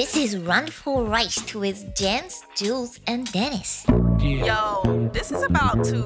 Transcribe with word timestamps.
This 0.00 0.16
is 0.16 0.38
Run 0.38 0.66
for 0.66 1.04
Rice 1.04 1.54
with 1.54 1.94
Jens, 1.94 2.42
Jules, 2.56 2.98
and 3.06 3.30
Dennis. 3.32 3.84
Yo, 4.18 5.10
this 5.12 5.30
is 5.30 5.42
about 5.42 5.84
to 5.84 6.04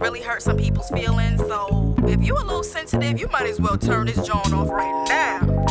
really 0.00 0.20
hurt 0.20 0.42
some 0.42 0.56
people's 0.56 0.90
feelings. 0.90 1.38
So 1.42 1.94
if 2.08 2.20
you're 2.24 2.40
a 2.40 2.44
little 2.44 2.64
sensitive, 2.64 3.20
you 3.20 3.28
might 3.28 3.46
as 3.46 3.60
well 3.60 3.78
turn 3.78 4.08
this 4.08 4.16
joint 4.26 4.52
off 4.52 4.68
right 4.68 5.06
now. 5.08 5.63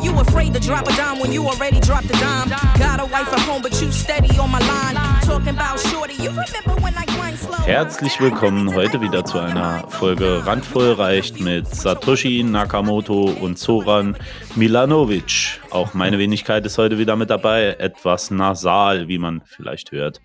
How 0.00 0.06
you 0.06 0.18
afraid 0.18 0.54
to 0.54 0.60
drop 0.60 0.88
a 0.88 0.96
dime 0.96 1.20
when 1.20 1.30
you 1.30 1.46
already 1.46 1.78
dropped 1.78 2.06
a 2.06 2.18
dime? 2.18 2.48
Got 2.78 3.00
a 3.00 3.04
wife 3.04 3.30
at 3.34 3.40
home, 3.40 3.60
but 3.60 3.78
you 3.82 3.92
steady 3.92 4.30
on 4.38 4.50
my 4.50 4.58
line. 4.60 4.94
Talking 5.20 5.48
about 5.50 5.78
shorty, 5.78 6.14
you 6.14 6.30
remember 6.30 6.80
when 6.80 6.94
I 6.96 7.04
grind 7.04 7.36
slow? 7.36 7.58
Herzlich 7.66 8.18
willkommen 8.18 8.74
heute 8.74 9.02
wieder 9.02 9.26
zu 9.26 9.38
einer 9.38 9.86
Folge 9.90 10.46
Randvoll 10.46 10.94
reicht 10.94 11.40
mit 11.40 11.66
Satoshi 11.66 12.42
Nakamoto 12.42 13.24
und 13.24 13.58
Zoran 13.58 14.16
Milanovic. 14.56 15.60
Auch 15.70 15.92
meine 15.92 16.18
Wenigkeit 16.18 16.64
ist 16.64 16.78
heute 16.78 16.96
wieder 16.96 17.16
mit 17.16 17.28
dabei, 17.28 17.76
etwas 17.78 18.30
nasal, 18.30 19.06
wie 19.08 19.18
man 19.18 19.42
vielleicht 19.44 19.92
hört. 19.92 20.22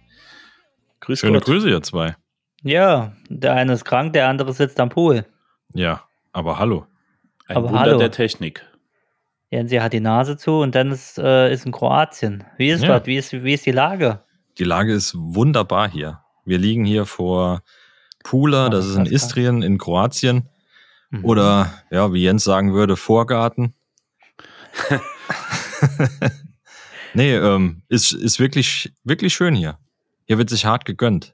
Grüß 1.02 1.20
Schöne 1.20 1.40
Gott. 1.40 1.48
Grüße, 1.48 1.70
ihr 1.70 1.82
zwei. 1.82 2.16
Ja, 2.63 3.12
der 3.27 3.55
eine 3.55 3.73
ist 3.73 3.84
krank, 3.84 4.13
der 4.13 4.30
andere 4.30 4.54
sitzt 4.54 4.80
am 4.80 4.88
Pool. 4.88 5.26
Ja, 5.73 6.04
aber 6.32 6.60
hallo. 6.60 6.85
Ein 7.49 7.57
Aber 7.57 7.68
Wunder 7.68 7.80
hallo. 7.82 7.98
der 7.98 8.12
Technik. 8.12 8.66
Jensi 9.55 9.77
hat 9.77 9.94
die 9.94 10.02
Nase 10.02 10.36
zu 10.36 10.59
und 10.59 10.76
Dennis 10.76 11.18
äh, 11.18 11.54
ist 11.54 11.66
in 11.66 11.72
Kroatien. 11.72 12.44
Wie 12.58 12.70
ist 12.70 12.82
Ja. 12.82 12.90
dort? 12.90 13.08
Wie 13.08 13.16
ist, 13.16 13.32
wie 13.32 13.54
ist 13.54 13.66
die 13.66 13.72
Lage? 13.72 14.20
Die 14.58 14.66
Lage 14.66 14.91
ist 14.94 15.13
wunderbar 15.16 15.90
hier. 15.90 16.20
Wir 16.44 16.58
liegen 16.58 16.84
hier 16.84 17.05
vor 17.05 17.62
Pula, 18.23 18.68
das 18.70 18.86
ist 18.86 18.96
in. 18.98 19.05
Istrien 19.05 19.62
in 19.62 19.77
Kroatien. 19.77 20.49
Mhm. 21.10 21.23
Oder, 21.23 21.73
ja, 21.90 22.12
wie 22.12 22.22
Jens 22.23 22.44
sagen 22.44 22.73
würde, 22.73 22.98
Vorgarten. 22.98 23.73
nee, 27.13 27.34
ähm, 27.35 27.82
ist, 27.88 28.12
ist 28.12 28.40
wirklich, 28.40 28.91
wirklich 29.04 29.34
schön 29.34 29.55
hier. 29.55 29.77
Hier 30.26 30.38
wird 30.38 30.49
sich 30.49 30.66
hart 30.66 30.85
gegönnt. 30.85 31.34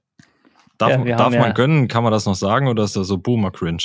Darf, 0.78 0.92
Ja, 1.06 1.18
darf 1.18 1.32
man 1.32 1.42
ja- 1.42 1.52
gönnen? 1.52 1.88
Kann 1.88 2.04
man 2.04 2.12
das 2.12 2.26
noch 2.26 2.36
sagen 2.36 2.68
oder 2.68 2.84
ist 2.84 2.96
das 2.96 3.08
so 3.08 3.18
Boomer-Cringe? 3.18 3.82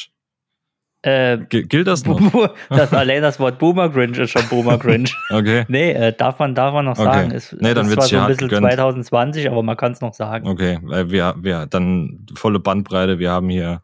Äh, 1.07 1.39
gilt 1.49 1.87
das 1.87 2.05
noch? 2.05 2.21
Das 2.69 2.93
allein 2.93 3.23
das 3.23 3.39
Wort 3.39 3.59
Boomer 3.61 3.89
Grinch 3.89 4.19
ist 4.19 4.31
schon 4.33 4.43
Boomer 4.49 4.77
Grinch. 4.77 5.15
Okay, 5.31 5.65
nee, 5.69 5.93
äh, 5.93 6.13
darf 6.13 6.39
man, 6.41 6.55
darf 6.55 6.75
man 6.75 6.85
noch 6.87 6.99
Okay. 6.99 7.05
sagen. 7.05 7.31
Ist, 7.31 7.53
Nee, 7.61 7.75
dann 7.75 7.89
zwar 7.89 8.05
hier 8.07 8.19
so 8.19 8.25
ein 8.25 8.27
bisschen 8.29 8.49
gegönnt. 8.49 8.73
2020, 8.73 9.49
aber 9.49 9.63
man 9.63 9.77
kann 9.77 9.93
es 9.93 10.01
noch 10.01 10.15
sagen. 10.15 10.49
okay. 10.49 10.79
Weil 10.83 11.11
wir, 11.11 11.35
wir, 11.39 11.67
dann 11.67 12.27
volle 12.35 12.59
Bandbreite. 12.59 13.19
Wir 13.21 13.31
haben 13.31 13.49
hier 13.49 13.83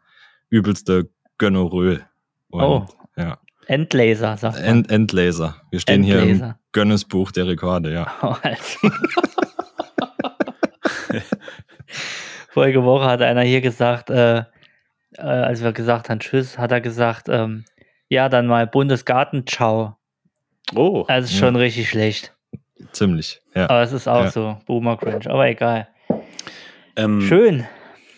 übelste 0.50 1.08
Gönnerö. 1.38 1.98
Und, 2.50 2.62
Oh. 2.62 2.86
Ja. 3.16 3.38
Endlaser, 3.66 4.36
sagt 4.36 4.56
man. 4.56 4.64
End 4.64 4.90
Endlaser. 4.90 5.54
Wir 5.70 5.78
stehen 5.78 6.02
hier 6.02 6.22
im 6.22 6.30
Endlaser. 6.30 6.58
Guinness-Buch 6.72 7.30
der 7.30 7.46
Rekorde, 7.46 7.92
ja. 7.92 8.06
Oh, 8.22 8.34
Alter. 8.42 8.90
Vorige 12.48 12.82
Woche 12.84 13.04
hat 13.06 13.22
einer 13.22 13.42
hier 13.42 13.60
gesagt, 13.60 14.10
äh, 14.10 14.42
äh, 15.18 15.22
als 15.22 15.62
wir 15.62 15.72
gesagt 15.72 16.08
haben, 16.08 16.20
tschüss, 16.20 16.58
hat 16.58 16.72
er 16.72 16.80
gesagt, 16.80 17.28
ähm, 17.28 17.64
ja, 18.08 18.28
dann 18.28 18.46
mal 18.46 18.66
Bundesgartenschau. 18.66 19.96
Oh, 20.74 21.04
Also 21.08 21.26
ist 21.26 21.32
Ja. 21.40 21.46
schon 21.46 21.56
richtig 21.56 21.88
schlecht. 21.88 22.34
Ziemlich, 22.92 23.40
ja. 23.54 23.64
Aber 23.70 23.82
es 23.82 23.92
ist 23.92 24.08
auch 24.08 24.24
Ja. 24.24 24.30
so, 24.30 24.58
Boomer 24.66 24.96
Cringe. 24.96 25.30
Aber 25.30 25.46
egal. 25.48 25.88
ähm, 26.96 27.20
Schön. 27.22 27.66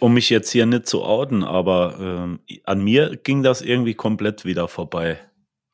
um 0.01 0.14
mich 0.14 0.31
jetzt 0.31 0.51
hier 0.51 0.67
nicht 0.67 0.86
zu 0.86 1.05
outen, 1.05 1.45
aber 1.45 1.97
ähm, 2.01 2.41
an 2.64 2.83
mir 2.83 3.17
ging 3.17 3.42
das 3.42 3.62
irgendwie 3.62 3.95
komplett 3.95 4.45
wieder 4.45 4.67
vorbei. 4.69 5.19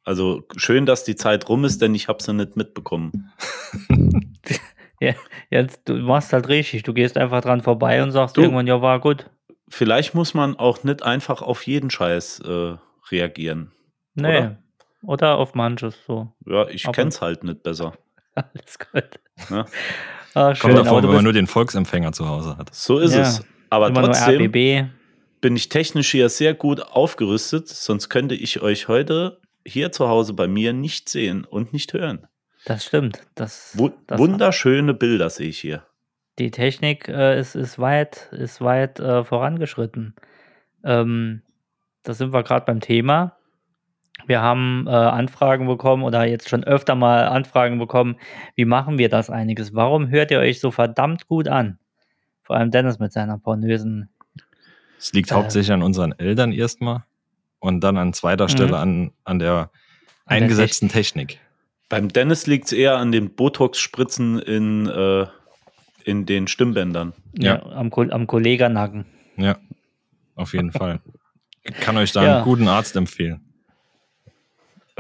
Also 0.05 0.43
schön, 0.57 0.87
dass 0.87 1.05
die 1.05 1.15
Zeit 1.17 1.49
rum 1.49 1.65
ist, 1.65 1.81
denn 1.83 1.95
ich 1.95 2.09
habe 2.09 2.23
sie 2.23 2.33
nicht 2.35 2.57
mitbekommen. 2.57 3.31
Ja, 5.03 5.15
jetzt, 5.49 5.89
du 5.89 5.95
machst 5.95 6.35
halt 6.35 6.49
richtig. 6.49 6.83
Du 6.83 6.93
gehst 6.93 7.17
einfach 7.17 7.41
dran 7.41 7.63
vorbei 7.63 8.03
und 8.03 8.11
sagst 8.13 8.37
Du- 8.37 8.43
irgendwann, 8.43 8.67
ja, 8.67 8.83
war 8.83 9.01
gut. 9.01 9.31
Vielleicht 9.71 10.15
muss 10.15 10.35
man 10.35 10.57
auch 10.57 10.83
nicht 10.85 11.03
einfach 11.03 11.43
auf 11.43 11.67
jeden 11.67 11.91
Scheiß 11.91 12.41
äh, 12.41 12.77
reagieren. 13.11 13.73
Nee. 14.15 14.39
Oder? 14.39 14.59
Oder, 15.03 15.39
auf 15.39 15.55
manches 15.55 15.97
so. 16.07 16.33
Ja, 16.47 16.69
ich 16.69 16.85
Aber- 16.85 16.93
kenn's 16.93 17.21
halt 17.23 17.45
nicht 17.45 17.63
besser. 17.63 17.95
Alles 18.35 18.79
gut. 18.79 19.21
Ja. 19.51 19.67
Ah, 20.33 20.55
schön. 20.55 20.75
Kommt 20.75 20.87
davor, 20.87 21.03
wenn 21.03 21.11
man 21.13 21.25
nur 21.25 21.33
den 21.33 21.49
Volksempfänger 21.49 22.13
zu 22.13 22.29
Hause 22.29 22.57
hat. 22.57 22.73
So 22.73 22.99
ist 23.01 23.15
Ja. 23.17 23.23
es. 23.23 23.45
Aber 23.69 23.89
immer 23.89 24.05
trotzdem 24.05 24.53
bin 24.53 25.57
ich 25.57 25.69
technisch 25.69 26.09
hier 26.13 26.29
sehr 26.29 26.55
gut 26.55 26.81
aufgerüstet, 26.83 27.67
sonst 27.67 28.11
könnte 28.11 28.37
ich 28.37 28.63
euch 28.63 28.87
heute 28.87 29.41
hier 29.67 29.91
zu 29.91 30.09
Hause 30.09 30.33
bei 30.35 30.47
mir 30.47 30.73
nicht 30.73 31.09
sehen 31.09 31.45
und 31.45 31.73
nicht 31.73 31.95
hören. 31.95 32.29
Das 32.65 32.85
stimmt. 32.85 33.19
Das 33.35 33.77
wunderschöne 33.77 34.95
Bilder 34.95 35.31
sehe 35.31 35.49
ich 35.49 35.59
hier. 35.59 35.83
Die 36.39 36.51
Technik 36.51 37.09
äh, 37.09 37.39
ist, 37.39 37.55
ist 37.55 37.79
weit, 37.79 38.29
ist 38.33 38.61
weit 38.61 39.01
äh, 39.01 39.25
vorangeschritten. 39.25 40.15
Ähm, 40.85 41.43
da 42.03 42.15
sind 42.15 42.33
wir 42.33 42.43
gerade 42.43 42.65
beim 42.65 42.81
Thema. 42.81 43.37
Wir 44.27 44.41
haben 44.41 44.87
äh, 44.87 44.91
Anfragen 44.91 45.67
bekommen 45.67 46.03
oder 46.03 46.25
jetzt 46.27 46.49
schon 46.49 46.65
öfter 46.65 46.95
mal 46.95 47.27
Anfragen 47.27 47.79
bekommen, 47.79 48.17
wie 48.55 48.65
machen 48.65 48.99
wir 48.99 49.09
das 49.09 49.31
einiges? 49.31 49.75
Warum 49.75 50.09
hört 50.09 50.31
ihr 50.31 50.39
euch 50.39 50.61
so 50.61 50.71
verdammt 50.71 51.27
gut 51.27 51.49
an? 51.49 51.79
Vor 52.43 52.57
allem 52.57 52.71
Dennis 52.71 52.99
mit 52.99 53.13
seiner 53.13 53.39
pornösen. 53.39 54.11
Es 54.99 55.13
liegt 55.13 55.31
Äh. 55.31 55.35
hauptsächlich 55.35 55.73
an 55.73 55.83
unseren 55.83 56.13
Eltern 56.19 56.53
erstmal 56.53 57.05
und 57.59 57.81
dann 57.83 57.97
an 57.97 58.13
zweiter 58.13 58.49
Stelle 58.49 58.77
an, 58.79 59.13
an 59.25 59.39
der 59.39 59.53
An 59.53 59.69
der 59.69 59.71
eingesetzten 60.27 60.89
Technik. 60.89 61.41
Beim 61.89 62.09
Dennis 62.09 62.47
liegt 62.47 62.67
es 62.67 62.73
eher 62.73 62.99
an 62.99 63.11
den 63.13 63.35
Botox-Spritzen 63.35 64.39
in, 64.39 64.87
äh, 64.87 65.27
in 66.05 66.27
den 66.27 66.47
Stimmbändern. 66.49 67.13
Ja. 67.39 67.63
am, 67.67 67.91
Ko- 67.91 68.09
am 68.11 68.27
Kollegernacken. 68.27 69.07
Ja, 69.37 69.57
auf 70.37 70.53
jeden 70.53 70.73
Fall. 70.73 71.01
Ich 71.63 71.75
kann 71.77 71.97
euch 71.97 72.13
da 72.13 72.23
Ja. 72.25 72.35
einen 72.37 72.45
guten 72.45 72.69
Arzt 72.69 72.97
empfehlen. 72.97 73.41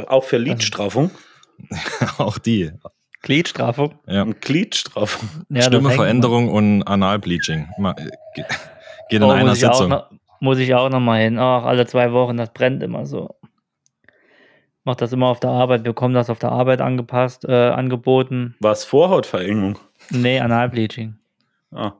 Auch 0.06 0.24
für 0.24 0.38
Lidstraffung 0.38 1.10
Auch 2.18 2.38
die. 2.38 2.70
Gliedstraffung. 3.22 3.94
Ja. 4.06 4.22
und 4.22 4.40
Gliedstraffung. 4.40 5.28
Ja, 5.50 5.62
Stimmeveränderung 5.62 6.48
und 6.48 6.82
Analbleaching. 6.84 7.68
Äh, 7.78 7.94
ge- 8.34 8.44
Geht 9.10 9.18
in 9.18 9.22
Oh, 9.24 9.30
einer 9.30 9.48
muss 9.50 9.58
ich 9.58 9.66
auch 9.66 9.74
Sitzung. 9.74 9.90
noch, 9.90 10.10
muss 10.40 10.58
ich 10.58 10.74
auch 10.74 10.88
noch 10.88 11.00
mal 11.00 11.20
hin. 11.20 11.38
Ach, 11.38 11.64
alle 11.64 11.86
zwei 11.86 12.12
Wochen, 12.12 12.38
das 12.38 12.50
brennt 12.54 12.82
immer 12.82 13.04
so. 13.04 13.34
Mach 14.84 14.96
das 14.96 15.12
immer 15.12 15.26
auf 15.28 15.40
der 15.40 15.50
Arbeit, 15.50 15.82
bekommen 15.84 16.14
das 16.14 16.30
auf 16.30 16.38
der 16.38 16.50
Arbeit 16.52 16.80
angepasst, 16.80 17.44
äh, 17.44 17.52
angeboten. 17.68 18.56
Was 18.60 18.84
Vorhautverengung? 18.84 19.78
Nee, 20.10 20.40
Analbleaching. 20.40 21.16
Ah, 21.72 21.92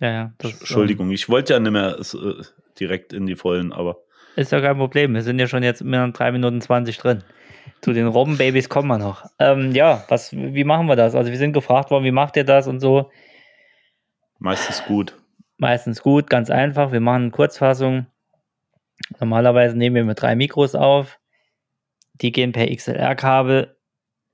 Ja, 0.00 0.10
ja. 0.10 0.32
Das, 0.38 0.52
ähm, 0.52 0.56
Entschuldigung, 0.60 1.10
ich 1.10 1.28
wollte 1.28 1.52
ja 1.54 1.60
nicht 1.60 1.72
mehr 1.72 1.98
äh, 1.98 2.42
direkt 2.78 3.12
in 3.12 3.26
die 3.26 3.36
Vollen, 3.36 3.72
aber 3.72 3.98
Ist 4.36 4.52
ja 4.52 4.60
kein 4.60 4.76
Problem. 4.78 5.14
Wir 5.14 5.22
sind 5.22 5.38
ja 5.38 5.46
schon 5.46 5.62
jetzt 5.62 5.82
in 5.82 5.92
3 6.12 6.32
Minuten 6.32 6.60
20 6.60 6.96
drin. 6.98 7.22
Zu 7.82 7.92
den 7.92 8.06
Robbenbabys 8.06 8.68
kommen 8.68 8.88
wir 8.88 8.98
noch. 8.98 9.24
Ähm, 9.38 9.72
ja, 9.72 10.04
was, 10.08 10.32
wie 10.32 10.64
machen 10.64 10.86
wir 10.86 10.96
das? 10.96 11.14
Also 11.14 11.30
wir 11.30 11.38
sind 11.38 11.52
gefragt 11.52 11.90
worden, 11.90 12.04
wie 12.04 12.10
macht 12.10 12.36
ihr 12.36 12.44
das 12.44 12.66
und 12.66 12.80
so. 12.80 13.10
meistens 14.38 14.84
gut. 14.84 15.16
Meistens 15.58 16.02
gut, 16.02 16.30
ganz 16.30 16.50
einfach. 16.50 16.92
Wir 16.92 17.00
machen 17.00 17.22
eine 17.22 17.30
Kurzfassung. 17.30 18.06
Normalerweise 19.18 19.76
nehmen 19.76 19.96
wir 19.96 20.04
mit 20.04 20.20
drei 20.20 20.34
Mikros 20.34 20.74
auf. 20.74 21.18
Die 22.14 22.32
gehen 22.32 22.52
per 22.52 22.66
XLR-Kabel 22.74 23.76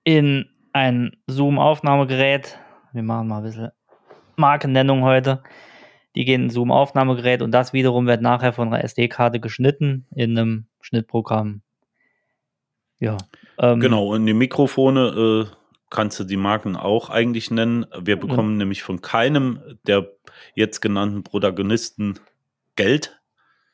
in 0.04 0.48
ein 0.72 1.16
Zoom-Aufnahmegerät. 1.26 2.58
Wir 2.96 3.02
machen 3.02 3.28
mal 3.28 3.38
ein 3.38 3.42
bisschen 3.44 3.70
Markennennung 4.36 5.02
heute. 5.02 5.42
Die 6.14 6.24
gehen 6.24 6.44
in 6.44 6.50
Zoom-Aufnahmegerät 6.50 7.42
und 7.42 7.52
das 7.52 7.72
wiederum 7.74 8.06
wird 8.06 8.22
nachher 8.22 8.54
von 8.54 8.68
einer 8.68 8.82
SD-Karte 8.82 9.38
geschnitten 9.38 10.06
in 10.14 10.36
einem 10.38 10.66
Schnittprogramm. 10.80 11.60
Ja. 12.98 13.18
ähm, 13.58 13.80
Genau, 13.80 14.14
und 14.14 14.24
die 14.24 14.32
Mikrofone 14.32 15.46
äh, 15.50 15.56
kannst 15.90 16.18
du 16.18 16.24
die 16.24 16.38
Marken 16.38 16.74
auch 16.74 17.10
eigentlich 17.10 17.50
nennen. 17.50 17.84
Wir 18.00 18.18
bekommen 18.18 18.56
nämlich 18.56 18.82
von 18.82 19.02
keinem 19.02 19.60
der 19.86 20.10
jetzt 20.54 20.80
genannten 20.80 21.22
Protagonisten 21.22 22.18
Geld. 22.76 23.20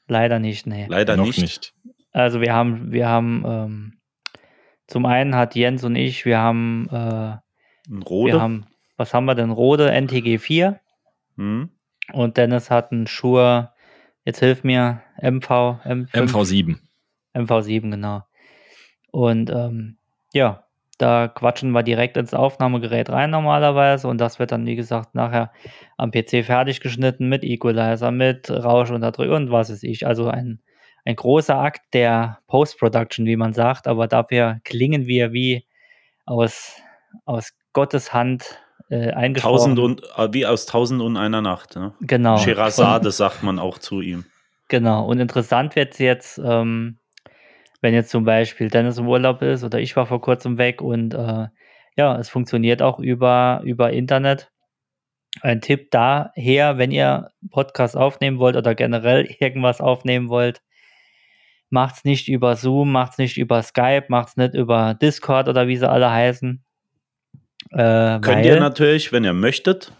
Leider 0.08 0.40
nicht, 0.40 0.66
nee. 0.66 0.86
Leider 0.88 1.16
Noch 1.16 1.26
nicht. 1.26 1.40
nicht. 1.40 1.74
Also 2.10 2.40
wir 2.40 2.52
haben, 2.52 2.90
wir 2.90 3.08
haben, 3.08 3.44
ähm, 3.46 3.92
zum 4.88 5.06
einen 5.06 5.36
hat 5.36 5.54
Jens 5.54 5.84
und 5.84 5.94
ich, 5.94 6.24
wir 6.24 6.38
haben, 6.38 6.88
äh, 6.90 7.36
Ein 7.88 8.02
Rode. 8.04 8.32
wir 8.32 8.40
haben, 8.40 8.66
was 9.02 9.12
haben 9.12 9.24
wir 9.24 9.34
denn? 9.34 9.50
Rode 9.50 9.90
NTG 9.90 10.38
4 10.38 10.78
hm? 11.36 11.70
und 12.12 12.36
Dennis 12.36 12.70
hat 12.70 12.92
einen 12.92 13.08
Shure, 13.08 13.72
jetzt 14.24 14.38
hilf 14.38 14.62
mir, 14.62 15.02
MV, 15.20 15.50
M5, 15.50 16.12
MV7. 16.12 16.78
MV7, 17.34 17.90
genau. 17.90 18.22
Und 19.10 19.50
ähm, 19.50 19.96
ja, 20.32 20.62
da 20.98 21.26
quatschen 21.26 21.72
wir 21.72 21.82
direkt 21.82 22.16
ins 22.16 22.32
Aufnahmegerät 22.32 23.10
rein 23.10 23.30
normalerweise 23.30 24.06
und 24.06 24.18
das 24.18 24.38
wird 24.38 24.52
dann, 24.52 24.66
wie 24.66 24.76
gesagt, 24.76 25.16
nachher 25.16 25.50
am 25.96 26.12
PC 26.12 26.44
fertig 26.44 26.80
geschnitten 26.80 27.28
mit 27.28 27.42
Equalizer, 27.42 28.12
mit 28.12 28.50
Rauschunterdrücker 28.50 29.34
und 29.34 29.50
was 29.50 29.68
weiß 29.68 29.82
ich. 29.82 30.06
Also 30.06 30.28
ein, 30.28 30.60
ein 31.04 31.16
großer 31.16 31.58
Akt 31.58 31.82
der 31.92 32.38
Post-Production, 32.46 33.26
wie 33.26 33.34
man 33.34 33.52
sagt, 33.52 33.88
aber 33.88 34.06
dafür 34.06 34.60
klingen 34.62 35.08
wir 35.08 35.32
wie 35.32 35.66
aus, 36.24 36.80
aus 37.24 37.52
Gottes 37.72 38.14
Hand 38.14 38.62
äh, 38.92 39.10
eingesprochen. 39.12 39.76
Tausend 39.76 39.78
und, 39.78 40.02
äh, 40.18 40.28
wie 40.32 40.46
aus 40.46 40.66
Tausend 40.66 41.00
und 41.00 41.16
einer 41.16 41.40
Nacht. 41.40 41.76
Ne? 41.76 41.94
genau. 42.02 42.36
Scheherazade 42.36 43.10
sagt 43.10 43.42
man 43.42 43.58
auch 43.58 43.78
zu 43.78 44.02
ihm. 44.02 44.26
Genau, 44.68 45.06
und 45.06 45.18
interessant 45.18 45.76
wird 45.76 45.94
es 45.94 45.98
jetzt, 45.98 46.38
ähm, 46.38 46.98
wenn 47.80 47.94
jetzt 47.94 48.10
zum 48.10 48.24
Beispiel 48.24 48.68
Dennis 48.68 48.98
im 48.98 49.08
Urlaub 49.08 49.40
ist 49.40 49.64
oder 49.64 49.80
ich 49.80 49.96
war 49.96 50.06
vor 50.06 50.20
kurzem 50.20 50.58
weg 50.58 50.82
und 50.82 51.14
äh, 51.14 51.46
ja, 51.96 52.18
es 52.18 52.28
funktioniert 52.28 52.82
auch 52.82 52.98
über, 52.98 53.62
über 53.64 53.92
Internet. 53.92 54.50
Ein 55.40 55.62
Tipp 55.62 55.90
daher, 55.90 56.76
wenn 56.76 56.90
ihr 56.90 57.30
Podcast 57.50 57.96
aufnehmen 57.96 58.38
wollt 58.38 58.56
oder 58.56 58.74
generell 58.74 59.24
irgendwas 59.40 59.80
aufnehmen 59.80 60.28
wollt, 60.28 60.60
macht's 61.70 62.04
nicht 62.04 62.28
über 62.28 62.56
Zoom, 62.56 62.92
macht's 62.92 63.16
nicht 63.16 63.38
über 63.38 63.62
Skype, 63.62 64.04
macht's 64.08 64.36
nicht 64.36 64.54
über 64.54 64.92
Discord 64.94 65.48
oder 65.48 65.66
wie 65.66 65.78
sie 65.78 65.88
alle 65.88 66.10
heißen. 66.10 66.62
Äh, 67.70 68.20
Könnt 68.20 68.26
weil- 68.26 68.46
ihr 68.46 68.60
natürlich, 68.60 69.12
wenn 69.12 69.24
ihr 69.24 69.32
möchtet. 69.32 69.92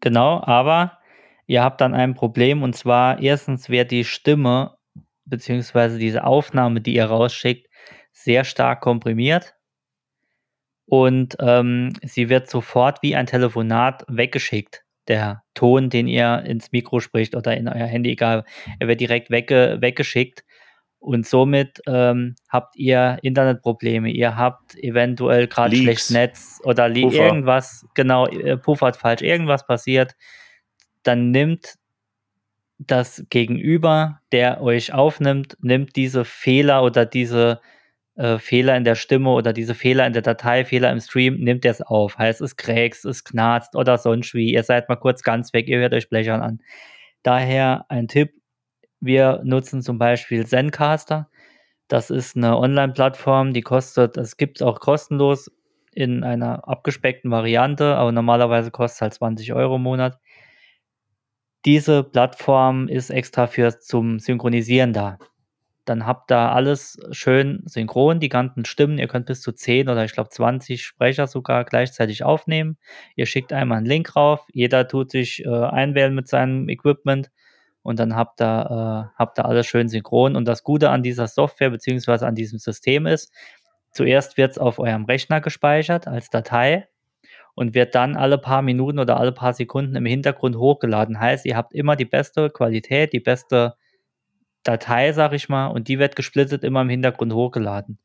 Genau, 0.00 0.42
aber 0.42 0.98
ihr 1.46 1.62
habt 1.62 1.80
dann 1.80 1.94
ein 1.94 2.14
Problem 2.14 2.62
und 2.62 2.74
zwar 2.74 3.20
erstens 3.20 3.68
wird 3.68 3.90
die 3.90 4.04
Stimme 4.04 4.76
beziehungsweise 5.26 5.98
diese 5.98 6.24
Aufnahme, 6.24 6.80
die 6.80 6.94
ihr 6.94 7.04
rausschickt, 7.04 7.68
sehr 8.12 8.44
stark 8.44 8.80
komprimiert 8.80 9.54
und 10.86 11.36
ähm, 11.40 11.92
sie 12.02 12.28
wird 12.28 12.50
sofort 12.50 13.02
wie 13.02 13.14
ein 13.14 13.26
Telefonat 13.26 14.04
weggeschickt. 14.08 14.82
Der 15.08 15.42
Ton, 15.54 15.90
den 15.90 16.06
ihr 16.08 16.42
ins 16.46 16.72
Mikro 16.72 17.00
spricht 17.00 17.34
oder 17.34 17.56
in 17.56 17.68
euer 17.68 17.86
Handy, 17.86 18.10
egal, 18.10 18.44
er 18.78 18.88
wird 18.88 19.00
direkt 19.00 19.30
wegge 19.30 19.78
weggeschickt 19.80 20.44
und 21.00 21.26
somit 21.26 21.80
ähm, 21.86 22.36
habt 22.48 22.76
ihr 22.76 23.18
Internetprobleme. 23.22 24.10
Ihr 24.10 24.36
habt 24.36 24.76
eventuell 24.76 25.48
gerade 25.48 25.74
Leaks. 25.74 26.06
schlecht 26.06 26.10
Netz 26.10 26.60
oder 26.62 26.90
Puffer. 26.90 27.26
irgendwas, 27.26 27.86
genau, 27.94 28.26
äh, 28.26 28.56
puffert 28.58 28.96
falsch, 28.96 29.22
irgendwas 29.22 29.66
passiert. 29.66 30.14
Dann 31.02 31.30
nimmt 31.30 31.74
das 32.78 33.24
Gegenüber, 33.30 34.20
der 34.30 34.62
euch 34.62 34.92
aufnimmt, 34.92 35.56
nimmt 35.60 35.96
diese 35.96 36.24
Fehler 36.24 36.82
oder 36.82 37.06
diese 37.06 37.60
äh, 38.16 38.38
Fehler 38.38 38.76
in 38.76 38.84
der 38.84 38.94
Stimme 38.94 39.30
oder 39.30 39.54
diese 39.54 39.74
Fehler 39.74 40.06
in 40.06 40.12
der 40.12 40.22
Datei, 40.22 40.64
Fehler 40.66 40.92
im 40.92 41.00
Stream, 41.00 41.38
nimmt 41.40 41.64
er 41.64 41.72
es 41.72 41.82
auf. 41.82 42.18
Heißt, 42.18 42.42
es 42.42 42.56
kräkst, 42.56 43.06
es 43.06 43.24
knarzt 43.24 43.74
oder 43.74 43.96
sonst 43.96 44.34
wie. 44.34 44.52
Ihr 44.52 44.62
seid 44.62 44.88
mal 44.90 44.96
kurz 44.96 45.22
ganz 45.22 45.52
weg, 45.54 45.68
ihr 45.68 45.78
hört 45.78 45.94
euch 45.94 46.10
blechern 46.10 46.42
an. 46.42 46.60
Daher 47.22 47.86
ein 47.88 48.08
Tipp, 48.08 48.32
wir 49.00 49.40
nutzen 49.44 49.82
zum 49.82 49.98
Beispiel 49.98 50.46
Zencaster. 50.46 51.28
Das 51.88 52.10
ist 52.10 52.36
eine 52.36 52.56
Online-Plattform, 52.56 53.52
die 53.52 53.62
kostet, 53.62 54.16
es 54.16 54.36
gibt 54.36 54.58
es 54.60 54.62
auch 54.62 54.80
kostenlos 54.80 55.50
in 55.92 56.22
einer 56.22 56.68
abgespeckten 56.68 57.30
Variante, 57.30 57.96
aber 57.96 58.12
normalerweise 58.12 58.70
kostet 58.70 58.96
es 58.96 59.00
halt 59.02 59.14
20 59.14 59.52
Euro 59.54 59.76
im 59.76 59.82
Monat. 59.82 60.18
Diese 61.64 62.04
Plattform 62.04 62.88
ist 62.88 63.10
extra 63.10 63.46
für 63.46 63.80
zum 63.80 64.18
Synchronisieren 64.18 64.92
da. 64.92 65.18
Dann 65.84 66.06
habt 66.06 66.30
ihr 66.30 66.36
alles 66.36 66.98
schön 67.10 67.62
synchron, 67.66 68.20
die 68.20 68.28
ganzen 68.28 68.64
Stimmen. 68.64 68.98
Ihr 68.98 69.08
könnt 69.08 69.26
bis 69.26 69.40
zu 69.40 69.50
10 69.50 69.88
oder 69.88 70.04
ich 70.04 70.12
glaube 70.12 70.30
20 70.30 70.84
Sprecher 70.84 71.26
sogar 71.26 71.64
gleichzeitig 71.64 72.22
aufnehmen. 72.22 72.78
Ihr 73.16 73.26
schickt 73.26 73.52
einmal 73.52 73.78
einen 73.78 73.86
Link 73.86 74.14
rauf, 74.14 74.46
jeder 74.52 74.86
tut 74.86 75.10
sich 75.10 75.44
äh, 75.44 75.48
einwählen 75.48 76.14
mit 76.14 76.28
seinem 76.28 76.68
Equipment 76.68 77.30
und 77.82 77.98
dann 77.98 78.14
habt 78.14 78.40
ihr, 78.40 79.10
äh, 79.14 79.18
habt 79.18 79.38
ihr 79.38 79.44
alles 79.44 79.66
schön 79.66 79.88
synchron. 79.88 80.36
Und 80.36 80.46
das 80.46 80.62
Gute 80.62 80.90
an 80.90 81.02
dieser 81.02 81.26
Software 81.26 81.70
beziehungsweise 81.70 82.26
an 82.26 82.34
diesem 82.34 82.58
System 82.58 83.06
ist, 83.06 83.32
zuerst 83.92 84.36
wird 84.36 84.52
es 84.52 84.58
auf 84.58 84.78
eurem 84.78 85.04
Rechner 85.04 85.40
gespeichert 85.40 86.06
als 86.06 86.30
Datei 86.30 86.88
und 87.54 87.74
wird 87.74 87.94
dann 87.94 88.16
alle 88.16 88.38
paar 88.38 88.62
Minuten 88.62 88.98
oder 88.98 89.18
alle 89.18 89.32
paar 89.32 89.54
Sekunden 89.54 89.96
im 89.96 90.06
Hintergrund 90.06 90.56
hochgeladen. 90.56 91.20
Heißt, 91.20 91.46
ihr 91.46 91.56
habt 91.56 91.72
immer 91.72 91.96
die 91.96 92.04
beste 92.04 92.50
Qualität, 92.50 93.12
die 93.12 93.20
beste 93.20 93.74
Datei, 94.62 95.12
sag 95.12 95.32
ich 95.32 95.48
mal, 95.48 95.68
und 95.68 95.88
die 95.88 95.98
wird 95.98 96.16
gesplittet 96.16 96.64
immer 96.64 96.82
im 96.82 96.90
Hintergrund 96.90 97.32
hochgeladen. 97.32 97.98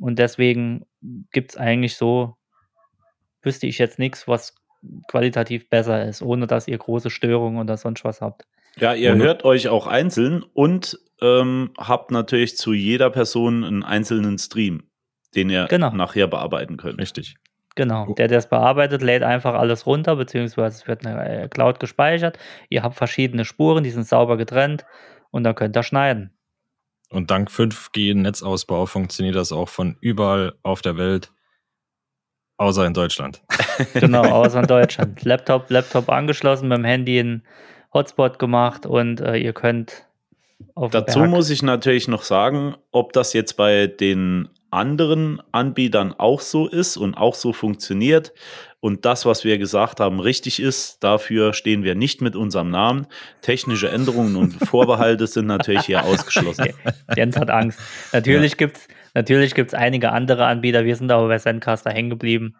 Und 0.00 0.18
deswegen 0.18 0.84
gibt 1.32 1.52
es 1.52 1.56
eigentlich 1.56 1.96
so, 1.96 2.36
wüsste 3.42 3.66
ich 3.66 3.78
jetzt 3.78 3.98
nichts, 3.98 4.28
was 4.28 4.54
qualitativ 5.08 5.70
besser 5.70 6.04
ist, 6.04 6.22
ohne 6.22 6.46
dass 6.46 6.68
ihr 6.68 6.78
große 6.78 7.10
Störungen 7.10 7.60
oder 7.60 7.76
sonst 7.76 8.04
was 8.04 8.20
habt. 8.20 8.46
Ja, 8.78 8.94
ihr 8.94 9.12
Und- 9.12 9.22
hört 9.22 9.44
euch 9.44 9.68
auch 9.68 9.86
einzeln 9.86 10.42
und 10.52 10.98
ähm, 11.22 11.70
habt 11.78 12.10
natürlich 12.10 12.56
zu 12.58 12.72
jeder 12.74 13.08
Person 13.10 13.64
einen 13.64 13.82
einzelnen 13.82 14.38
Stream, 14.38 14.82
den 15.34 15.48
ihr 15.48 15.66
Genau. 15.66 15.90
nachher 15.92 16.26
bearbeiten 16.26 16.76
könnt. 16.76 17.00
Richtig. 17.00 17.36
Genau, 17.74 18.12
der, 18.14 18.28
der 18.28 18.38
es 18.38 18.48
bearbeitet, 18.48 19.02
lädt 19.02 19.22
einfach 19.22 19.54
alles 19.54 19.86
runter, 19.86 20.16
beziehungsweise 20.16 20.76
es 20.82 20.86
wird 20.88 21.06
eine 21.06 21.42
äh, 21.44 21.48
Cloud 21.48 21.78
gespeichert. 21.80 22.38
Ihr 22.70 22.82
habt 22.82 22.96
verschiedene 22.96 23.44
Spuren, 23.44 23.84
die 23.84 23.90
sind 23.90 24.06
sauber 24.06 24.36
getrennt 24.38 24.84
und 25.30 25.44
dann 25.44 25.54
könnt 25.54 25.76
ihr 25.76 25.82
schneiden. 25.82 26.32
Und 27.10 27.30
dank 27.30 27.50
5G-Netzausbau 27.50 28.86
funktioniert 28.86 29.36
das 29.36 29.52
auch 29.52 29.68
von 29.68 29.96
überall 30.00 30.54
auf 30.62 30.80
der 30.82 30.96
Welt, 30.96 31.32
außer 32.58 32.86
in 32.86 32.94
Deutschland. 32.94 33.42
Genau, 33.94 34.22
außer 34.44 34.60
in 34.60 34.66
Deutschland. 34.66 35.22
Laptop, 35.24 35.70
Laptop 35.70 36.08
angeschlossen, 36.08 36.68
mit 36.68 36.78
dem 36.78 36.84
Handy 36.84 37.20
einen 37.20 37.42
Hotspot 37.96 38.38
gemacht 38.38 38.86
und 38.86 39.20
äh, 39.20 39.36
ihr 39.36 39.52
könnt 39.52 40.04
auf 40.74 40.90
Dazu 40.90 41.20
muss 41.20 41.50
ich 41.50 41.62
natürlich 41.62 42.08
noch 42.08 42.22
sagen, 42.22 42.76
ob 42.92 43.12
das 43.12 43.32
jetzt 43.32 43.56
bei 43.56 43.86
den 43.86 44.48
anderen 44.70 45.40
Anbietern 45.52 46.14
auch 46.16 46.40
so 46.40 46.66
ist 46.66 46.96
und 46.96 47.14
auch 47.14 47.34
so 47.34 47.52
funktioniert 47.52 48.32
und 48.80 49.04
das, 49.04 49.26
was 49.26 49.42
wir 49.42 49.58
gesagt 49.58 50.00
haben, 50.00 50.20
richtig 50.20 50.60
ist. 50.60 51.02
Dafür 51.02 51.54
stehen 51.54 51.82
wir 51.82 51.94
nicht 51.94 52.20
mit 52.20 52.36
unserem 52.36 52.70
Namen. 52.70 53.06
Technische 53.40 53.88
Änderungen 53.88 54.36
und 54.36 54.52
Vorbehalte 54.66 55.26
sind 55.26 55.46
natürlich 55.46 55.86
hier 55.86 56.04
ausgeschlossen. 56.04 56.68
Jens 57.16 57.36
hat 57.36 57.50
Angst. 57.50 57.80
Natürlich 58.12 58.56
gibt's 58.56 58.86
natürlich 59.14 59.54
gibt's 59.54 59.74
einige 59.74 60.12
andere 60.12 60.46
Anbieter. 60.46 60.84
Wir 60.84 60.94
sind 60.94 61.10
aber 61.10 61.28
bei 61.28 61.38
Sendcaster 61.38 61.90
hängen 61.90 62.10
geblieben. 62.10 62.56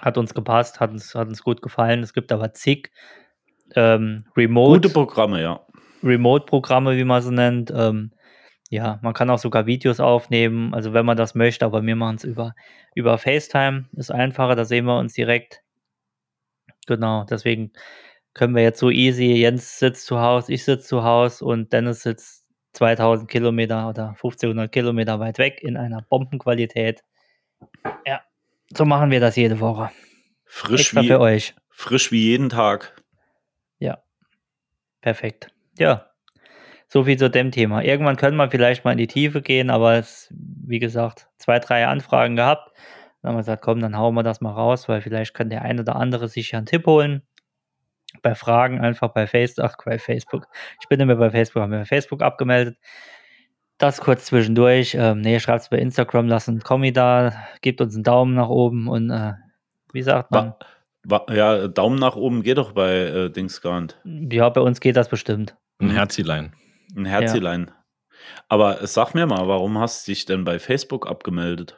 Hat 0.00 0.16
uns 0.16 0.32
gepasst, 0.32 0.80
hat 0.80 0.90
uns, 0.90 1.14
hat 1.14 1.28
uns 1.28 1.42
gut 1.42 1.60
gefallen. 1.60 2.02
Es 2.02 2.14
gibt 2.14 2.32
aber 2.32 2.54
zig 2.54 2.90
ähm, 3.76 4.24
Remote. 4.36 4.80
Gute 4.80 4.92
Programme, 4.92 5.42
ja. 5.42 5.60
Remote-Programme, 6.02 6.96
wie 6.96 7.04
man 7.04 7.22
sie 7.22 7.32
nennt. 7.32 7.72
Ähm, 7.74 8.12
ja, 8.70 8.98
man 9.02 9.12
kann 9.12 9.30
auch 9.30 9.38
sogar 9.38 9.66
Videos 9.66 10.00
aufnehmen, 10.00 10.72
also 10.74 10.94
wenn 10.94 11.04
man 11.04 11.16
das 11.16 11.34
möchte, 11.34 11.64
aber 11.64 11.84
wir 11.84 11.96
machen 11.96 12.16
es 12.16 12.24
über, 12.24 12.54
über 12.94 13.18
FaceTime. 13.18 13.84
Ist 13.96 14.10
einfacher, 14.10 14.56
da 14.56 14.64
sehen 14.64 14.86
wir 14.86 14.98
uns 14.98 15.12
direkt. 15.12 15.60
Genau, 16.86 17.24
deswegen 17.24 17.72
können 18.34 18.54
wir 18.54 18.62
jetzt 18.62 18.80
so 18.80 18.90
easy, 18.90 19.34
Jens 19.34 19.78
sitzt 19.78 20.06
zu 20.06 20.20
Hause, 20.20 20.54
ich 20.54 20.64
sitze 20.64 20.86
zu 20.86 21.04
Hause 21.04 21.44
und 21.44 21.72
Dennis 21.72 22.02
sitzt 22.02 22.46
2000 22.72 23.30
Kilometer 23.30 23.88
oder 23.88 24.08
1500 24.08 24.72
Kilometer 24.72 25.20
weit 25.20 25.38
weg 25.38 25.62
in 25.62 25.76
einer 25.76 26.02
Bombenqualität. 26.08 27.02
Ja, 28.06 28.22
so 28.70 28.84
machen 28.84 29.10
wir 29.10 29.20
das 29.20 29.36
jede 29.36 29.60
Woche. 29.60 29.90
Frisch 30.46 30.80
Extra 30.80 31.02
wie, 31.02 31.06
für 31.08 31.20
euch. 31.20 31.54
frisch 31.70 32.10
wie 32.10 32.22
jeden 32.22 32.48
Tag. 32.48 33.01
Perfekt. 35.02 35.48
Ja, 35.78 36.06
so 36.88 37.04
viel 37.04 37.18
zu 37.18 37.28
dem 37.28 37.50
Thema. 37.50 37.82
Irgendwann 37.82 38.16
können 38.16 38.36
wir 38.36 38.50
vielleicht 38.50 38.84
mal 38.84 38.92
in 38.92 38.98
die 38.98 39.06
Tiefe 39.06 39.42
gehen, 39.42 39.68
aber 39.68 39.94
es, 39.94 40.32
wie 40.34 40.78
gesagt, 40.78 41.28
zwei, 41.38 41.58
drei 41.58 41.86
Anfragen 41.86 42.36
gehabt. 42.36 42.70
Dann 43.20 43.30
haben 43.30 43.36
wir 43.36 43.40
gesagt, 43.42 43.62
komm, 43.62 43.80
dann 43.80 43.96
hauen 43.96 44.14
wir 44.14 44.22
das 44.22 44.40
mal 44.40 44.52
raus, 44.52 44.88
weil 44.88 45.00
vielleicht 45.00 45.34
kann 45.34 45.50
der 45.50 45.62
ein 45.62 45.78
oder 45.78 45.96
andere 45.96 46.28
sich 46.28 46.50
ja 46.52 46.58
einen 46.58 46.66
Tipp 46.66 46.86
holen. 46.86 47.22
Bei 48.20 48.34
Fragen 48.34 48.80
einfach 48.80 49.08
bei 49.08 49.26
Facebook, 49.26 49.64
ach, 49.64 49.76
bei 49.84 49.98
Facebook. 49.98 50.46
Ich 50.80 50.88
bin 50.88 51.04
mehr 51.06 51.16
bei 51.16 51.30
Facebook, 51.30 51.62
haben 51.62 51.72
wir 51.72 51.78
bei 51.78 51.84
Facebook 51.84 52.22
abgemeldet. 52.22 52.76
Das 53.78 54.00
kurz 54.00 54.26
zwischendurch. 54.26 54.94
Ähm, 54.94 55.22
nee, 55.22 55.40
schreibt 55.40 55.62
es 55.62 55.68
bei 55.70 55.78
Instagram, 55.78 56.28
lasst 56.28 56.48
einen 56.48 56.60
Kommi 56.60 56.92
da, 56.92 57.32
gebt 57.62 57.80
uns 57.80 57.94
einen 57.94 58.04
Daumen 58.04 58.34
nach 58.34 58.48
oben 58.48 58.86
und 58.86 59.10
äh, 59.10 59.32
wie 59.92 60.02
sagt 60.02 60.30
man? 60.30 60.50
Wa- 60.50 60.58
Ja, 61.30 61.68
Daumen 61.68 61.98
nach 61.98 62.16
oben 62.16 62.42
geht 62.42 62.58
doch 62.58 62.72
bei 62.72 62.94
äh, 62.94 63.30
Dings 63.30 63.60
gar 63.60 63.80
nicht. 63.80 63.98
Ja, 64.04 64.48
bei 64.48 64.60
uns 64.60 64.80
geht 64.80 64.96
das 64.96 65.08
bestimmt. 65.08 65.56
Ein. 65.78 65.90
Herzilein. 65.90 66.54
Ein 66.96 67.04
Herzilein. 67.04 67.70
Aber 68.48 68.86
sag 68.86 69.14
mir 69.14 69.26
mal, 69.26 69.48
warum 69.48 69.78
hast 69.78 70.06
du 70.06 70.12
dich 70.12 70.26
denn 70.26 70.44
bei 70.44 70.58
Facebook 70.58 71.08
abgemeldet? 71.08 71.76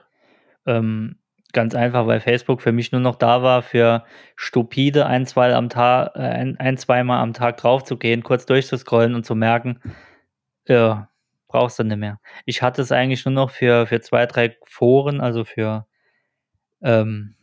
Ähm, 0.67 1.17
ganz 1.53 1.75
einfach, 1.75 2.07
weil 2.07 2.21
Facebook 2.21 2.61
für 2.61 2.73
mich 2.73 2.93
nur 2.93 3.01
noch 3.01 3.17
da 3.17 3.43
war, 3.43 3.63
für 3.63 4.05
stupide 4.37 5.07
ein, 5.07 5.25
zwei 5.25 5.55
am 5.55 5.71
Tag, 5.71 6.13
äh, 6.17 6.21
ein, 6.21 6.59
ein, 6.59 6.77
zweimal 6.77 7.21
am 7.21 7.33
Tag 7.33 7.57
drauf 7.57 7.85
zu 7.85 7.97
gehen, 7.97 8.23
kurz 8.23 8.45
durchzuscrollen 8.45 9.15
und 9.15 9.25
zu 9.25 9.35
merken, 9.35 9.81
ja, 10.67 11.09
brauchst 11.49 11.79
du 11.79 11.85
nicht 11.85 11.97
mehr. 11.97 12.21
Ich 12.45 12.61
hatte 12.61 12.83
es 12.83 12.93
eigentlich 12.93 13.25
nur 13.25 13.33
noch 13.33 13.51
für, 13.51 13.87
für 13.87 14.01
zwei, 14.01 14.27
drei 14.27 14.57
Foren, 14.67 15.21
also 15.21 15.45
für 15.45 15.87
ähm, 16.83 17.37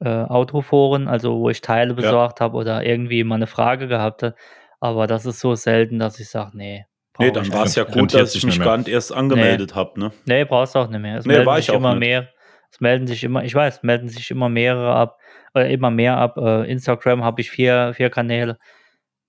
äh, 0.00 0.08
Autoforen, 0.08 1.08
also 1.08 1.38
wo 1.38 1.50
ich 1.50 1.60
Teile 1.60 1.94
besorgt 1.94 2.40
habe 2.40 2.56
oder 2.56 2.84
irgendwie 2.84 3.24
mal 3.24 3.36
eine 3.36 3.46
Frage 3.46 3.88
gehabt 3.88 4.22
habe. 4.22 4.34
Aber 4.80 5.06
das 5.06 5.26
ist 5.26 5.40
so 5.40 5.54
selten, 5.54 5.98
dass 5.98 6.20
ich 6.20 6.28
sage, 6.28 6.50
nee. 6.56 6.84
Nee, 7.18 7.30
dann 7.30 7.50
war 7.52 7.64
es 7.64 7.74
ja 7.76 7.84
gut, 7.84 8.12
dass 8.12 8.34
ich 8.34 8.42
sich 8.42 8.44
mich 8.44 8.60
gar 8.60 8.76
nicht 8.76 8.88
erst 8.88 9.12
angemeldet 9.12 9.74
hab, 9.74 9.96
ne? 9.96 10.12
Nee, 10.26 10.44
brauchst 10.44 10.74
du 10.74 10.80
auch 10.80 10.88
nicht 10.88 11.00
mehr. 11.00 11.16
Es 11.18 11.24
Nee, 11.24 11.32
melden 11.32 11.46
war 11.46 11.56
sich 11.56 11.64
ich 11.68 11.70
auch 11.70 11.76
immer 11.76 11.94
nicht. 11.94 12.00
mehr. 12.00 12.28
Es 12.70 12.80
melden 12.80 13.06
sich 13.06 13.24
immer, 13.24 13.42
ich 13.42 13.54
weiß, 13.54 13.82
melden 13.84 14.08
sich 14.08 14.30
immer 14.30 14.50
mehrere 14.50 14.94
ab, 14.94 15.18
äh, 15.54 15.72
immer 15.72 15.90
mehr 15.90 16.18
ab. 16.18 16.36
Äh, 16.36 16.70
Instagram 16.70 17.24
habe 17.24 17.40
ich 17.40 17.50
vier, 17.50 17.92
vier 17.94 18.10
Kanäle. 18.10 18.58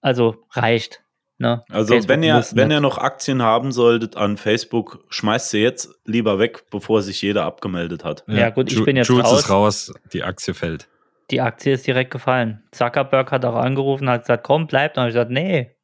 Also 0.01 0.35
reicht. 0.51 1.01
Ne? 1.39 1.63
Also 1.69 1.93
Facebook 1.93 2.09
wenn 2.09 2.23
ihr, 2.23 2.43
wenn 2.53 2.71
ihr 2.71 2.79
noch 2.79 2.97
Aktien 2.97 3.43
haben 3.43 3.71
solltet 3.71 4.17
an 4.17 4.37
Facebook, 4.37 5.05
schmeißt 5.09 5.51
sie 5.51 5.59
jetzt 5.59 5.89
lieber 6.05 6.39
weg, 6.39 6.69
bevor 6.71 7.03
sich 7.03 7.21
jeder 7.21 7.43
abgemeldet 7.45 8.03
hat. 8.03 8.23
Ja, 8.27 8.49
gut, 8.49 8.71
ich 8.71 8.79
Ju- 8.79 8.85
bin 8.85 8.95
jetzt 8.95 9.07
Jules 9.07 9.25
raus. 9.25 9.39
ist 9.39 9.49
raus, 9.49 9.93
die 10.13 10.23
Aktie 10.23 10.53
fällt. 10.55 10.87
Die 11.29 11.41
Aktie 11.41 11.73
ist 11.73 11.85
direkt 11.85 12.11
gefallen. 12.11 12.63
Zuckerberg 12.71 13.31
hat 13.31 13.45
auch 13.45 13.55
angerufen, 13.55 14.09
hat 14.09 14.21
gesagt, 14.21 14.43
komm, 14.43 14.65
bleib. 14.65 14.93
Dann 14.95 15.03
habe 15.03 15.09
ich 15.09 15.15
gesagt, 15.15 15.31
nee, 15.31 15.75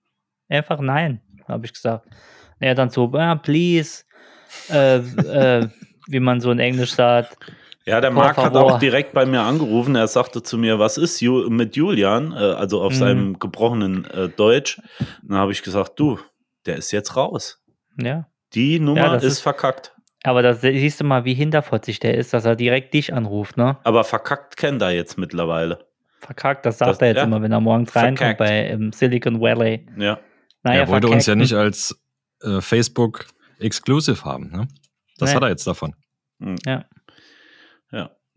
einfach 0.50 0.80
nein, 0.80 1.22
habe 1.48 1.66
ich 1.66 1.74
gesagt. 1.74 2.08
Und 2.08 2.16
er 2.68 2.74
dann 2.76 2.90
so, 2.90 3.12
ah, 3.14 3.36
please, 3.36 4.06
äh, 4.70 4.98
äh, 4.98 5.68
wie 6.08 6.20
man 6.20 6.40
so 6.40 6.50
in 6.50 6.60
Englisch 6.60 6.94
sagt. 6.94 7.38
Ja, 7.86 8.00
der 8.00 8.12
Marc 8.12 8.38
hat 8.38 8.56
auch 8.56 8.80
direkt 8.80 9.12
bei 9.14 9.26
mir 9.26 9.42
angerufen. 9.42 9.96
Er 9.96 10.08
sagte 10.08 10.42
zu 10.42 10.58
mir, 10.58 10.80
was 10.80 10.98
ist 10.98 11.20
Ju 11.20 11.50
mit 11.50 11.76
Julian? 11.76 12.32
Äh, 12.32 12.36
also 12.36 12.82
auf 12.82 12.94
Mhm. 12.94 12.98
seinem 12.98 13.40
gebrochenen 13.40 14.06
äh, 14.06 14.30
Deutsch. 14.30 14.82
Dann 15.22 15.38
habe 15.38 15.52
ich 15.52 15.64
gesagt, 15.64 16.00
du, 16.00 16.18
der 16.66 16.78
ist 16.78 16.92
jetzt 16.92 17.16
raus. 17.18 17.62
Ja, 18.02 18.28
Die 18.54 18.80
Nummer 18.80 19.00
Ja, 19.02 19.16
ist, 19.16 19.24
ist- 19.24 19.40
verkackt. 19.42 19.94
aber 20.24 20.42
da 20.42 20.54
siehst 20.54 21.00
du 21.02 21.04
mal, 21.04 21.26
wie 21.26 21.34
hinterfotzig 21.34 22.00
der 22.00 22.16
ist, 22.16 22.34
dass 22.34 22.46
er 22.46 22.56
direkt 22.56 22.94
dich 22.94 23.14
anruft, 23.14 23.58
ne? 23.58 23.78
Aber 23.84 24.04
verkackt 24.04 24.56
kennt 24.58 24.82
er 24.82 24.92
jetzt 24.92 25.18
mittlerweile. 25.18 25.86
Verkackt, 26.22 26.66
das 26.66 26.78
sagt 26.78 26.92
Das- 26.92 27.02
er 27.02 27.08
jetzt 27.10 27.18
ja. 27.18 27.24
immer, 27.24 27.42
wenn 27.42 27.52
er 27.52 27.60
morgens 27.60 27.94
reinkommt 27.96 28.38
Verkackt. 28.38 28.38
bei 28.40 28.68
im 28.68 28.94
Silicon 28.94 29.42
Valley. 29.42 29.86
Ja. 29.98 30.20
Naja, 30.64 30.82
er 30.82 30.88
wollte 30.88 31.10
uns 31.10 31.26
ja 31.26 31.36
nicht 31.36 31.54
als 31.54 32.00
äh, 32.44 32.62
Facebook 32.62 33.26
Exclusive 33.60 34.24
haben. 34.24 34.50
Ne? 34.52 34.68
Das 35.18 35.32
Nee. 35.32 35.36
hat 35.36 35.44
er 35.44 35.50
jetzt 35.50 35.68
davon. 35.68 35.96
Ja. 36.40 36.56
Ja. 36.66 36.86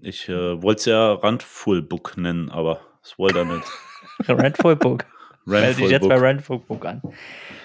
Ich 0.06 0.28
äh, 0.28 0.62
wollte 0.62 0.78
es 0.78 0.84
ja 0.84 1.14
Randfullbook 1.14 2.16
nennen, 2.16 2.48
aber 2.50 2.80
das 3.02 3.18
wollte 3.18 3.40
er 3.40 3.44
nicht. 3.44 3.66
Rentful 4.28 4.76
Book. 4.76 5.04
Melde 5.44 5.75
dich 5.80 5.90
jetzt 5.90 6.08
bei. 6.08 6.16
Rentful 6.16 6.60
Book 6.60 6.84
an. 6.86 7.02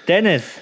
Dennis, 0.07 0.59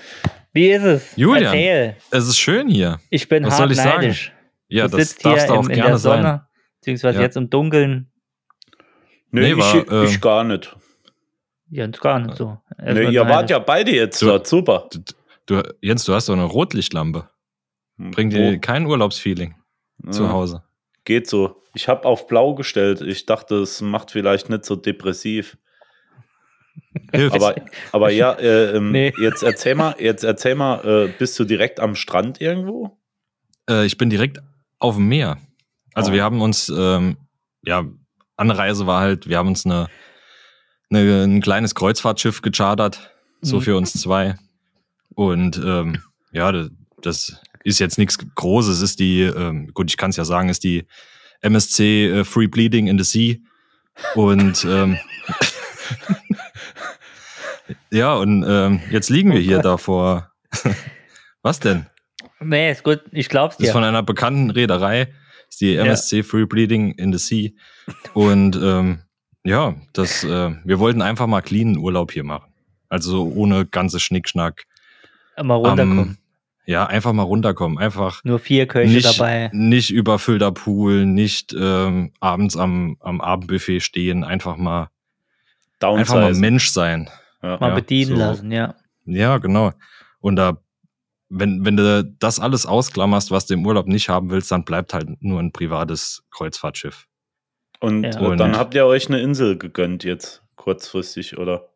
wie 0.51 0.67
ist 0.71 0.83
es? 0.83 1.15
Julian. 1.15 1.45
Erzähl. 1.45 1.95
Es 2.11 2.27
ist 2.27 2.37
schön 2.37 2.67
hier. 2.67 2.99
Ich 3.09 3.29
bin 3.29 3.45
Was 3.45 3.51
hart 3.53 3.59
soll 3.59 3.71
ich 3.71 3.77
sagen? 3.77 4.01
neidisch. 4.01 4.33
Ja, 4.67 4.87
du 4.87 4.97
das 4.97 5.09
sitzt 5.09 5.21
hier 5.21 5.31
darfst 5.31 5.49
du 5.49 5.53
auch 5.53 5.63
im, 5.63 5.69
in 5.69 5.75
gerne 5.75 5.89
der 5.91 5.97
Sonne, 5.99 6.21
sein. 6.23 6.41
beziehungsweise 6.79 7.17
Ja. 7.19 7.23
jetzt 7.23 7.37
im 7.37 7.49
Dunkeln. 7.49 8.11
Nee, 9.31 9.53
Nee, 9.53 9.57
war, 9.57 9.75
ich, 9.75 9.89
äh, 9.91 10.05
ich 10.05 10.19
gar 10.21 10.43
nicht. 10.43 10.75
Ja, 11.69 11.85
ist 11.85 12.01
gar 12.01 12.19
nicht 12.19 12.35
so. 12.35 12.57
Er 12.77 12.93
Nee, 12.93 13.09
ihr 13.11 13.21
wart 13.21 13.29
neidisch. 13.29 13.51
ja 13.51 13.59
beide 13.59 13.91
jetzt 13.91 14.21
Du- 14.21 14.25
dort. 14.27 14.47
Super. 14.47 14.89
Du, 15.45 15.61
Jens, 15.81 16.03
du 16.03 16.13
hast 16.13 16.27
doch 16.27 16.33
eine 16.33 16.43
Rotlichtlampe. 16.43 17.29
Bringt 17.97 18.33
dir 18.33 18.59
kein 18.59 18.85
Urlaubsfeeling 18.85 19.55
zu 20.09 20.23
Ja. 20.23 20.29
Hause. 20.31 20.63
Geht 21.09 21.27
so. 21.27 21.63
Ich 21.73 21.87
habe 21.87 22.05
auf 22.05 22.27
blau 22.27 22.53
gestellt. 22.53 23.01
Ich 23.01 23.25
dachte, 23.25 23.55
es 23.55 23.81
macht 23.81 24.11
vielleicht 24.11 24.47
nicht 24.51 24.63
so 24.63 24.75
depressiv. 24.75 25.57
Aber, 27.31 27.55
aber 27.91 28.11
ja, 28.11 28.33
äh, 28.33 28.75
ähm, 28.77 28.91
Nee. 28.91 29.11
jetzt 29.17 29.41
erzähl 29.41 29.73
mal, 29.73 29.95
jetzt 29.97 30.23
erzähl 30.23 30.53
mal, 30.53 30.85
äh, 30.85 31.11
bist 31.17 31.39
du 31.39 31.45
direkt 31.45 31.79
am 31.79 31.95
Strand 31.95 32.39
irgendwo? 32.39 32.99
Äh, 33.67 33.87
ich 33.87 33.97
bin 33.97 34.11
direkt 34.11 34.37
auf 34.77 34.97
dem 34.97 35.07
Meer. 35.07 35.39
Also 35.95 36.11
Oh. 36.11 36.13
wir 36.13 36.23
haben 36.23 36.41
uns, 36.41 36.69
ähm, 36.69 37.17
ja, 37.63 37.85
Anreise 38.37 38.85
war 38.85 39.01
halt, 39.01 39.27
wir 39.27 39.39
haben 39.39 39.47
uns 39.47 39.65
eine, 39.65 39.87
eine, 40.91 41.23
ein 41.23 41.41
kleines 41.41 41.73
Kreuzfahrtschiff 41.73 42.43
gechartert, 42.43 43.11
so 43.41 43.55
Mhm. 43.57 43.61
für 43.61 43.77
uns 43.77 43.93
zwei. 43.93 44.35
Und 45.15 45.57
ähm, 45.57 46.03
ja, 46.33 46.51
das, 46.51 46.69
das 47.01 47.41
ist 47.69 47.79
jetzt 47.79 47.97
nichts 47.97 48.17
Großes, 48.35 48.77
es 48.77 48.81
ist 48.81 48.99
die, 48.99 49.21
ähm, 49.21 49.71
gut, 49.73 49.89
ich 49.89 49.97
kann 49.97 50.09
es 50.09 50.17
ja 50.17 50.25
sagen, 50.25 50.49
ist 50.49 50.63
die 50.63 50.85
MSC 51.41 52.07
äh, 52.07 52.23
Free 52.23 52.47
Bleeding 52.47 52.87
in 52.87 52.97
the 52.97 53.03
Sea. 53.03 53.37
Und 54.15 54.65
ähm, 54.65 54.97
ja, 57.91 58.15
und 58.15 58.45
ähm, 58.47 58.81
jetzt 58.91 59.09
liegen 59.09 59.31
wir 59.31 59.39
hier 59.39 59.59
davor. 59.59 60.31
Was 61.41 61.59
denn? 61.59 61.85
Nee, 62.39 62.71
ist 62.71 62.83
gut. 62.83 63.01
Ich 63.11 63.29
glaub's 63.29 63.57
Das 63.57 63.63
ist 63.63 63.69
dir. 63.69 63.73
von 63.73 63.83
einer 63.83 64.03
bekannten 64.03 64.49
Reederei. 64.49 65.13
Ist 65.49 65.61
die 65.61 65.75
MSC 65.75 66.23
Free 66.23 66.45
Bleeding 66.45 66.91
in 66.91 67.11
the 67.11 67.19
Sea. 67.19 67.49
Und 68.13 68.55
ähm, 68.61 68.99
ja, 69.43 69.75
das, 69.93 70.23
äh, 70.23 70.51
wir 70.63 70.79
wollten 70.79 71.01
einfach 71.01 71.27
mal 71.27 71.41
cleanen 71.41 71.77
Urlaub 71.77 72.11
hier 72.11 72.23
machen. 72.23 72.53
Also 72.87 73.11
so 73.11 73.33
ohne 73.33 73.65
ganze 73.65 73.99
Schnickschnack. 73.99 74.65
Mal 75.41 75.55
runterkommen. 75.55 76.17
Ja, 76.69 76.85
einfach 76.85 77.13
mal 77.13 77.23
runterkommen. 77.23 77.79
Einfach 77.79 78.23
Nur 78.23 78.37
vier 78.37 78.67
Köche 78.67 78.93
nicht, 78.93 79.03
dabei. 79.19 79.49
nicht 79.53 79.89
überfüllter 79.89 80.51
Pool, 80.51 81.07
nicht 81.07 81.51
ähm, 81.59 82.13
abends 82.19 82.55
am, 82.55 82.95
am 82.99 83.21
Abendbuffet 83.21 83.79
stehen, 83.79 84.23
einfach 84.23 84.55
mal, 84.55 84.91
einfach 85.81 86.13
mal 86.13 86.21
Downsize. 86.27 86.39
Mensch 86.39 86.69
sein. 86.69 87.09
Ja. 87.41 87.57
Mal 87.59 87.69
ja, 87.69 87.73
bedienen 87.75 88.11
so. 88.11 88.17
lassen, 88.17 88.51
ja. 88.51 88.75
Ja, 89.05 89.39
genau. 89.39 89.71
Und 90.19 90.35
da, 90.35 90.57
wenn, 91.29 91.65
wenn 91.65 91.75
du 91.75 92.03
das 92.19 92.39
alles 92.39 92.67
ausklammerst, 92.67 93.31
was 93.31 93.47
du 93.47 93.55
im 93.55 93.65
Urlaub 93.65 93.87
nicht 93.87 94.07
haben 94.07 94.29
willst, 94.29 94.51
dann 94.51 94.63
bleibt 94.63 94.93
halt 94.93 95.09
nur 95.23 95.39
ein 95.39 95.51
privates 95.51 96.23
Kreuzfahrtschiff. 96.29 97.07
Und, 97.79 98.03
Ja. 98.03 98.19
Und- 98.19 98.37
dann 98.37 98.55
habt 98.55 98.75
ihr 98.75 98.85
euch 98.85 99.07
eine 99.07 99.21
Insel 99.21 99.57
gegönnt 99.57 100.03
jetzt, 100.03 100.43
kurzfristig, 100.55 101.39
oder? 101.39 101.67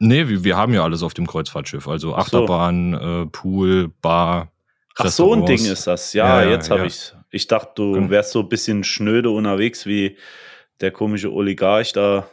Nee, 0.00 0.28
wir, 0.28 0.44
wir 0.44 0.56
haben 0.56 0.72
ja 0.74 0.84
alles 0.84 1.02
auf 1.02 1.14
dem 1.14 1.26
Kreuzfahrtschiff. 1.26 1.88
Also 1.88 2.14
Ach 2.14 2.26
so. 2.28 2.38
Achterbahn, 2.38 2.94
äh, 2.94 3.26
Pool, 3.26 3.88
Bar. 4.00 4.52
Ach, 4.96 5.06
so 5.08 5.32
ein. 5.34 5.44
Ding 5.46 5.64
ist 5.64 5.86
das. 5.86 6.12
Ja, 6.12 6.42
Ja, 6.42 6.50
jetzt 6.50 6.70
habe 6.70 6.80
ja. 6.80 6.86
ich's. 6.86 7.14
Ich 7.30 7.46
dachte, 7.46 7.72
du 7.76 7.92
Genau. 7.92 8.10
wärst 8.10 8.32
so 8.32 8.40
ein 8.40 8.48
bisschen 8.48 8.84
schnöde 8.84 9.30
unterwegs 9.30 9.86
wie 9.86 10.16
der 10.80 10.90
komische 10.92 11.32
Oligarch 11.32 11.92
da 11.92 12.26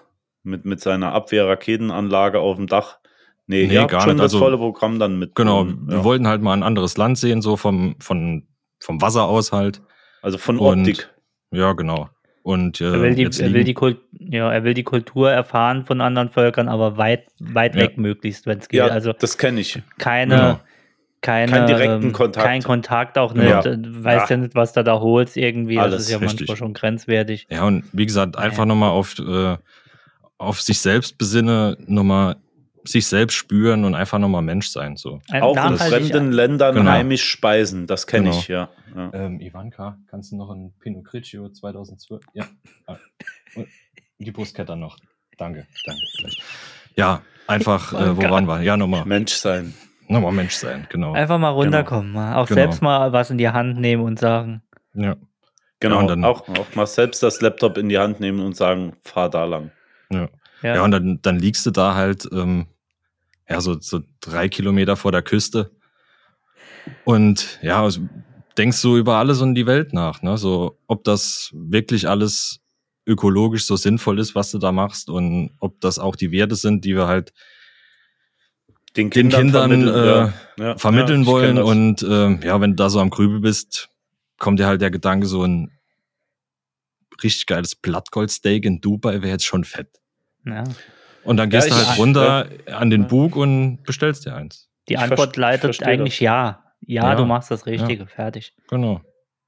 mit, 0.43 0.63
mit 0.65 0.79
seiner 0.79 1.11
Abwehrraketenanlage 1.13 2.39
auf 2.39 2.55
dem 2.57 2.67
Dach. 2.67 2.99
Nee, 3.47 3.67
Nee, 3.67 3.73
ihr 3.75 3.87
gar 3.87 4.01
schon 4.01 4.11
nicht. 4.13 4.19
das 4.23 4.33
Also- 4.33 4.39
volle 4.39 4.57
Programm 4.57 4.97
dann 4.99 5.19
mit. 5.19 5.35
Genau, 5.35 5.65
wir 5.67 5.97
ja. 5.97 6.03
wollten 6.03 6.27
halt 6.27 6.41
mal 6.41 6.53
ein 6.53 6.63
anderes 6.63 6.97
Land 6.97 7.17
sehen, 7.17 7.41
so 7.41 7.57
vom, 7.57 7.95
von, 7.99 8.47
vom 8.79 9.01
Wasser 9.01 9.23
aus 9.25 9.51
halt. 9.51 9.81
Also 10.21 10.37
von 10.37 10.57
Und- 10.59 10.79
Optik. 10.81 11.09
Ja, 11.51 11.73
genau. 11.73 12.09
Und 12.45 12.79
äh, 12.79 12.91
Er 12.93 13.01
will, 13.01 13.15
die, 13.15 13.23
er, 13.23 13.53
will 13.53 13.63
die 13.63 13.73
Kult, 13.73 13.97
ja, 14.19 14.53
er 14.53 14.63
will 14.63 14.75
die 14.75 14.83
Kultur 14.83 15.31
erfahren 15.31 15.83
von 15.87 15.99
anderen 15.99 16.29
Völkern, 16.29 16.67
aber 16.67 16.95
weit, 16.95 17.23
weit 17.39 17.73
Ja. 17.73 17.81
weg 17.81 17.97
möglichst, 17.97 18.45
wenn 18.45 18.59
es 18.59 18.69
geht. 18.69 18.77
Ja, 18.81 18.85
also 18.85 19.13
das 19.13 19.39
kenne 19.39 19.61
ich. 19.61 19.81
keine, 19.97 20.35
Genau. 20.35 20.59
keine, 21.21 21.51
Keinen 21.51 21.65
direkten 21.65 22.03
ähm, 22.03 22.13
Kontakt. 22.13 22.45
Kein 22.45 22.61
Kontakt 22.61 23.17
auch 23.17 23.33
nicht. 23.33 23.49
Ja. 23.49 23.61
Du 23.63 24.03
weißt 24.03 24.29
Ja. 24.29 24.35
ja. 24.35 24.43
nicht, 24.43 24.53
was 24.53 24.73
du 24.73 24.83
da 24.83 24.99
holst 24.99 25.37
irgendwie. 25.37 25.79
Alles, 25.79 25.95
das 25.95 26.03
ist 26.03 26.11
ja 26.11 26.17
richtig. 26.19 26.41
manchmal 26.41 26.57
schon 26.57 26.73
grenzwertig. 26.75 27.47
Ja, 27.49 27.63
und 27.63 27.83
wie 27.93 28.05
gesagt, 28.05 28.37
einfach 28.37 28.59
Ja. 28.59 28.65
nochmal 28.67 28.91
auf, 28.91 29.15
äh, 29.17 29.57
auf 30.37 30.61
sich 30.61 30.77
selbst 30.77 31.17
besinne, 31.17 31.77
nochmal 31.87 32.35
sich 32.87 33.07
selbst 33.07 33.35
spüren 33.35 33.83
und 33.85 33.95
einfach 33.95 34.19
nochmal 34.19 34.41
Mensch 34.41 34.67
sein. 34.69 34.95
So. 34.97 35.19
Ein 35.29 35.41
Auch 35.43 35.55
in 35.71 35.77
fremden 35.77 36.31
Ländern 36.31 36.75
Genau. 36.75 36.91
heimisch 36.91 37.23
speisen, 37.23 37.87
das 37.87 38.07
kenne 38.07 38.25
Genau. 38.29 38.37
ich, 38.39 38.47
ja. 38.47 38.69
ja. 38.95 39.11
Ähm, 39.13 39.39
Ivanka, 39.41 39.97
kannst 40.07 40.31
du 40.31 40.37
noch 40.37 40.49
ein 40.51 40.73
Pinot 40.79 41.05
Grigio 41.05 41.49
2012? 41.49 42.23
Ja. 42.33 42.45
Ah. 42.87 42.97
Und 43.55 43.67
Die 44.19 44.31
Brustkette 44.31 44.75
noch. 44.75 44.97
Danke, 45.37 45.67
danke. 45.85 46.01
Ja, 46.95 47.21
einfach, 47.47 47.91
Oh 47.93 47.97
äh, 47.97 48.15
wo 48.17 48.21
Gott. 48.21 48.31
waren 48.31 48.45
wir? 48.47 48.61
Ja, 48.61 48.77
nochmal, 48.77 49.05
Mensch 49.05 49.33
sein. 49.33 49.73
nochmal 50.07 50.31
Mensch 50.31 50.53
sein, 50.53 50.87
genau. 50.89 51.13
Einfach 51.13 51.37
mal 51.37 51.49
runterkommen. 51.49 52.13
Mal 52.13 52.35
auch 52.35 52.47
Genau. 52.47 52.61
selbst 52.61 52.81
mal 52.81 53.11
was 53.11 53.29
in 53.31 53.37
die 53.37 53.49
Hand 53.49 53.79
nehmen 53.79 54.03
und 54.03 54.19
sagen. 54.19 54.61
Ja, 54.93 55.15
Genau. 55.81 55.95
Ja, 55.95 56.01
und 56.01 56.07
dann- 56.07 56.23
auch, 56.23 56.47
auch 56.47 56.73
mal 56.75 56.87
selbst 56.87 57.21
das 57.21 57.41
Laptop 57.41 57.77
in 57.77 57.89
die 57.89 57.97
Hand 57.97 58.21
nehmen 58.21 58.39
und 58.39 58.55
sagen, 58.55 58.95
fahr 59.03 59.29
da 59.29 59.43
lang. 59.45 59.71
ja. 60.09 60.29
Ja, 60.61 60.75
Ja, 60.75 60.83
und 60.83 60.91
dann, 60.91 61.19
dann 61.21 61.37
liegst 61.37 61.65
du 61.65 61.71
da 61.71 61.95
halt, 61.95 62.27
ähm, 62.31 62.65
ja, 63.47 63.61
so, 63.61 63.79
so 63.79 64.01
drei 64.21 64.49
Kilometer 64.49 64.95
vor 64.95 65.11
der 65.11 65.21
Küste. 65.21 65.71
Und 67.03 67.59
ja, 67.61 67.81
also 67.81 68.01
denkst 68.57 68.81
du 68.81 68.97
über 68.97 69.15
alles 69.15 69.41
und 69.41 69.55
die 69.55 69.65
Welt 69.65 69.93
nach, 69.93 70.21
ne? 70.21 70.37
So, 70.37 70.79
ob 70.87 71.03
das 71.03 71.51
wirklich 71.53 72.07
alles 72.07 72.61
ökologisch 73.05 73.65
so 73.65 73.75
sinnvoll 73.75 74.19
ist, 74.19 74.33
was 74.35 74.51
du 74.51 74.57
da 74.57 74.71
machst 74.71 75.09
und 75.09 75.51
ob 75.59 75.79
das 75.81 75.99
auch 75.99 76.15
die 76.15 76.31
Werte 76.31 76.55
sind, 76.55 76.85
die 76.85 76.95
wir 76.95 77.07
halt 77.07 77.33
Den 78.95 79.09
den 79.09 79.29
Kindern, 79.29 79.41
Kindern 79.41 79.69
vermitteln, 79.69 79.95
äh, 79.95 80.07
ja. 80.07 80.33
Ja, 80.57 80.77
vermitteln 80.77 81.21
ja, 81.21 81.27
wollen. 81.27 81.57
Und 81.59 82.03
ähm, 82.03 82.39
ja, 82.43 82.59
wenn 82.61 82.71
du 82.71 82.75
da 82.77 82.89
so 82.89 82.99
am 82.99 83.09
Grübel 83.11 83.41
bist, 83.41 83.89
kommt 84.39 84.59
dir 84.59 84.67
halt 84.67 84.81
der 84.81 84.91
Gedanke, 84.91 85.27
so 85.27 85.43
ein 85.43 85.71
richtig 87.23 87.45
geiles 87.45 87.75
Blattgoldsteak 87.75 88.65
in 88.65 88.81
Dubai 88.81 89.21
wäre 89.21 89.29
jetzt 89.29 89.45
schon 89.45 89.63
fett. 89.63 89.89
ja. 90.45 90.63
Und 91.25 91.37
dann 91.37 91.49
Ja, 91.51 91.59
gehst 91.59 91.71
du 91.71 91.75
ich- 91.81 91.87
halt 91.87 91.99
runter 91.99 92.47
an 92.71 92.89
den 92.89 93.07
Bug 93.07 93.35
und 93.35 93.83
bestellst 93.83 94.25
dir 94.25 94.35
eins. 94.35 94.69
Die 94.87 94.93
Ich 94.93 94.99
Antwort 94.99 95.35
leitet 95.37 95.81
eigentlich 95.83 96.19
ja. 96.19 96.63
ja. 96.81 97.03
Ja. 97.03 97.15
du 97.15 97.25
machst 97.25 97.49
das 97.51 97.65
Richtige, 97.65 98.05
fertig. 98.07 98.53
Genau. 98.69 99.01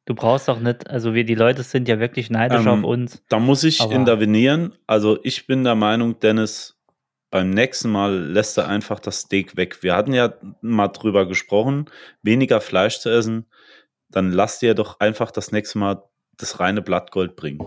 Du 0.06 0.16
brauchst 0.16 0.48
doch 0.48 0.60
nicht, 0.60 0.90
also 0.90 1.14
wir, 1.14 1.26
die 1.26 1.36
Leute 1.36 1.64
sind 1.64 1.88
ja 1.88 2.00
wirklich 2.00 2.30
neidisch 2.30 2.62
Ähm, 2.62 2.68
auf 2.68 2.84
uns. 2.84 3.22
Da 3.30 3.40
muss 3.40 3.64
ich 3.64 3.82
Aber- 3.82 3.94
intervenieren. 3.94 4.74
Also 4.88 5.20
ich 5.24 5.46
bin 5.48 5.64
der 5.64 5.76
Meinung, 5.76 6.20
Dennis, 6.20 6.76
beim 7.30 7.50
nächsten 7.50 7.92
Mal 7.92 8.18
lässt 8.18 8.58
er 8.58 8.68
einfach 8.70 9.00
das 9.02 9.20
Steak 9.20 9.58
weg. 9.58 9.84
Wir 9.84 9.96
hatten 9.96 10.14
ja 10.14 10.34
mal 10.62 10.88
drüber 10.88 11.28
gesprochen, 11.28 11.86
weniger 12.24 12.62
Fleisch 12.62 13.00
zu 13.00 13.10
essen. 13.10 13.46
Dann 14.10 14.32
lass 14.32 14.60
dir 14.60 14.74
doch 14.76 15.02
einfach 15.02 15.30
das 15.32 15.52
nächste 15.52 15.78
Mal 15.78 16.02
das 16.38 16.60
reine 16.62 16.82
Blattgold 16.82 17.36
bringen. 17.36 17.60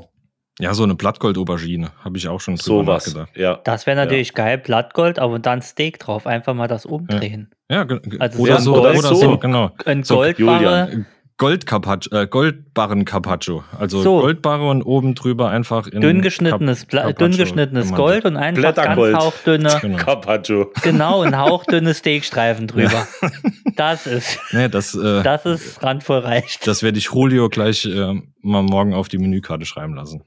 Ja, 0.60 0.74
so 0.74 0.84
eine 0.84 0.94
Blattgold-Aubergine 0.94 1.90
habe 2.04 2.16
ich 2.18 2.28
auch 2.28 2.40
schon 2.40 2.56
drüber 2.56 2.84
Sowas. 2.84 3.06
nachgedacht. 3.06 3.36
Ja. 3.36 3.60
Das 3.64 3.86
wäre 3.86 3.96
natürlich 3.96 4.34
geil, 4.34 4.58
Blattgold, 4.58 5.18
aber 5.18 5.38
dann 5.38 5.62
Steak 5.62 5.98
drauf. 5.98 6.26
Einfach 6.26 6.54
mal 6.54 6.68
das 6.68 6.86
umdrehen. 6.86 7.50
Ja, 7.70 7.84
ge- 7.84 8.00
Also 8.18 8.38
oder, 8.42 8.58
so 8.60 8.74
so, 8.74 8.80
Gold- 8.82 8.98
oder 8.98 9.08
so. 9.08 9.14
so, 9.14 9.38
genau. 9.38 9.70
Ein 9.84 10.02
So, 10.02 10.16
Goldbarre, 10.16 11.06
Goldcarpaccio, 11.38 12.14
äh, 12.18 12.26
Goldbarren 12.26 13.06
Carpaccio. 13.06 13.64
Also 13.78 14.02
So. 14.02 14.20
Goldbarre 14.20 14.68
und 14.68 14.82
oben 14.82 15.14
drüber 15.14 15.48
einfach 15.48 15.86
in 15.86 16.02
dünn 16.02 16.20
geschnittenes, 16.20 16.80
Cap- 16.80 16.90
Bla- 16.90 17.00
Carpaccio 17.04 17.28
dünn 17.28 17.36
geschnittenes. 17.38 17.94
Gold 17.94 18.26
und 18.26 18.36
einfach 18.36 18.74
ganz 18.74 19.14
hauchdünne, 19.16 19.70
Genau. 19.80 19.96
Carpaccio. 19.96 20.70
genau, 20.82 21.22
ein 21.22 21.38
hauchdünne 21.38 21.94
Steakstreifen 21.94 22.66
drüber. 22.66 23.06
Das 23.76 24.06
ist, 24.06 24.38
Nee, 24.52 24.68
das, 24.68 24.94
äh, 24.94 25.22
das, 25.22 25.42
das 25.44 25.46
ist 25.62 25.82
randvoll 25.82 26.18
reicht. 26.18 26.66
werde 26.82 26.98
ich 26.98 27.08
Julio 27.14 27.48
gleich 27.48 27.86
äh, 27.86 28.12
mal 28.42 28.62
morgen 28.62 28.92
auf 28.92 29.08
die 29.08 29.16
Menükarte 29.16 29.64
schreiben 29.64 29.94
lassen. 29.94 30.22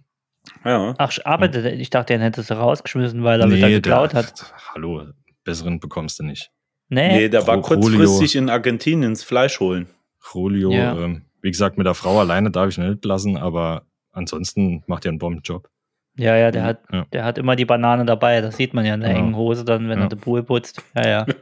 Ja. 0.66 0.94
Ach, 0.98 1.12
arbeitet 1.26 1.66
er? 1.66 1.74
Ich 1.74 1.90
dachte, 1.90 2.14
den 2.14 2.22
hättest 2.22 2.50
du 2.50 2.54
rausgeschmissen, 2.56 3.24
weil 3.24 3.42
er 3.42 3.50
wieder 3.52 3.70
geklaut 3.70 4.14
der, 4.14 4.20
hat. 4.20 4.54
Hallo, 4.74 5.04
besseren 5.44 5.80
bekommst 5.80 6.20
du 6.20 6.24
nicht. 6.24 6.52
Nee. 6.90 7.08
Nee, 7.10 7.30
der 7.30 7.46
war 7.48 7.56
Julio. 7.56 7.68
kurzfristig 7.68 8.36
in 8.36 8.50
Argentinien 8.50 9.12
ins 9.12 9.24
Fleisch 9.24 9.60
holen. 9.60 9.88
Julio, 10.34 10.72
Ja. 10.72 10.96
ähm, 10.98 11.24
wie 11.42 11.52
gesagt, 11.52 11.78
mit 11.78 11.86
der 11.88 11.96
Frau 11.96 12.20
alleine 12.20 12.50
darf 12.52 12.70
ich 12.70 12.78
ihn 12.78 12.90
nicht 12.90 13.04
lassen, 13.04 13.36
aber 13.38 13.84
ansonsten 14.12 14.84
macht 14.88 15.06
er 15.06 15.10
einen 15.10 15.20
Bombenjob. 15.20 15.68
Ja, 16.16 16.38
ja, 16.38 16.52
der 16.52 16.64
hat, 16.64 16.80
Ja. 16.92 17.06
der 17.12 17.26
hat 17.26 17.38
immer 17.40 17.56
die 17.56 17.66
Banane 17.66 18.06
dabei. 18.06 18.40
Das 18.42 18.56
sieht 18.58 18.74
man 18.74 18.86
ja 18.86 18.94
in 18.94 19.02
der 19.02 19.12
Ja. 19.12 19.18
engen 19.18 19.36
Hose 19.36 19.66
dann, 19.66 19.90
wenn 19.90 19.98
Ja. 19.98 20.06
er 20.06 20.10
den 20.10 20.20
Pool 20.20 20.44
putzt. 20.44 20.82
Ja, 20.96 21.08
ja. 21.08 21.26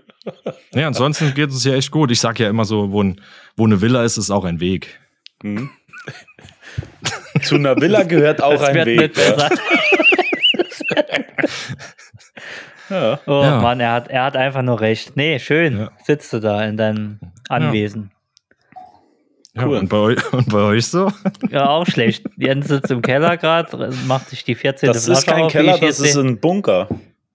Nee, 0.73 0.83
ansonsten 0.83 1.33
geht 1.33 1.49
es 1.49 1.63
ja 1.63 1.73
echt 1.73 1.89
gut. 1.91 2.11
Ich 2.11 2.19
sag 2.19 2.39
ja 2.39 2.47
immer 2.47 2.63
so, 2.63 2.91
wo, 2.91 3.01
ein, 3.03 3.19
wo 3.57 3.65
eine 3.65 3.81
Villa 3.81 4.03
ist, 4.03 4.17
ist 4.17 4.29
auch 4.29 4.45
ein 4.45 4.59
Weg. 4.59 4.99
Mhm. 5.43 5.71
Zu 7.41 7.55
einer 7.55 7.75
Villa 7.79 8.03
gehört 8.03 8.41
auch 8.41 8.51
Das 8.53 8.63
ein 8.63 8.85
Weg. 8.85 8.99
nicht 8.99 9.13
besser. 9.15 9.49
Ja. 12.89 13.19
Oh 13.25 13.41
Ja. 13.43 13.61
Mann, 13.61 13.79
er 13.79 13.93
hat, 13.93 14.09
er 14.09 14.23
hat 14.25 14.35
einfach 14.35 14.61
nur 14.63 14.81
recht. 14.81 15.15
Nee, 15.15 15.39
schön. 15.39 15.79
Ja. 15.79 15.91
Sitzt 16.03 16.33
du 16.33 16.39
da 16.39 16.63
in 16.65 16.75
deinem 16.75 17.19
Anwesen. 17.47 18.11
Ja, 19.53 19.65
Cool. 19.65 19.77
und, 19.77 19.87
bei 19.89 19.97
euch, 19.97 20.33
und 20.33 20.49
bei 20.49 20.59
euch 20.59 20.87
so? 20.87 21.11
Ja, 21.49 21.69
auch 21.69 21.85
schlecht. 21.85 22.25
Jens 22.37 22.67
sitzt 22.67 22.91
im 22.91 23.01
Keller 23.01 23.37
gerade, 23.37 23.91
macht 24.07 24.29
sich 24.29 24.43
die 24.43 24.55
14. 24.55 24.87
Das 24.87 25.05
Flasche 25.05 25.19
ist 25.19 25.25
kein 25.27 25.43
auf, 25.43 25.51
Keller, 25.51 25.77
das 25.77 25.99
ist 25.99 26.15
ein 26.17 26.39
Bunker. 26.39 26.87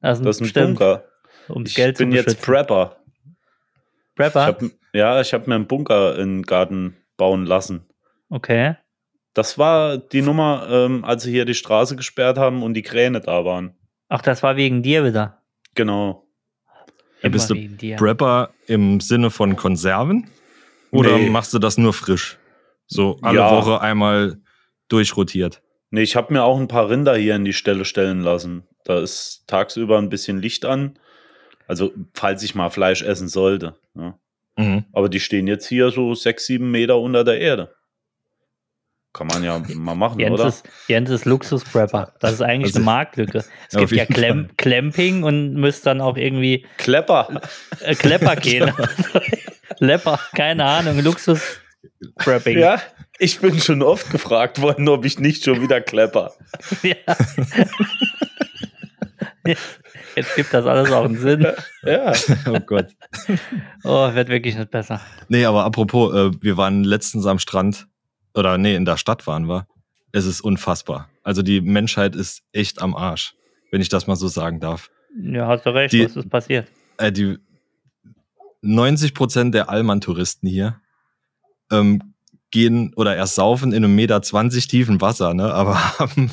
das 0.02 0.20
Das 0.20 0.36
ist 0.36 0.42
ein 0.42 0.46
stimmt, 0.48 0.78
Bunker. 0.78 1.04
ums 1.48 1.70
Ich 1.70 1.76
Geld 1.76 1.98
bin 1.98 2.10
zu 2.10 2.16
jetzt 2.16 2.24
beschützen. 2.26 2.44
Prepper. 2.44 2.96
Ich 3.24 4.14
Prepper? 4.16 4.44
hab, 4.46 4.62
ja, 4.92 5.20
ich 5.20 5.32
habe 5.34 5.48
mir 5.48 5.54
einen 5.56 5.66
Bunker 5.66 6.16
in 6.18 6.38
den 6.38 6.42
Garten 6.42 6.96
bauen 7.16 7.44
lassen. 7.46 7.86
Okay. 8.30 8.76
Das 9.36 9.58
war 9.58 9.98
die 9.98 10.22
Nummer, 10.22 10.66
ähm, 10.70 11.04
als 11.04 11.24
sie 11.24 11.30
hier 11.30 11.44
die 11.44 11.52
Straße 11.52 11.94
gesperrt 11.94 12.38
haben 12.38 12.62
und 12.62 12.72
die 12.72 12.80
Kräne 12.80 13.20
da 13.20 13.44
waren. 13.44 13.76
Ach, 14.08 14.22
das 14.22 14.42
war 14.42 14.56
wegen 14.56 14.82
dir 14.82 15.04
wieder. 15.04 15.42
Genau. 15.74 16.26
Ja, 17.22 17.28
bist 17.28 17.50
du. 17.50 17.54
Prepper 17.96 18.48
im 18.66 18.98
Sinne 19.00 19.28
von 19.30 19.54
Konserven? 19.54 20.30
Oder 20.90 21.18
Nee. 21.18 21.28
machst 21.28 21.52
du 21.52 21.58
das 21.58 21.76
nur 21.76 21.92
frisch? 21.92 22.38
So 22.86 23.18
alle 23.20 23.40
Ja. 23.40 23.50
Woche 23.50 23.82
einmal 23.82 24.38
durchrotiert. 24.88 25.60
Nee, 25.90 26.00
ich 26.02 26.16
habe 26.16 26.32
mir 26.32 26.42
auch 26.42 26.58
ein 26.58 26.68
paar 26.68 26.88
Rinder 26.88 27.14
hier 27.16 27.36
in 27.36 27.44
die 27.44 27.52
Stelle 27.52 27.84
stellen 27.84 28.22
lassen. 28.22 28.66
Da 28.84 29.00
ist 29.00 29.44
tagsüber 29.48 29.98
ein 29.98 30.08
bisschen 30.08 30.40
Licht 30.40 30.64
an. 30.64 30.98
Also, 31.68 31.92
falls 32.14 32.42
ich 32.42 32.54
mal 32.54 32.70
Fleisch 32.70 33.02
essen 33.02 33.28
sollte. 33.28 33.74
Ja. 33.94 34.18
Mhm. 34.56 34.86
Aber 34.92 35.10
die 35.10 35.20
stehen 35.20 35.46
jetzt 35.46 35.66
hier 35.66 35.90
so 35.90 36.14
sechs, 36.14 36.46
sieben 36.46 36.70
Meter 36.70 36.98
unter 36.98 37.22
der 37.22 37.38
Erde. 37.38 37.75
Kann 39.16 39.28
man 39.28 39.42
ja 39.42 39.62
mal 39.74 39.94
machen, 39.94 40.20
Jens 40.20 40.34
oder? 40.34 40.48
ist, 40.48 40.68
Jens 40.88 41.08
ist 41.08 41.24
Luxus-Prepper. 41.24 42.12
Das 42.20 42.32
ist 42.34 42.42
eigentlich 42.42 42.74
Also- 42.74 42.80
eine 42.80 42.84
Marktlücke. 42.84 43.38
Es 43.38 43.48
Ja, 43.72 43.80
gibt 43.80 43.92
ja 43.92 44.04
Clem 44.04 44.50
Clamping 44.58 45.22
und 45.22 45.54
müsst 45.54 45.86
dann 45.86 46.02
auch 46.02 46.16
irgendwie 46.18 46.66
Klepper. 46.76 47.40
äh, 47.80 47.94
Klepper 47.94 48.36
gehen. 48.36 48.70
Lepper, 49.78 50.20
keine 50.34 50.64
Ahnung, 50.66 51.00
Luxus-Prepping. 51.00 52.58
Ja, 52.58 52.80
ich 53.18 53.38
bin 53.40 53.58
schon 53.58 53.82
oft 53.82 54.10
gefragt 54.10 54.60
worden, 54.60 54.86
ob 54.90 55.06
ich 55.06 55.18
nicht 55.18 55.44
schon 55.44 55.62
wieder 55.62 55.80
klepper. 55.80 56.32
Ja. 56.82 56.94
Jetzt 60.16 60.34
gibt 60.34 60.52
das 60.52 60.66
alles 60.66 60.90
auch 60.90 61.04
einen 61.04 61.18
Sinn. 61.18 61.46
Ja. 61.84 62.12
Oh 62.50 62.58
Gott. 62.66 62.88
Oh, 63.84 64.12
wird 64.14 64.28
wirklich 64.28 64.56
nicht 64.56 64.70
besser. 64.70 65.00
Nee, 65.28 65.44
aber 65.44 65.64
apropos, 65.64 66.12
äh, 66.14 66.30
wir 66.40 66.56
waren 66.56 66.82
letztens 66.84 67.26
am 67.26 67.38
Strand, 67.38 67.86
oder 68.36 68.58
nee, 68.58 68.74
in 68.76 68.84
der 68.84 68.96
Stadt 68.96 69.26
waren 69.26 69.48
wir. 69.48 69.66
Es 70.12 70.24
ist 70.26 70.40
unfassbar. 70.40 71.08
Also 71.22 71.42
die 71.42 71.60
Menschheit 71.60 72.14
ist 72.14 72.42
echt 72.52 72.80
am 72.80 72.94
Arsch, 72.94 73.34
wenn 73.70 73.80
ich 73.80 73.88
das 73.88 74.06
mal 74.06 74.16
so 74.16 74.28
sagen 74.28 74.60
darf. 74.60 74.90
Ja, 75.20 75.46
hast 75.48 75.66
du 75.66 75.70
recht, 75.74 75.92
Die- 75.92 76.04
was 76.04 76.16
ist 76.16 76.28
passiert? 76.30 76.68
Äh, 76.98 77.12
die 77.12 77.38
90 78.62 79.14
Prozent 79.14 79.54
der 79.54 79.68
Allmann-Touristen 79.70 80.46
hier 80.48 80.80
ähm, 81.70 82.14
gehen 82.52 82.92
oder 82.96 83.16
ersaufen 83.16 83.72
in 83.72 83.84
einem 83.84 83.94
Meter 83.94 84.22
20 84.22 84.68
tiefen 84.68 85.00
Wasser, 85.00 85.34
ne? 85.34 85.52
aber 85.52 85.74
haben, 85.98 86.30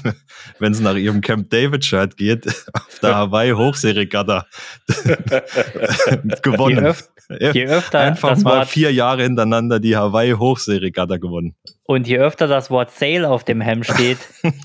wenn 0.60 0.72
es 0.72 0.80
nach 0.80 0.96
ihrem 0.96 1.22
Camp 1.22 1.50
David-Shirt 1.50 2.18
geht, 2.18 2.48
auf 2.74 3.00
der 3.02 3.16
Hawaii-Hochseeregatta 3.16 4.46
Je, 6.24 6.36
gewonnen. 6.42 6.86
öf 6.86 7.10
je 7.54 7.66
öfter 7.68 8.00
Einfach 8.00 8.30
das 8.30 8.44
mal 8.44 8.58
Wort, 8.60 8.68
vier 8.70 8.92
Jahre 8.94 9.24
hintereinander 9.24 9.80
die 9.80 9.96
Hawaii-Hochseeregatta 9.96 11.18
gewonnen. 11.18 11.56
und 11.86 12.08
je 12.08 12.20
öfter 12.20 12.48
das 12.48 12.70
Wort 12.70 12.92
Sale 12.92 13.28
auf 13.30 13.44
dem 13.44 13.60
Hemd 13.62 13.86
steht, 13.86 14.18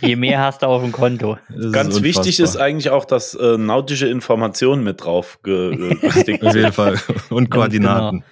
je 0.03 0.17
mehr 0.17 0.41
hast 0.41 0.63
du 0.63 0.67
auf 0.67 0.83
dem 0.83 0.93
Konto. 0.93 1.39
Das 1.49 1.73
Ganz 1.73 1.97
ist 1.97 2.03
wichtig 2.03 2.41
ist 2.41 2.57
eigentlich 2.57 2.91
auch, 2.91 3.05
dass 3.05 3.35
äh, 3.35 3.57
nautische 3.57 4.07
Informationen 4.09 4.85
mit 4.85 5.03
drauf 5.05 5.39
ge- 5.43 5.95
gestickt 6.01 6.45
Auf 6.45 6.55
jeden. 6.55 6.73
Fall. 6.73 6.99
Und 7.31 7.51
Koordinaten. 7.51 8.23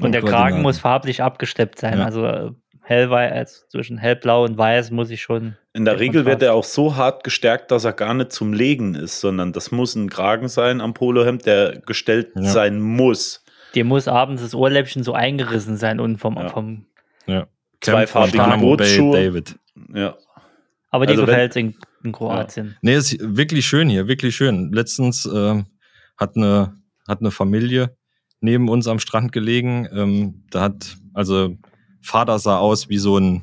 Und 0.00 0.12
der 0.12 0.22
Kragen 0.22 0.62
muss 0.62 0.78
farblich 0.78 1.22
abgesteppt 1.22 1.78
sein. 1.78 1.98
Ja. 1.98 2.04
Also 2.04 2.24
äh, 2.26 2.50
hellweiß, 2.82 3.32
also 3.32 3.60
zwischen 3.68 3.98
hellblau 3.98 4.44
und 4.44 4.56
weiß 4.56 4.90
muss 4.90 5.10
ich 5.10 5.22
schon. 5.22 5.56
In 5.72 5.84
der 5.84 5.98
Regel 5.98 6.24
wird 6.24 6.42
er 6.42 6.54
auch 6.54 6.64
so 6.64 6.96
hart 6.96 7.24
gestärkt, 7.24 7.70
dass 7.70 7.84
er 7.84 7.92
gar 7.92 8.14
nicht 8.14 8.32
zum 8.32 8.52
Legen 8.52 8.94
ist, 8.94 9.20
sondern 9.20 9.52
das 9.52 9.70
muss 9.72 9.94
ein 9.94 10.08
Kragen 10.08 10.48
sein 10.48 10.80
am 10.80 10.94
Polohemd, 10.94 11.46
der 11.46 11.80
gestellt 11.80 12.28
Ja. 12.36 12.42
sein 12.42 12.80
muss. 12.80 13.44
Dir 13.74 13.84
muss 13.84 14.08
abends 14.08 14.42
das 14.42 14.54
Ohrläppchen 14.54 15.02
so 15.02 15.12
eingerissen 15.12 15.76
sein 15.76 16.00
und 16.00 16.18
vom, 16.18 16.36
Ja. 16.36 16.48
vom 16.48 16.86
Ja. 17.26 17.46
Zweifarbige 17.80 18.38
Guantanamo 18.38 18.76
Bay 18.76 18.86
Bootsschuhe. 18.86 19.16
David. 19.24 19.56
Ja. 19.94 20.16
aber 20.90 21.04
dir 21.06 21.12
Also 21.12 21.26
gefällt 21.26 21.50
es 21.50 21.56
in, 21.56 21.74
in 22.04 22.12
Kroatien. 22.12 22.76
Nee, 22.80 22.94
ist 22.94 23.18
wirklich 23.20 23.66
schön 23.66 23.88
hier, 23.90 24.08
wirklich 24.08 24.34
schön. 24.34 24.72
Letztens 24.72 25.26
ähm, 25.26 25.66
hat 26.16 26.36
eine 26.36 26.74
hat 27.06 27.20
eine 27.20 27.30
Familie 27.30 27.94
neben 28.46 28.68
uns 28.68 28.86
am 28.88 28.98
Strand 28.98 29.32
gelegen. 29.32 29.86
Ähm, 29.92 30.44
da 30.50 30.62
hat 30.62 30.96
also 31.12 31.56
Vater 32.00 32.38
sah 32.38 32.58
aus 32.58 32.88
wie 32.88 32.98
so 32.98 33.18
ein 33.18 33.42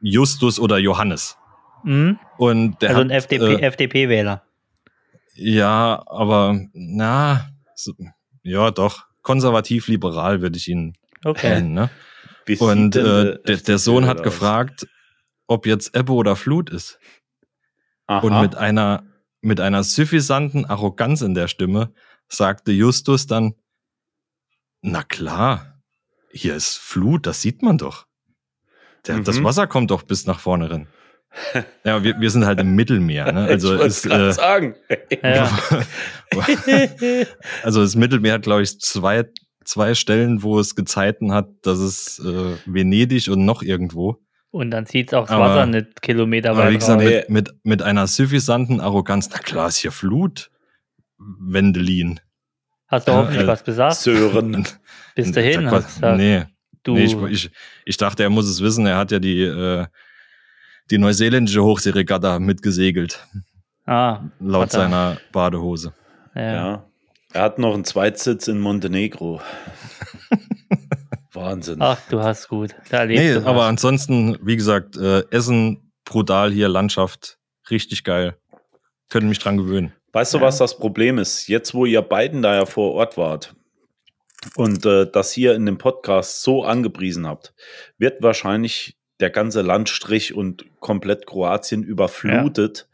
Justus 0.00 0.60
oder 0.60 0.78
Johannes. 0.78 1.36
Mhm. 1.84 2.18
Und 2.38 2.80
der 2.82 2.90
Also 2.90 3.00
hat, 3.00 3.06
ein 3.08 3.10
FDP, 3.10 3.54
äh, 3.54 3.60
FDP-Wähler. 3.62 4.42
ja, 5.34 6.02
aber 6.06 6.60
na, 6.72 7.48
so, 7.74 7.92
ja 8.42 8.70
doch 8.70 9.06
konservativ-liberal 9.22 10.40
würde 10.40 10.58
ich 10.58 10.68
ihn 10.68 10.94
Okay. 11.24 11.48
nennen. 11.60 11.74
Ne? 11.74 11.90
Und 12.58 12.96
äh, 12.96 13.38
der, 13.46 13.56
der 13.58 13.78
Sohn 13.78 14.06
hat 14.06 14.18
aus? 14.18 14.24
gefragt, 14.24 14.86
ob 15.46 15.66
jetzt 15.66 15.96
Ebbe 15.96 16.12
oder 16.12 16.34
Flut 16.34 16.70
ist. 16.70 16.98
Aha. 18.08 18.26
Und 18.26 18.40
mit 18.40 18.56
einer, 18.56 19.04
mit 19.40 19.60
einer 19.60 19.84
suffisanten 19.84 20.64
Arroganz 20.64 21.22
in 21.22 21.34
der 21.34 21.46
Stimme 21.46 21.92
sagte 22.28 22.72
Justus 22.72 23.26
dann, 23.28 23.54
na 24.82 25.02
klar, 25.02 25.80
hier 26.32 26.54
ist 26.54 26.76
Flut, 26.78 27.26
das 27.26 27.40
sieht 27.40 27.62
man 27.62 27.78
doch. 27.78 28.06
Der, 29.06 29.18
Das 29.20 29.38
Mhm. 29.38 29.44
Wasser 29.44 29.66
kommt 29.66 29.90
doch 29.90 30.02
bis 30.02 30.26
nach 30.26 30.38
vorne 30.40 30.70
rein. 30.70 30.86
Ja, 31.84 32.04
wir, 32.04 32.20
wir 32.20 32.30
sind 32.30 32.44
halt 32.44 32.60
im 32.60 32.74
Mittelmeer. 32.74 33.32
Ne? 33.32 33.44
Also, 33.46 33.74
ich 33.76 33.80
ist, 33.86 34.02
gerade 34.02 34.28
äh, 34.28 34.32
sagen. 34.32 34.74
Ja. 35.22 35.50
also 37.62 37.80
das 37.82 37.96
Mittelmeer 37.96 38.34
hat, 38.34 38.42
glaube 38.42 38.62
ich, 38.62 38.78
zwei, 38.80 39.24
zwei 39.64 39.94
Stellen, 39.94 40.42
wo 40.42 40.58
es 40.58 40.74
Gezeiten 40.74 41.32
hat, 41.32 41.48
dass 41.62 41.78
es 41.78 42.18
äh, 42.18 42.56
Venedig 42.66 43.28
und 43.30 43.44
noch 43.44 43.62
irgendwo. 43.62 44.18
Und 44.50 44.70
dann 44.70 44.84
zieht 44.86 45.08
es 45.08 45.14
auch 45.14 45.22
das 45.26 45.30
Aber- 45.30 45.44
Wasser 45.46 45.66
nicht 45.66 46.02
Kilometer 46.02 46.50
Aber 46.50 46.64
wie 46.68 46.74
weit 46.74 46.80
gesagt, 46.80 47.02
mit, 47.02 47.30
mit, 47.30 47.50
mit 47.64 47.82
einer 47.82 48.06
suffisanten 48.06 48.80
Arroganz, 48.80 49.30
na 49.32 49.38
klar, 49.38 49.68
ist 49.68 49.78
hier 49.78 49.92
Flut, 49.92 50.50
Wendelin. 51.18 52.20
Hast 52.92 53.08
du 53.08 53.12
hoffentlich 53.12 53.42
äh, 53.42 53.46
was 53.48 53.64
gesagt? 53.64 53.96
Sören. 53.96 54.66
Bis 55.16 55.32
dahin 55.32 55.64
Da- 55.64 55.70
hast 55.72 55.96
du 55.96 56.00
gesagt, 56.00 56.16
Nee, 56.18 56.44
du, 56.84 56.94
nee 56.94 57.04
ich, 57.04 57.16
ich, 57.22 57.50
ich 57.86 57.96
dachte, 57.96 58.22
er 58.22 58.30
muss 58.30 58.46
es 58.48 58.60
wissen, 58.62 58.86
er 58.86 58.98
hat 58.98 59.10
ja 59.10 59.18
die, 59.18 59.42
äh, 59.42 59.86
die 60.90 60.98
neuseeländische 60.98 61.62
Hochseeregatta 61.64 62.38
mitgesegelt, 62.38 63.26
ah, 63.86 64.20
laut 64.38 64.64
er. 64.74 64.80
seiner 64.80 65.16
Badehose. 65.32 65.94
ja. 66.34 66.42
Ja. 66.52 66.86
Er 67.34 67.42
hat 67.44 67.58
noch 67.58 67.72
einen 67.72 67.84
Zweitsitz 67.86 68.46
in 68.46 68.60
Montenegro. 68.60 69.40
Wahnsinn. 71.32 71.80
Ach, 71.80 71.98
du 72.10 72.20
hast 72.22 72.48
gut. 72.48 72.74
Da 72.90 73.06
Nee, 73.06 73.36
was. 73.36 73.46
aber 73.46 73.64
ansonsten, 73.64 74.36
wie 74.42 74.56
gesagt, 74.56 74.96
äh, 74.98 75.22
Essen 75.30 75.92
brutal 76.04 76.52
hier, 76.52 76.68
Landschaft 76.68 77.38
richtig 77.70 78.04
geil. 78.04 78.36
Können 79.08 79.30
mich 79.30 79.38
dran 79.38 79.56
gewöhnen. 79.56 79.92
Weißt 80.12 80.34
du, 80.34 80.38
Ja. 80.38 80.44
was 80.44 80.58
das 80.58 80.78
Problem 80.78 81.18
ist? 81.18 81.48
Jetzt, 81.48 81.74
wo 81.74 81.86
ihr 81.86 82.02
beiden 82.02 82.42
da 82.42 82.54
ja 82.54 82.66
vor 82.66 82.92
Ort 82.92 83.16
wart 83.16 83.54
und 84.56 84.84
äh, 84.86 85.06
das 85.10 85.32
hier 85.32 85.54
in 85.54 85.66
dem 85.66 85.78
Podcast 85.78 86.42
so 86.42 86.64
angepriesen 86.64 87.26
habt, 87.26 87.54
wird 87.98 88.22
wahrscheinlich 88.22 88.96
der 89.20 89.30
ganze 89.30 89.62
Landstrich 89.62 90.34
und 90.34 90.64
komplett 90.80 91.26
Kroatien 91.26 91.82
überflutet 91.84 92.88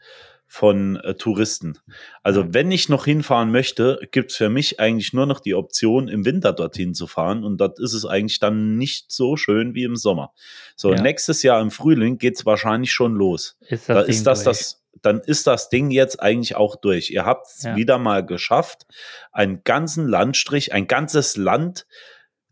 von 0.51 0.95
äh, 0.97 1.13
Touristen. 1.15 1.77
Also 2.23 2.53
wenn 2.53 2.71
ich 2.71 2.89
noch 2.89 3.05
hinfahren 3.05 3.51
möchte, 3.51 3.99
gibt's 4.11 4.35
für 4.35 4.49
mich 4.49 4.79
eigentlich 4.79 5.13
nur 5.13 5.25
noch 5.27 5.39
die 5.41 5.53
Option, 5.53 6.07
im 6.07 6.25
Winter 6.25 6.53
dorthin 6.53 6.93
zu 6.95 7.05
fahren. 7.05 7.43
Und 7.43 7.57
dort 7.59 7.79
ist 7.79 7.93
es 7.93 8.03
eigentlich 8.05 8.39
dann 8.39 8.75
nicht 8.77 9.11
so 9.11 9.37
schön 9.37 9.75
wie 9.75 9.83
im 9.83 9.95
Sommer. 9.95 10.31
So, 10.75 10.93
Ja. 10.93 11.01
nächstes 11.01 11.43
Jahr 11.43 11.61
im 11.61 11.69
Frühling 11.69 12.17
geht's 12.17 12.45
wahrscheinlich 12.47 12.91
schon 12.91 13.13
los 13.15 13.57
ist 13.67 13.89
da 13.89 14.01
ist 14.01 14.25
das, 14.25 14.43
das, 14.43 14.78
dann 15.01 15.19
ist 15.21 15.47
das 15.47 15.69
Ding 15.69 15.91
jetzt 15.91 16.21
eigentlich 16.21 16.55
auch 16.55 16.75
durch. 16.75 17.09
Ihr 17.11 17.25
habt 17.25 17.47
es 17.47 17.63
Ja. 17.63 17.75
wieder 17.75 17.97
mal 17.97 18.25
geschafft, 18.25 18.85
einen 19.31 19.63
ganzen 19.63 20.07
Landstrich, 20.07 20.73
ein 20.73 20.87
ganzes 20.87 21.37
Land 21.37 21.85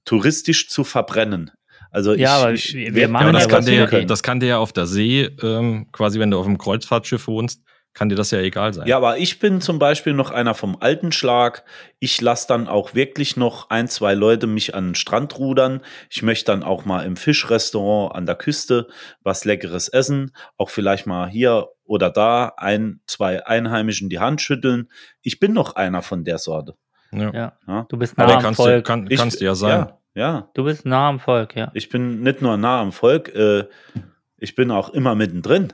touristisch 0.05 0.69
zu 0.69 0.83
verbrennen. 0.83 1.51
Also 1.91 2.13
Ja, 2.13 2.37
ich, 2.37 2.43
aber 2.43 2.53
ich 2.53 2.95
wir- 2.95 3.07
machen 3.09 3.27
Ja, 3.27 3.31
das 3.33 3.43
ja 3.43 3.49
kann, 3.49 3.57
was 3.59 3.65
dir, 3.65 4.05
das 4.05 4.23
kann 4.23 4.39
dir 4.39 4.47
ja 4.47 4.57
auf 4.59 4.71
der 4.73 4.85
See, 4.85 5.23
ähm, 5.41 5.89
quasi 5.91 6.19
wenn 6.19 6.31
du 6.31 6.39
auf 6.39 6.45
einem 6.45 6.57
Kreuzfahrtschiff 6.57 7.27
wohnst, 7.27 7.63
kann 7.97 8.09
dir 8.09 8.15
das 8.15 8.29
ja 8.29 8.39
egal 8.39 8.73
sein. 8.75 8.85
Ja, 8.87 8.97
aber 8.97 9.17
ich 9.17 9.39
bin 9.39 9.59
zum 9.59 9.79
Beispiel 9.79 10.13
noch 10.13 10.29
einer 10.29 10.53
vom 10.53 10.77
alten 10.79 11.11
Schlag. 11.11 11.63
Ich 11.99 12.21
lasse 12.21 12.47
dann 12.47 12.67
auch 12.67 12.93
wirklich 12.93 13.37
noch 13.37 13.71
ein, 13.71 13.87
zwei 13.87 14.13
Leute 14.13 14.45
mich 14.45 14.75
an 14.75 14.89
den 14.89 14.95
Strand 14.95 15.39
rudern. 15.39 15.81
Ich 16.11 16.21
möchte 16.21 16.51
dann 16.51 16.61
auch 16.61 16.85
mal 16.85 17.03
im 17.05 17.15
Fischrestaurant 17.15 18.15
an 18.15 18.25
der 18.27 18.35
Küste 18.35 18.87
was 19.23 19.45
Leckeres 19.45 19.87
essen. 19.89 20.31
Auch 20.57 20.69
vielleicht 20.69 21.07
mal 21.07 21.27
hier 21.27 21.69
oder 21.85 22.11
da 22.11 22.53
ein, 22.57 22.99
zwei 23.07 23.43
Einheimischen 23.45 24.09
die 24.09 24.19
Hand 24.19 24.41
schütteln. 24.41 24.89
Ich 25.23 25.39
bin 25.39 25.53
noch 25.53 25.75
einer 25.75 26.03
von 26.03 26.23
der 26.23 26.37
Sorte. 26.37 26.75
Ja. 27.11 27.33
Ja. 27.33 27.53
Ja? 27.67 27.85
Du 27.89 27.97
bist 27.97 28.15
nah 28.17 28.25
Aber 28.25 28.35
am 28.35 28.41
kannst, 28.43 28.59
du, 28.59 28.63
Volk. 28.63 28.85
kann, 28.85 29.07
Ich- 29.09 29.17
kannst 29.19 29.41
du 29.41 29.45
ja 29.45 29.55
sein. 29.55 29.87
Ja, 30.13 30.21
ja. 30.21 30.49
Du 30.53 30.65
bist 30.65 30.85
nah 30.85 31.09
am 31.09 31.19
Volk, 31.19 31.55
ja. 31.55 31.71
Ich 31.73 31.89
bin 31.89 32.21
nicht 32.21 32.43
nur 32.43 32.57
nah 32.57 32.79
am 32.79 32.91
Volk, 32.91 33.33
äh, 33.33 33.63
ich 34.37 34.53
bin 34.53 34.69
auch 34.69 34.89
immer 34.89 35.15
mittendrin. 35.15 35.73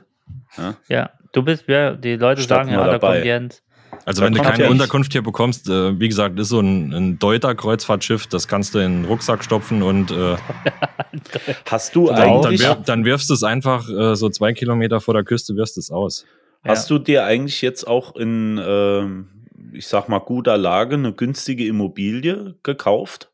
Ja, 0.88 1.10
du 1.34 1.42
bist, 1.42 1.64
ja, 1.68 1.92
die 1.94 2.16
Leute 2.16 2.40
Statt 2.42 2.66
sagen 2.66 2.70
ja, 2.72 2.84
da 2.84 2.92
dabei. 2.92 3.16
kommt 3.16 3.26
Jens. 3.26 3.62
Also 4.06 4.20
Da 4.20 4.26
wenn 4.26 4.34
du 4.34 4.42
keine 4.42 4.64
ja- 4.64 4.70
Unterkunft 4.70 5.12
hier 5.12 5.22
bekommst, 5.22 5.68
äh, 5.68 5.98
wie 6.00 6.08
gesagt, 6.08 6.38
ist 6.38 6.48
so 6.48 6.60
ein, 6.60 6.92
ein 6.92 7.18
Deuter 7.18 7.54
Kreuzfahrtschiff, 7.54 8.26
das 8.26 8.48
kannst 8.48 8.74
du 8.74 8.78
in 8.80 9.02
den 9.02 9.04
Rucksack 9.04 9.44
stopfen 9.44 9.82
und 9.82 10.10
äh, 10.10 10.36
Hast 11.70 11.94
du 11.94 12.06
dann, 12.08 12.16
dann, 12.16 12.44
eigentlich, 12.44 12.60
wir, 12.60 12.74
dann 12.74 13.04
wirfst 13.04 13.30
du 13.30 13.34
es 13.34 13.42
einfach 13.42 13.88
äh, 13.88 14.16
so 14.16 14.28
zwei 14.30 14.52
Kilometer 14.52 15.00
vor 15.00 15.14
der 15.14 15.24
Küste, 15.24 15.54
wirfst 15.56 15.78
es 15.78 15.90
aus. 15.90 16.26
hast 16.64 16.90
du 16.90 16.98
dir 16.98 17.24
eigentlich 17.24 17.62
jetzt 17.62 17.86
auch 17.86 18.16
in, 18.16 18.60
ähm, 18.64 19.28
ich 19.72 19.86
sag 19.86 20.08
mal, 20.08 20.18
guter 20.18 20.56
Lage 20.58 20.96
eine 20.96 21.12
günstige 21.12 21.66
Immobilie 21.66 22.56
gekauft? 22.62 23.30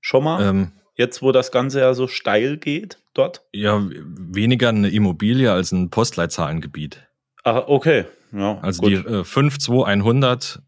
Schon 0.00 0.24
mal? 0.24 0.42
Ähm, 0.42 0.72
Jetzt, 0.96 1.22
wo 1.22 1.32
das 1.32 1.50
Ganze 1.50 1.80
ja 1.80 1.92
so 1.94 2.06
steil 2.06 2.56
geht 2.56 2.98
dort? 3.14 3.42
ja, 3.52 3.80
weniger 3.82 4.68
eine 4.68 4.88
Immobilie 4.88 5.50
als 5.52 5.72
ein 5.72 5.90
Postleitzahlengebiet. 5.90 7.06
Ah, 7.42 7.62
okay. 7.66 8.04
Ja, 8.32 8.58
Also 8.62 8.82
gut. 8.82 8.90
die 8.90 8.94
äh, 8.96 9.24
52100 9.24 10.60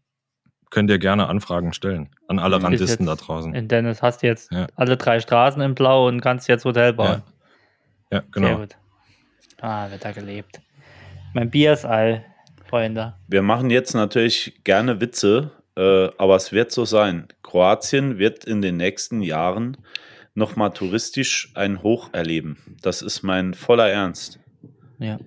könnt 0.69 0.89
ihr 0.89 0.99
gerne 0.99 1.27
Anfragen 1.27 1.73
stellen 1.73 2.09
an 2.27 2.39
alle 2.39 2.57
Ist 2.57 2.63
Randisten 2.63 3.05
da 3.05 3.15
draußen. 3.15 3.53
In 3.55 3.67
Dennis 3.67 4.01
hast 4.01 4.21
du 4.21 4.27
jetzt 4.27 4.51
Ja. 4.51 4.67
alle 4.75 4.97
drei 4.97 5.19
Straßen 5.19 5.61
im 5.61 5.75
Blau 5.75 6.07
und 6.07 6.19
kannst 6.21 6.47
jetzt 6.49 6.65
Hotel 6.65 6.93
bauen. 6.93 7.23
Ja, 8.11 8.19
Sehr 8.21 8.23
genau. 8.31 8.57
gut. 8.59 8.75
Ah, 9.61 9.89
wird 9.89 10.03
da 10.03 10.11
gelebt. 10.11 10.59
Mein 11.33 11.49
Bier 11.49 11.73
ist 11.73 11.85
all, 11.85 12.23
Freunde. 12.69 13.15
Wir 13.27 13.41
machen 13.41 13.69
jetzt 13.69 13.93
natürlich 13.93 14.59
gerne 14.63 14.99
Witze, 15.01 15.51
äh, 15.77 16.09
aber 16.17 16.35
es 16.35 16.51
wird 16.51 16.71
so 16.71 16.85
sein. 16.85 17.27
Kroatien 17.43 18.17
wird 18.17 18.43
in 18.45 18.61
den 18.61 18.77
nächsten 18.77 19.21
Jahren 19.21 19.77
nochmal 20.37 20.71
touristisch 20.71 21.51
ein 21.55 21.81
Hoch 21.81 22.09
erleben. 22.13 22.57
Das 22.81 23.01
ist 23.01 23.23
mein 23.23 23.55
voller 23.55 23.89
Ernst. 23.89 24.39
Ja. 24.99 25.19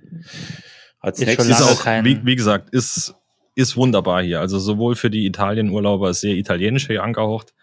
Als 1.00 1.18
Ist 1.18 1.26
nächstes 1.26 1.62
auch, 1.62 1.84
wie, 2.04 2.24
wie 2.24 2.36
gesagt, 2.36 2.70
ist, 2.70 3.14
ist 3.56 3.76
wunderbar 3.76 4.22
hier. 4.22 4.40
Also 4.40 4.58
sowohl 4.60 4.94
für 4.94 5.10
die 5.10 5.26
Italienurlauber 5.26 6.10
ist 6.10 6.20
sehr 6.20 6.34
italienisch 6.34 6.86
hier 6.86 7.02
angehaucht, 7.02 7.54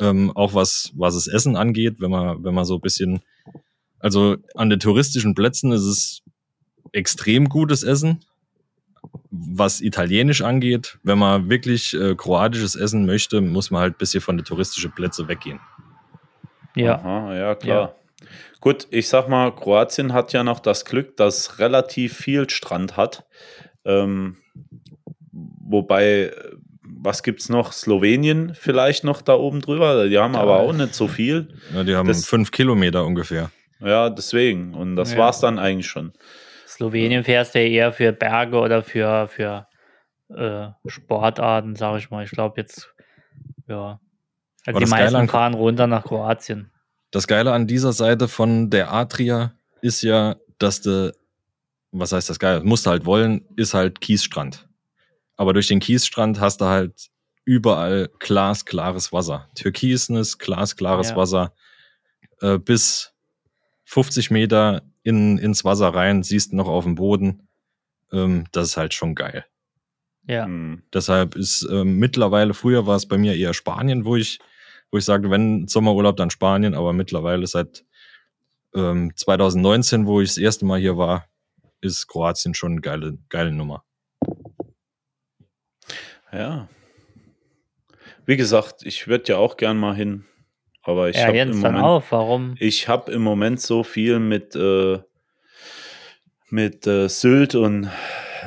ähm, 0.00 0.32
auch 0.34 0.54
was, 0.54 0.92
was 0.96 1.14
das 1.14 1.28
Essen 1.28 1.56
angeht, 1.56 2.00
wenn 2.00 2.10
man, 2.10 2.42
wenn 2.42 2.54
man 2.54 2.64
so 2.64 2.74
ein 2.74 2.80
bisschen, 2.80 3.20
also 4.00 4.36
an 4.56 4.68
den 4.68 4.80
touristischen 4.80 5.34
Plätzen 5.36 5.70
ist 5.70 5.82
es 5.82 6.22
extrem 6.92 7.48
gutes 7.48 7.84
Essen. 7.84 8.24
Was 9.30 9.80
italienisch 9.80 10.42
angeht, 10.42 10.98
wenn 11.02 11.18
man 11.18 11.50
wirklich 11.50 11.94
äh, 11.94 12.14
kroatisches 12.16 12.74
Essen 12.74 13.06
möchte, 13.06 13.40
muss 13.40 13.70
man 13.70 13.82
halt 13.82 13.94
ein 13.94 13.98
bisschen 13.98 14.20
von 14.22 14.36
den 14.36 14.44
touristischen 14.44 14.92
Plätzen 14.92 15.28
weggehen. 15.28 15.60
Ja. 16.76 16.96
Aha, 16.98 17.34
ja, 17.34 17.54
klar. 17.54 17.94
Gut, 18.60 18.86
ich 18.90 19.08
sag 19.08 19.28
mal, 19.28 19.54
Kroatien 19.54 20.12
hat 20.12 20.32
ja 20.32 20.42
noch 20.42 20.58
das 20.60 20.84
Glück, 20.84 21.16
dass 21.16 21.38
es 21.38 21.58
relativ 21.58 22.16
viel 22.16 22.48
Strand 22.48 22.96
hat. 22.96 23.26
Ähm, 23.84 24.38
wobei, 25.32 26.32
was 26.82 27.22
gibt's 27.22 27.48
noch? 27.48 27.72
Slowenien 27.72 28.54
vielleicht 28.54 29.04
noch 29.04 29.20
da 29.22 29.34
oben 29.34 29.60
drüber. 29.60 30.08
Die 30.08 30.18
haben 30.18 30.34
Ja. 30.34 30.40
aber 30.40 30.60
auch 30.60 30.72
nicht 30.72 30.94
so 30.94 31.08
viel. 31.08 31.48
Ja, 31.74 31.84
die 31.84 31.94
haben 31.94 32.08
Das- 32.08 32.26
fünf 32.26 32.50
Kilometer 32.50 33.04
ungefähr. 33.04 33.50
Ja, 33.80 34.08
deswegen. 34.08 34.74
Und 34.74 34.96
das 34.96 35.12
Ja. 35.12 35.18
war's 35.18 35.40
dann 35.40 35.58
eigentlich 35.58 35.88
schon. 35.88 36.12
Slowenien 36.66 37.22
fährst 37.24 37.54
du 37.54 37.60
ja 37.60 37.66
eher 37.68 37.92
für 37.92 38.12
Berge 38.12 38.58
oder 38.58 38.82
für, 38.82 39.28
für 39.28 39.66
äh, 40.34 40.68
Sportarten, 40.86 41.76
sag 41.76 41.98
ich 41.98 42.10
mal. 42.10 42.24
Ich 42.24 42.30
glaube 42.30 42.54
jetzt, 42.60 42.92
ja. 43.68 44.00
Also 44.66 44.78
die 44.78 44.84
das 44.84 44.90
Geile 44.90 45.02
meisten 45.04 45.16
an- 45.16 45.28
fahren 45.28 45.54
runter 45.54 45.86
nach 45.86 46.04
Kroatien. 46.04 46.70
Das 47.10 47.26
Geile 47.26 47.52
an 47.52 47.66
dieser 47.66 47.92
Seite 47.92 48.28
von 48.28 48.70
der 48.70 48.92
Adria 48.92 49.52
ist 49.82 50.02
ja, 50.02 50.36
dass 50.58 50.80
du, 50.80 51.12
was 51.92 52.12
heißt 52.12 52.28
das 52.30 52.38
Geile? 52.38 52.62
Musst 52.64 52.86
du 52.86 52.90
halt 52.90 53.06
wollen, 53.06 53.46
ist 53.56 53.74
halt 53.74 54.00
Kiesstrand. 54.00 54.68
Aber 55.36 55.52
durch 55.52 55.68
den 55.68 55.80
Kiesstrand 55.80 56.40
hast 56.40 56.60
du 56.60 56.64
halt 56.66 57.08
überall 57.44 58.08
glasklares 58.18 59.12
Wasser. 59.12 59.48
Türkisnes, 59.54 60.38
glasklares 60.38 61.10
Ja. 61.10 61.16
Wasser. 61.16 61.52
Äh, 62.40 62.58
bis 62.58 63.12
50 63.84 64.30
Meter 64.30 64.82
in, 65.02 65.38
ins 65.38 65.64
Wasser 65.64 65.88
rein, 65.94 66.22
siehst 66.22 66.52
du 66.52 66.56
noch 66.56 66.68
auf 66.68 66.84
dem 66.84 66.94
Boden. 66.94 67.48
Ähm, 68.12 68.46
das 68.52 68.68
ist 68.68 68.76
halt 68.76 68.94
schon 68.94 69.14
geil. 69.14 69.44
Ja. 70.26 70.46
Hm. 70.46 70.82
Deshalb 70.92 71.36
ist 71.36 71.68
ähm, 71.70 71.98
mittlerweile, 71.98 72.54
früher 72.54 72.86
war 72.86 72.96
es 72.96 73.06
bei 73.06 73.18
mir 73.18 73.36
eher 73.36 73.52
Spanien, 73.54 74.04
wo 74.06 74.16
ich, 74.16 74.38
wo 74.94 74.98
ich 74.98 75.04
sagte, 75.04 75.28
wenn 75.28 75.66
Sommerurlaub, 75.66 76.16
dann 76.16 76.30
Spanien, 76.30 76.72
aber 76.72 76.92
mittlerweile 76.92 77.48
seit 77.48 77.84
ähm, 78.76 79.10
2019, 79.16 80.06
wo 80.06 80.20
ich 80.20 80.28
das 80.28 80.38
erste 80.38 80.66
Mal 80.66 80.78
hier 80.78 80.96
war, 80.96 81.26
ist 81.80 82.06
Kroatien 82.06 82.54
schon 82.54 82.72
eine 82.72 82.80
geile, 82.80 83.18
geile 83.28 83.50
Nummer. 83.50 83.82
Ja. 86.32 86.68
Wie 88.24 88.36
gesagt, 88.36 88.86
ich 88.86 89.08
würde 89.08 89.32
ja 89.32 89.38
auch 89.38 89.56
gern 89.56 89.78
mal 89.78 89.96
hin. 89.96 90.26
Aber 90.84 91.08
ich 91.08 91.16
ja, 91.16 91.26
habe 91.26 91.38
im 91.38 91.58
Moment. 91.58 91.82
auf. 91.82 92.12
Warum? 92.12 92.54
Ich 92.60 92.86
habe 92.86 93.10
im 93.10 93.22
Moment 93.22 93.60
so 93.60 93.82
viel 93.82 94.20
mit, 94.20 94.54
äh, 94.54 95.00
mit 96.50 96.86
äh, 96.86 97.08
Sylt 97.08 97.56
und 97.56 97.90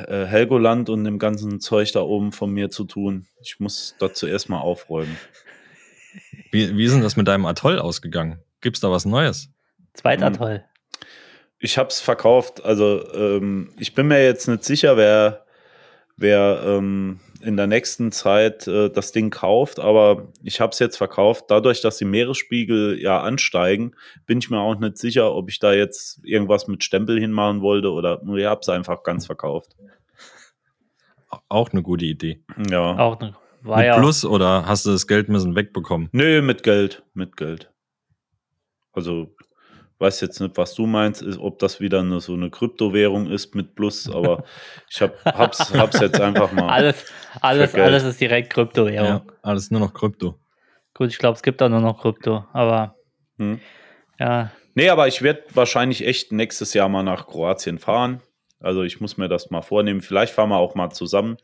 äh, 0.06 0.24
Helgoland 0.24 0.88
und 0.88 1.04
dem 1.04 1.18
ganzen 1.18 1.60
Zeug 1.60 1.92
da 1.92 2.00
oben 2.00 2.32
von 2.32 2.50
mir 2.50 2.70
zu 2.70 2.84
tun. 2.84 3.26
Ich 3.42 3.60
muss 3.60 3.96
dort 3.98 4.16
zuerst 4.16 4.48
mal 4.48 4.60
aufräumen. 4.60 5.18
Wie, 6.50 6.76
wie 6.76 6.84
ist 6.84 6.94
denn 6.94 7.02
das 7.02 7.16
mit 7.16 7.28
deinem 7.28 7.46
Atoll 7.46 7.78
ausgegangen? 7.78 8.40
Gibt's 8.60 8.80
da 8.80 8.90
was 8.90 9.04
Neues? 9.04 9.50
Zweiter 9.94 10.26
Hm. 10.26 10.34
Toll. 10.34 10.64
Ich 11.58 11.76
habe 11.76 11.88
es 11.88 12.00
verkauft. 12.00 12.64
Also 12.64 13.12
ähm, 13.12 13.70
ich 13.78 13.94
bin 13.94 14.06
mir 14.08 14.22
jetzt 14.22 14.46
nicht 14.48 14.64
sicher, 14.64 14.96
wer, 14.96 15.44
wer 16.16 16.62
ähm, 16.64 17.20
in 17.40 17.56
der 17.56 17.66
nächsten 17.66 18.12
Zeit 18.12 18.66
äh, 18.66 18.90
das 18.90 19.12
Ding 19.12 19.30
kauft, 19.30 19.78
aber 19.80 20.28
ich 20.42 20.60
habe 20.60 20.72
es 20.72 20.78
jetzt 20.78 20.96
verkauft. 20.96 21.46
Dadurch, 21.48 21.80
dass 21.80 21.98
die 21.98 22.04
Meeresspiegel 22.04 23.00
ja 23.00 23.20
ansteigen, 23.20 23.92
bin 24.26 24.38
ich 24.38 24.50
mir 24.50 24.60
auch 24.60 24.78
nicht 24.78 24.98
sicher, 24.98 25.34
ob 25.34 25.50
ich 25.50 25.58
da 25.58 25.72
jetzt 25.72 26.20
irgendwas 26.24 26.68
mit 26.68 26.84
Stempel 26.84 27.18
hinmachen 27.18 27.60
wollte 27.60 27.92
oder 27.92 28.20
ich 28.36 28.44
habe 28.44 28.60
es 28.60 28.68
einfach 28.68 29.02
ganz 29.02 29.26
verkauft. 29.26 29.76
Auch 31.48 31.70
eine 31.70 31.82
gute 31.82 32.06
Idee. 32.06 32.40
Ja. 32.70 32.96
Auch 32.98 33.20
ne, 33.20 33.34
war 33.62 33.78
mit 33.78 33.86
ja. 33.86 33.98
Plus 33.98 34.24
oder 34.24 34.66
hast 34.66 34.86
du 34.86 34.90
das 34.90 35.06
Geld 35.06 35.28
müssen 35.28 35.54
wegbekommen? 35.54 36.08
Nö, 36.12 36.42
mit 36.42 36.62
Geld, 36.62 37.02
mit 37.14 37.36
Geld. 37.36 37.70
Also, 38.92 39.34
weiß 39.98 40.20
jetzt 40.20 40.40
nicht, 40.40 40.56
was 40.56 40.74
du 40.74 40.86
meinst, 40.86 41.22
ist, 41.22 41.38
ob 41.38 41.58
das 41.58 41.80
wieder 41.80 42.00
eine, 42.00 42.20
so 42.20 42.34
eine 42.34 42.50
Kryptowährung 42.50 43.30
ist 43.30 43.54
mit 43.54 43.74
Plus, 43.74 44.08
aber 44.08 44.44
ich 44.90 45.00
hab, 45.00 45.24
hab's, 45.24 45.72
hab's 45.74 46.00
jetzt 46.00 46.20
einfach 46.20 46.52
mal. 46.52 46.68
Alles, 46.68 47.04
alles, 47.40 47.74
alles 47.74 48.04
ist 48.04 48.20
direkt 48.20 48.52
Kryptowährung. 48.52 49.08
Ja, 49.08 49.22
alles 49.42 49.70
nur 49.70 49.80
noch 49.80 49.94
Krypto. 49.94 50.38
Gut, 50.94 51.10
ich 51.10 51.18
glaube, 51.18 51.36
es 51.36 51.42
gibt 51.42 51.62
auch 51.62 51.68
nur 51.68 51.80
noch 51.80 52.00
Krypto, 52.00 52.44
aber 52.52 52.96
Hm. 53.38 53.60
Ja, 54.18 54.50
Nee, 54.78 54.90
aber 54.90 55.08
ich 55.08 55.22
werde 55.22 55.42
wahrscheinlich 55.54 56.06
echt 56.06 56.30
nächstes 56.30 56.72
Jahr 56.72 56.88
mal 56.88 57.02
nach 57.02 57.26
Kroatien 57.26 57.80
fahren. 57.80 58.22
Also 58.60 58.84
ich 58.84 59.00
muss 59.00 59.16
mir 59.16 59.26
das 59.26 59.50
mal 59.50 59.60
vornehmen. 59.60 60.02
Vielleicht 60.02 60.32
fahren 60.32 60.50
wir 60.50 60.58
auch 60.58 60.76
mal 60.76 60.90
zusammen. 60.90 61.36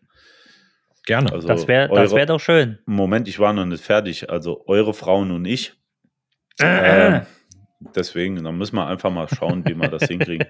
Gerne. 1.06 1.32
Also 1.32 1.46
das 1.46 1.68
wäre 1.68 1.88
das 1.88 2.14
wär 2.14 2.26
doch 2.26 2.40
schön. 2.40 2.78
Moment, 2.86 3.28
ich 3.28 3.38
war 3.38 3.52
noch 3.52 3.66
nicht 3.66 3.84
fertig. 3.84 4.30
Also 4.30 4.64
eure 4.66 4.94
Frauen 4.94 5.30
und 5.30 5.44
ich. 5.44 5.74
Äh. 6.60 7.16
Ähm, 7.16 7.20
deswegen, 7.94 8.42
dann 8.42 8.56
müssen 8.56 8.76
wir 8.76 8.86
einfach 8.86 9.10
mal 9.10 9.28
schauen, 9.28 9.64
wie 9.66 9.74
wir 9.74 9.88
das 9.88 10.04
hinkriegen. 10.08 10.46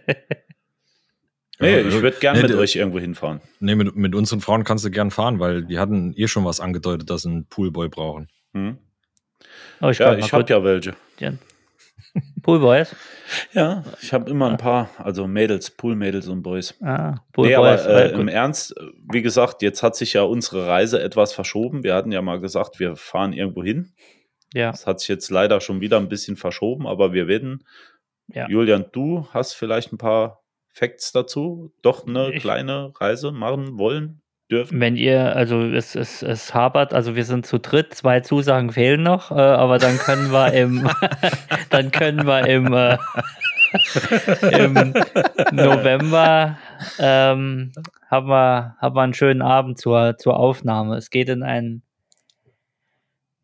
Nee, 1.60 1.80
ich 1.80 2.02
würde 2.02 2.18
gerne 2.18 2.42
nee, 2.42 2.48
mit 2.48 2.56
euch 2.56 2.76
irgendwo 2.76 2.98
hinfahren. 2.98 3.40
Nee, 3.60 3.74
mit, 3.74 3.94
mit 3.94 4.14
unseren 4.14 4.40
Frauen 4.40 4.64
kannst 4.64 4.84
du 4.84 4.90
gern 4.90 5.10
fahren, 5.10 5.38
weil 5.38 5.64
die 5.64 5.78
hatten 5.78 6.12
eh 6.16 6.26
schon 6.26 6.44
was 6.44 6.60
angedeutet, 6.60 7.10
dass 7.10 7.22
sie 7.22 7.30
einen 7.30 7.46
Poolboy 7.46 7.88
brauchen. 7.88 8.28
Hm? 8.54 8.78
Oh, 9.80 9.88
ich 9.88 9.98
Ja, 9.98 10.16
ich 10.16 10.32
habe 10.32 10.44
ja 10.48 10.62
welche. 10.64 10.94
Poolboys. 12.42 12.94
Ja, 13.52 13.82
ich 14.02 14.12
habe 14.12 14.30
immer 14.30 14.50
ein 14.50 14.56
paar, 14.56 14.88
also 14.98 15.26
Mädels, 15.26 15.70
Poolmädels 15.70 16.28
und 16.28 16.42
Boys. 16.42 16.74
Ah, 16.82 17.12
Nee, 17.12 17.16
Poolboys. 17.32 17.86
aber 17.86 18.04
äh, 18.04 18.10
im. 18.12 18.28
Ernst, 18.28 18.74
wie 19.10 19.22
gesagt, 19.22 19.62
jetzt 19.62 19.82
hat 19.82 19.96
sich 19.96 20.12
ja 20.12 20.22
unsere 20.22 20.66
Reise 20.66 21.02
etwas 21.02 21.32
verschoben. 21.32 21.82
Wir 21.82 21.94
hatten 21.94 22.12
ja 22.12 22.22
mal 22.22 22.40
gesagt, 22.40 22.78
wir 22.78 22.96
fahren 22.96 23.32
irgendwo 23.32 23.64
hin. 23.64 23.92
ja, 24.52 24.70
Das 24.70 24.86
hat 24.86 25.00
sich 25.00 25.08
jetzt 25.08 25.30
leider 25.30 25.60
schon 25.60 25.80
wieder 25.80 25.96
ein 25.98 26.08
bisschen 26.08 26.36
verschoben, 26.36 26.86
aber 26.86 27.12
wir 27.12 27.26
werden. 27.28 27.64
Ja. 28.28 28.48
Julian, 28.48 28.86
du 28.92 29.26
hast 29.30 29.54
vielleicht 29.54 29.92
ein 29.92 29.98
paar 29.98 30.42
Facts 30.70 31.12
dazu? 31.12 31.72
Doch 31.82 32.06
eine 32.06 32.32
Ich- 32.32 32.42
kleine 32.42 32.92
Reise 33.00 33.32
machen 33.32 33.78
wollen, 33.78 34.22
dürfen? 34.50 34.80
Wenn 34.80 34.96
ihr, 34.96 35.34
also 35.34 35.62
es, 35.62 35.94
es, 35.94 36.22
es 36.22 36.54
hapert, 36.54 36.92
also 36.92 37.16
wir 37.16 37.24
sind 37.24 37.46
zu 37.46 37.58
dritt, 37.58 37.94
zwei 37.94 38.20
Zusagen 38.20 38.70
fehlen 38.70 39.02
noch, 39.02 39.30
äh, 39.30 39.34
aber 39.34 39.78
dann 39.78 39.98
können 39.98 40.30
wir 40.30 40.52
im, 40.52 40.88
dann 41.70 41.90
können 41.90 42.26
wir 42.26 42.46
im, 42.46 42.72
äh, 42.72 42.96
im 44.64 44.94
November 45.52 46.58
ähm, 46.98 47.72
haben, 48.10 48.28
wir, 48.28 48.76
haben 48.78 48.96
wir 48.96 49.02
einen 49.02 49.14
schönen 49.14 49.42
Abend 49.42 49.78
zur, 49.78 50.16
zur 50.18 50.36
Aufnahme. 50.36 50.96
Es 50.96 51.10
geht 51.10 51.28
in 51.28 51.42
ein 51.42 51.82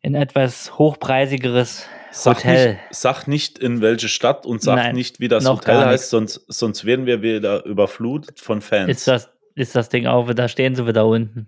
in 0.03 0.15
etwas 0.15 0.77
hochpreisigeres 0.79 1.85
Sag 2.11 2.37
Hotel. 2.37 2.73
nicht, 2.73 2.79
sag 2.91 3.27
nicht 3.27 3.59
in 3.59 3.81
welche 3.81 4.09
Stadt 4.09 4.45
und 4.45 4.61
sag 4.61 4.75
Nein, 4.75 4.95
nicht, 4.95 5.19
wie 5.21 5.29
das 5.29 5.47
Hotel 5.47 5.85
heißt, 5.85 6.09
sonst, 6.09 6.43
sonst 6.47 6.83
werden 6.83 7.05
wir 7.05 7.21
wieder 7.21 7.63
überflutet 7.65 8.39
von 8.39 8.61
Fans. 8.61 8.89
Ist 8.89 9.07
das, 9.07 9.29
ist 9.55 9.75
das 9.75 9.89
Ding 9.89 10.07
auch, 10.07 10.31
da 10.33 10.47
stehen 10.47 10.75
sie 10.75 10.85
wieder 10.87 11.05
unten. 11.05 11.47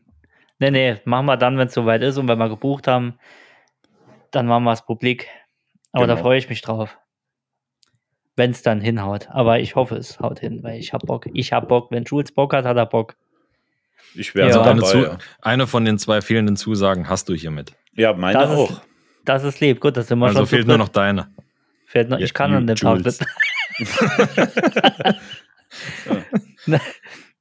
Nee, 0.60 0.72
nee, 0.72 0.98
machen 1.06 1.26
wir 1.26 1.38
dann, 1.38 1.58
wenn 1.58 1.68
es 1.68 1.74
soweit 1.74 2.02
ist 2.04 2.18
und 2.18 2.28
wenn 2.28 2.38
wir 2.38 2.50
gebucht 2.50 2.88
haben, 2.88 3.18
dann 4.32 4.46
machen 4.48 4.64
wir 4.64 4.72
es 4.72 4.86
publik. 4.86 5.28
Aber 5.92 6.08
da 6.08 6.14
Genau. 6.14 6.24
freue 6.24 6.38
ich 6.38 6.50
mich 6.50 6.62
drauf. 6.62 6.98
Wenn 8.36 8.52
es 8.52 8.62
dann 8.64 8.82
hinhaut. 8.82 9.28
Aber 9.30 9.60
ich 9.60 9.76
hoffe, 9.76 9.96
es 9.96 10.20
haut 10.20 10.40
hin, 10.40 10.64
weil 10.64 10.80
ich 10.80 10.92
hab 10.94 11.06
Bock. 11.06 11.28
Ich 11.34 11.54
hab 11.54 11.68
Bock. 11.68 11.92
Wenn 11.92 12.04
Jules 12.04 12.32
Bock 12.32 12.54
hat, 12.54 12.66
hat 12.66 12.78
er 12.78 12.86
Bock. 12.88 13.16
ich 14.16 14.34
wäre 14.34 14.48
also 14.48 14.64
dabei. 14.64 14.80
Zu 14.88 14.98
ja. 15.04 15.18
eine 15.42 15.68
von 15.68 15.86
den 15.86 16.00
zwei 16.00 16.22
fehlenden 16.22 16.56
Zusagen 16.56 17.10
hast 17.10 17.30
du 17.30 17.36
hiermit. 17.36 17.74
ja, 17.94 18.14
meine 18.14 18.40
Das 18.40 18.52
ist- 18.52 18.58
auch. 18.58 18.82
Das 19.26 19.44
ist 19.44 19.60
lieb. 19.62 19.80
Gut, 19.80 19.96
das 19.98 20.08
sind 20.08 20.20
wir 20.20 20.26
Also 20.26 20.40
schon 20.40 20.48
zu 20.48 20.56
fehlt 20.56 20.68
nur 20.68 20.78
noch 20.78 20.90
deine. 20.90 21.30
Fehlt 21.86 22.10
noch, 22.10 22.18
Ja, 22.20 22.26
ich 22.26 22.34
kann 22.34 22.54
an 22.54 22.66
dem 22.68 22.76
Tag. 22.76 23.02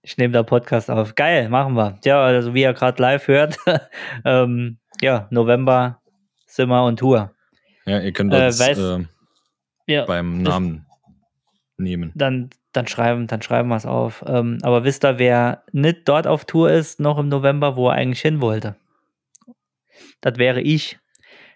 Ich 0.02 0.16
nehme 0.16 0.32
da 0.32 0.42
Podcast 0.42 0.90
auf. 0.90 1.14
Geil, 1.14 1.48
machen 1.48 1.74
wir. 1.74 1.98
Ja, 2.04 2.22
also 2.22 2.54
wie 2.54 2.62
ihr 2.62 2.72
gerade 2.72 3.00
live 3.00 3.28
hört, 3.28 3.56
ähm, 4.24 4.78
ja, 5.00 5.28
November 5.30 6.00
sind 6.46 6.68
wir 6.68 6.82
on 6.82 6.96
Tour. 6.96 7.32
Ja, 7.86 8.00
ihr 8.00 8.12
könnt 8.12 8.32
Äh, 8.34 8.38
das 8.38 8.60
weiß- 8.60 9.00
äh, 9.02 9.04
Ja, 9.86 10.04
beim 10.04 10.42
Namen 10.42 10.86
nehmen. 11.76 12.12
dann, 12.14 12.50
dann 12.72 12.86
schreiben, 12.88 13.26
dann 13.28 13.42
schreiben 13.42 13.68
wir 13.68 13.76
es 13.76 13.86
auf. 13.86 14.24
Ähm, 14.26 14.58
aber 14.62 14.84
wisst 14.84 15.04
ihr, 15.04 15.18
wer 15.18 15.62
nicht 15.72 16.08
dort 16.08 16.26
auf 16.26 16.44
Tour 16.44 16.70
ist, 16.70 16.98
noch 17.00 17.18
im 17.18 17.28
November, 17.28 17.76
wo 17.76 17.88
er 17.88 17.94
eigentlich 17.94 18.20
hin 18.22 18.40
wollte? 18.40 18.76
Das 20.20 20.36
wäre 20.38 20.60
ich. 20.60 20.98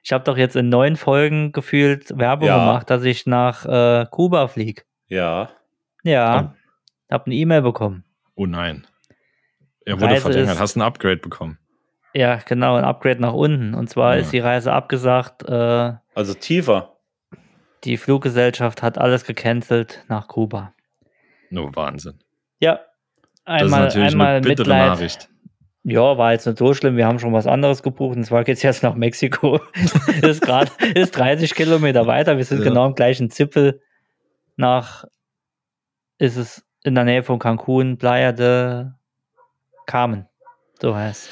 Ich 0.02 0.12
habe 0.12 0.22
doch 0.24 0.36
jetzt 0.36 0.54
in 0.54 0.68
neun 0.68 0.94
Folgen 0.96 1.50
gefühlt 1.52 2.16
Werbung 2.16 2.46
Ja. 2.48 2.58
gemacht, 2.58 2.90
dass 2.90 3.02
ich 3.02 3.26
nach 3.26 3.64
äh, 3.66 4.06
Kuba 4.10 4.46
fliege. 4.46 4.82
Ja. 5.08 5.50
Ja, 6.04 6.54
hab 7.10 7.26
eine 7.26 7.34
E-Mail 7.34 7.62
bekommen. 7.62 8.04
Oh 8.36 8.46
nein. 8.46 8.86
Er 9.84 9.96
wurde 10.00 10.12
Reise 10.12 10.22
verlängert. 10.22 10.54
ist- 10.54 10.60
Hast 10.60 10.76
ein 10.76 10.82
Upgrade 10.82 11.16
bekommen. 11.18 11.58
Ja, 12.14 12.36
genau, 12.36 12.76
ein 12.76 12.84
Upgrade 12.84 13.20
nach 13.20 13.32
unten. 13.34 13.74
Und 13.74 13.88
zwar 13.90 14.14
Ja. 14.14 14.22
ist 14.22 14.32
die 14.32 14.38
Reise 14.38 14.72
abgesagt. 14.72 15.42
Äh, 15.48 15.94
Also 16.14 16.34
tiefer. 16.34 16.96
die 17.84 17.96
Fluggesellschaft 17.96 18.82
hat 18.82 18.98
alles 18.98 19.24
gecancelt 19.24 20.04
nach 20.08 20.28
Kuba. 20.28 20.72
No 21.50 21.70
Wahnsinn. 21.74 22.18
Ja, 22.58 22.80
Das 23.44 23.62
einmal, 23.62 23.64
ist 23.80 23.94
natürlich 23.94 24.12
einmal 24.12 24.26
eine 24.28 24.40
bittere 24.40 24.68
Mitleid. 24.68 24.88
Nachricht. 24.88 25.28
Ja, 25.84 26.18
war 26.18 26.32
jetzt 26.32 26.46
nicht 26.46 26.58
so 26.58 26.74
schlimm. 26.74 26.96
Wir 26.96 27.06
haben 27.06 27.20
schon 27.20 27.32
was 27.32 27.46
anderes 27.46 27.82
gebucht. 27.84 28.16
Und 28.16 28.24
zwar 28.24 28.42
geht 28.42 28.56
es 28.56 28.62
jetzt 28.64 28.82
nach 28.82 28.94
Mexiko. 28.96 29.60
ist 30.22 30.42
gerade 30.42 30.72
ist 30.94 31.12
30 31.16 31.54
Kilometer 31.54 32.06
weiter. 32.08 32.36
Wir 32.38 32.44
sind 32.44 32.58
Ja. 32.58 32.64
genau 32.64 32.86
im 32.86 32.94
gleichen 32.96 33.30
Zipfel. 33.30 33.80
Nach 34.56 35.04
ist 36.18 36.36
es 36.36 36.65
in 36.86 36.94
der 36.94 37.04
Nähe 37.04 37.22
von 37.22 37.38
Cancun, 37.38 37.98
Playa 37.98 38.32
de 38.32 38.86
Carmen. 39.86 40.26
So 40.80 40.94
heißt. 40.94 41.28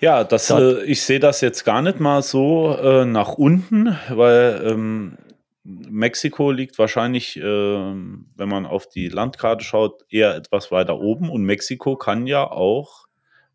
Ja, 0.00 0.24
das, 0.24 0.50
äh, 0.50 0.82
ich 0.82 1.02
sehe 1.02 1.20
das 1.20 1.40
jetzt 1.40 1.64
gar 1.64 1.82
nicht 1.82 2.00
mal 2.00 2.22
so 2.22 2.76
äh, 2.76 3.04
nach 3.04 3.34
unten, 3.34 3.96
weil 4.08 4.60
ähm, 4.64 5.18
Mexiko 5.62 6.50
liegt 6.50 6.78
wahrscheinlich, 6.78 7.36
ähm, 7.36 8.26
wenn 8.36 8.48
man 8.48 8.66
auf 8.66 8.88
die 8.88 9.08
Landkarte 9.08 9.64
schaut, 9.64 10.02
eher 10.08 10.34
etwas 10.34 10.72
weiter 10.72 10.98
oben. 10.98 11.30
Und 11.30 11.42
Mexiko 11.44 11.96
kann 11.96 12.26
ja 12.26 12.50
auch, 12.50 13.06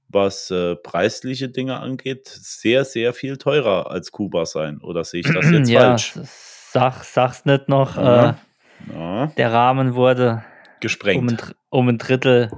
was 0.07 0.49
äh, 0.51 0.75
preisliche 0.75 1.49
Dinge 1.49 1.79
angeht, 1.79 2.27
sehr, 2.27 2.85
sehr 2.85 3.13
viel 3.13 3.37
teurer 3.37 3.91
als 3.91 4.11
Kuba 4.11 4.45
sein. 4.45 4.79
Oder 4.81 5.03
sehe 5.03 5.21
ich 5.21 5.33
das 5.33 5.45
jetzt 5.51 5.69
ja, 5.69 5.81
falsch? 5.81 6.13
Sag, 6.23 7.03
sag's 7.03 7.45
nicht 7.45 7.67
noch. 7.67 7.97
Ja. 7.97 8.29
Äh, 8.29 8.33
Ja, 8.93 9.27
der 9.27 9.53
Rahmen 9.53 9.95
wurde 9.95 10.43
um 10.83 10.87
gesprengt. 10.87 11.31
ein, 11.31 11.37
Dr- 11.37 11.55
um 11.69 11.87
ein 11.89 11.97
Drittel 11.97 12.51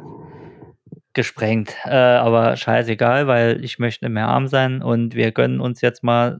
gesprengt. 1.13 1.73
Äh, 1.85 1.89
aber 1.95 2.55
scheißegal, 2.57 3.27
weil 3.27 3.63
ich 3.63 3.79
möchte 3.79 4.05
nicht 4.05 4.13
mehr 4.13 4.27
arm 4.27 4.47
sein 4.47 4.81
und 4.81 5.15
wir 5.15 5.31
gönnen 5.31 5.59
uns 5.61 5.81
jetzt 5.81 6.03
mal. 6.03 6.39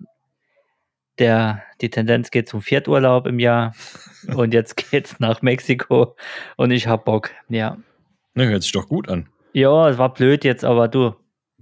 Der, 1.18 1.64
die 1.80 1.90
Tendenz 1.90 2.30
geht 2.30 2.50
zum 2.50 2.62
Vierturlaub 2.62 3.26
im 3.26 3.40
Jahr 3.40 3.74
und 4.36 4.54
jetzt 4.54 4.76
geht's 4.76 5.18
nach 5.22 5.42
Mexiko 5.42 6.18
und 6.58 6.72
ich 6.72 6.88
hab 6.88 7.06
Bock. 7.06 7.32
Ja. 7.48 7.78
Ne, 8.34 8.50
hört 8.50 8.64
sich 8.64 8.74
doch 8.74 8.90
gut 8.90 9.08
an. 9.08 9.30
Ja, 9.54 9.88
es 9.88 9.98
war 9.98 10.14
blöd 10.14 10.44
jetzt, 10.44 10.66
aber 10.66 10.90
du. 10.90 11.16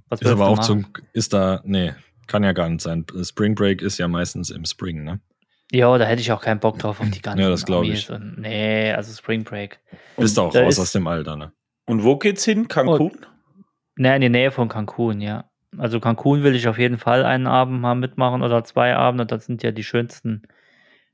Was 0.10 0.22
Ist 0.22 0.32
aber 0.32 0.48
auch 0.48 0.58
machen? 0.58 0.66
zum, 0.66 0.94
ist 1.14 1.34
da, 1.34 1.62
nee, 1.66 1.94
kann 2.26 2.44
ja 2.44 2.52
gar 2.54 2.68
nicht 2.68 2.82
sein. 2.82 3.06
Spring 3.22 3.54
Break 3.54 3.84
ist 3.84 4.00
ja 4.00 4.08
meistens 4.08 4.50
im 4.50 4.66
Spring, 4.66 5.04
ne? 5.04 5.20
Ja, 5.74 5.98
da 5.98 6.06
hätte 6.06 6.22
ich 6.22 6.32
auch 6.32 6.42
keinen 6.42 6.60
Bock 6.60 6.78
drauf 6.78 7.00
auf 7.02 7.10
die 7.10 7.22
ganzen 7.22 7.42
Ja, 7.42 7.50
das 7.50 7.66
glaub 7.66 7.84
Amis 7.84 8.00
ich. 8.04 8.10
Und, 8.12 8.38
nee, 8.40 8.92
also 8.94 9.12
Spring 9.14 9.44
Break. 9.44 9.80
Bist 10.18 10.38
du 10.38 10.42
auch 10.42 10.56
raus 10.56 10.74
ist- 10.76 10.80
aus 10.80 10.92
dem 10.92 11.08
Alter, 11.08 11.36
ne? 11.36 11.52
Und 11.88 12.04
wo 12.04 12.18
geht's 12.18 12.46
hin? 12.46 12.68
Cancun? 12.68 13.26
Ne, 13.96 14.16
in 14.16 14.22
die 14.22 14.30
Nähe 14.30 14.52
von 14.52 14.70
Cancun, 14.70 15.20
ja. 15.20 15.46
Also 15.78 16.00
Cancun 16.00 16.44
will 16.44 16.56
ich 16.56 16.68
auf 16.68 16.78
jeden 16.78 16.98
Fall 17.00 17.26
einen 17.26 17.48
Abend 17.48 17.82
mal 17.82 17.96
mitmachen 17.96 18.44
oder 18.44 18.64
zwei 18.64 18.96
Abende. 18.96 19.26
Das 19.26 19.46
sind 19.48 19.64
ja 19.64 19.72
die 19.72 19.84
schönsten, 19.84 20.44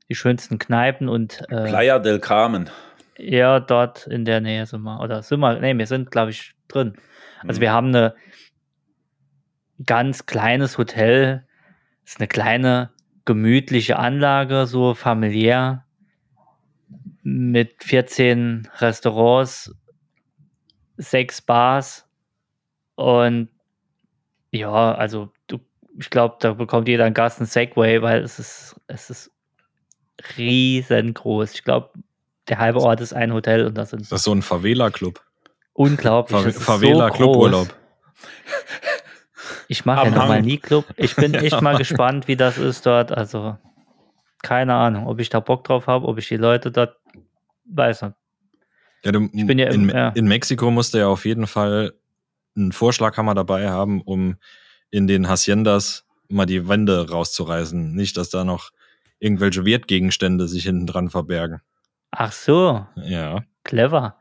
die 0.10 0.16
schönsten 0.16 0.60
Kneipen 0.60 1.08
und 1.08 1.42
äh, 1.50 1.66
Playa 1.68 1.98
del 2.00 2.20
Carmen. 2.20 2.70
ja, 3.18 3.60
dort 3.62 4.08
in 4.08 4.26
der 4.26 4.42
Nähe 4.42 4.66
sind 4.66 4.82
wir. 4.82 5.00
Oder 5.00 5.24
sind 5.24 5.40
wir, 5.40 5.58
ne, 5.60 5.78
wir 5.78 5.88
sind, 5.88 6.12
glaube 6.12 6.32
ich, 6.32 6.54
drin. 6.68 6.96
Also 7.44 7.56
Hm. 7.58 7.62
wir 7.62 7.72
haben 7.72 7.88
eine 7.88 8.14
ganz 9.86 10.26
kleines 10.26 10.78
Hotel. 10.78 11.46
ist 12.06 12.20
eine 12.20 12.28
kleine, 12.28 12.90
gemütliche 13.30 14.00
Anlage, 14.00 14.66
so 14.66 14.96
familiär. 14.96 15.86
Mit 17.22 17.84
14 17.84 18.68
Restaurants, 18.80 19.72
sechs 20.98 21.40
Bars 21.44 22.08
und 22.96 23.50
ja, 24.50 24.96
also 24.96 25.32
du, 25.46 25.60
ich 26.00 26.10
glaube, 26.10 26.38
da 26.40 26.54
bekommt 26.54 26.88
jeder 26.88 27.06
ein 27.06 27.14
Gast 27.14 27.38
einen 27.40 27.46
Segway, 27.46 28.02
weil 28.02 28.24
es 28.24 28.40
ist, 28.40 28.76
es 28.88 29.12
ist 29.12 29.32
riesengroß. 30.36 31.54
Ich 31.54 31.64
glaube, 31.64 31.92
der 32.48 32.58
halbe 32.58 32.80
Ort 32.80 33.00
ist 33.00 33.14
ein 33.14 33.32
Hotel 33.32 33.64
und 33.68 33.78
das 33.78 33.92
sind 33.92 34.02
Das 34.02 34.12
ist 34.12 34.24
so 34.24 34.34
ein 34.34 34.42
Favela-Club. 34.42 35.22
unglaublich. 35.74 36.56
Favela-Cluburlaub. 36.56 37.68
Ich 39.72 39.86
mache 39.86 40.02
ja 40.02 40.08
Am 40.08 40.16
noch 40.18 40.28
mal 40.28 40.38
Hang. 40.40 40.46
nie 40.46 40.58
Club. 40.58 40.84
Ich 40.98 41.16
bin 41.16 41.34
echt 41.36 41.62
mal 41.62 41.78
gespannt, 41.78 42.28
wie 42.28 42.36
das 42.36 42.58
ist 42.58 42.86
dort. 42.86 43.12
Also 43.12 43.56
keine 44.42 44.74
Ahnung, 44.74 45.08
ob 45.08 45.20
ich 45.20 45.30
da 45.30 45.40
Bock 45.40 45.64
drauf 45.64 45.88
habe, 45.88 46.08
ob 46.08 46.18
ich 46.18 46.28
die 46.28 46.38
Leute 46.38 46.72
dort 46.72 46.98
weiß 47.66 48.02
nicht. 48.02 48.16
Ja, 49.04 49.12
du, 49.14 49.30
Ich 49.32 49.46
bin 49.48 49.60
ja 49.60 49.68
in, 49.68 49.90
im- 49.90 49.96
ja. 49.96 50.10
in 50.10 50.28
Mexiko 50.28 50.72
musst 50.72 50.94
du 50.94 50.98
ja 50.98 51.08
auf 51.08 51.24
jeden 51.26 51.46
Fall 51.48 51.94
einen 52.58 52.72
Vorschlaghammer 52.72 53.36
dabei 53.36 53.70
haben, 53.70 54.02
um 54.02 54.36
in 54.92 55.08
den 55.08 55.30
Haciendas 55.30 56.06
mal 56.30 56.46
die 56.46 56.68
Wände 56.68 57.10
rauszureißen. 57.10 57.94
Nicht, 57.96 58.18
dass 58.18 58.30
da 58.30 58.44
noch 58.44 58.72
irgendwelche 59.20 59.66
Wertgegenstände 59.66 60.48
sich 60.48 60.64
hinten 60.64 60.88
dran 60.88 61.10
verbergen. 61.10 61.62
Ach 62.12 62.32
so, 62.32 62.86
Ja. 62.96 63.44
clever. 63.64 64.16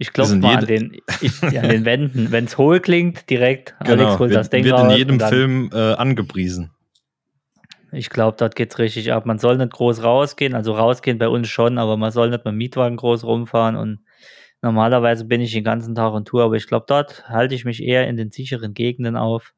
Ich 0.00 0.12
klopfe 0.12 0.30
sind 0.30 0.40
mal 0.40 0.56
an 0.56 0.66
den, 0.66 0.96
ich, 1.20 1.42
an 1.42 1.68
den 1.68 1.84
Wänden. 1.84 2.28
Wenn 2.32 2.46
es 2.46 2.56
hohl 2.58 2.80
klingt, 2.80 3.28
direkt 3.30 3.74
Genau. 3.84 4.04
Alex 4.06 4.18
holt 4.18 4.30
wird 4.30 4.40
das 4.40 4.50
Ding 4.50 4.64
wird 4.64 4.74
raus. 4.74 4.90
in 4.92 4.98
jedem 4.98 5.20
Film 5.20 5.70
äh, 5.72 5.92
angepriesen. 5.92 6.70
Ich 7.92 8.08
glaube, 8.08 8.36
dort 8.38 8.56
geht's 8.56 8.78
richtig 8.78 9.12
ab. 9.12 9.26
Man 9.26 9.38
soll 9.38 9.56
nicht 9.58 9.72
groß 9.72 10.02
rausgehen, 10.02 10.54
also 10.54 10.72
rausgehen 10.72 11.18
bei 11.18 11.28
uns 11.28 11.48
schon, 11.48 11.76
aber 11.76 11.96
man 11.96 12.12
soll 12.12 12.30
nicht 12.30 12.44
mit 12.44 12.52
dem 12.52 12.56
Mietwagen 12.56 12.96
groß 12.96 13.24
rumfahren 13.24 13.76
und 13.76 13.98
normalerweise 14.62 15.24
bin 15.24 15.40
ich 15.40 15.52
den 15.52 15.64
ganzen 15.64 15.94
Tag 15.94 16.12
on 16.14 16.24
Tour, 16.24 16.44
aber 16.44 16.54
ich 16.56 16.66
glaube, 16.66 16.86
dort 16.88 17.28
halte 17.28 17.54
ich 17.54 17.64
mich 17.64 17.82
eher 17.82 18.06
in 18.08 18.16
den 18.16 18.30
sicheren 18.30 18.74
Gegenden 18.74 19.16
auf. 19.16 19.52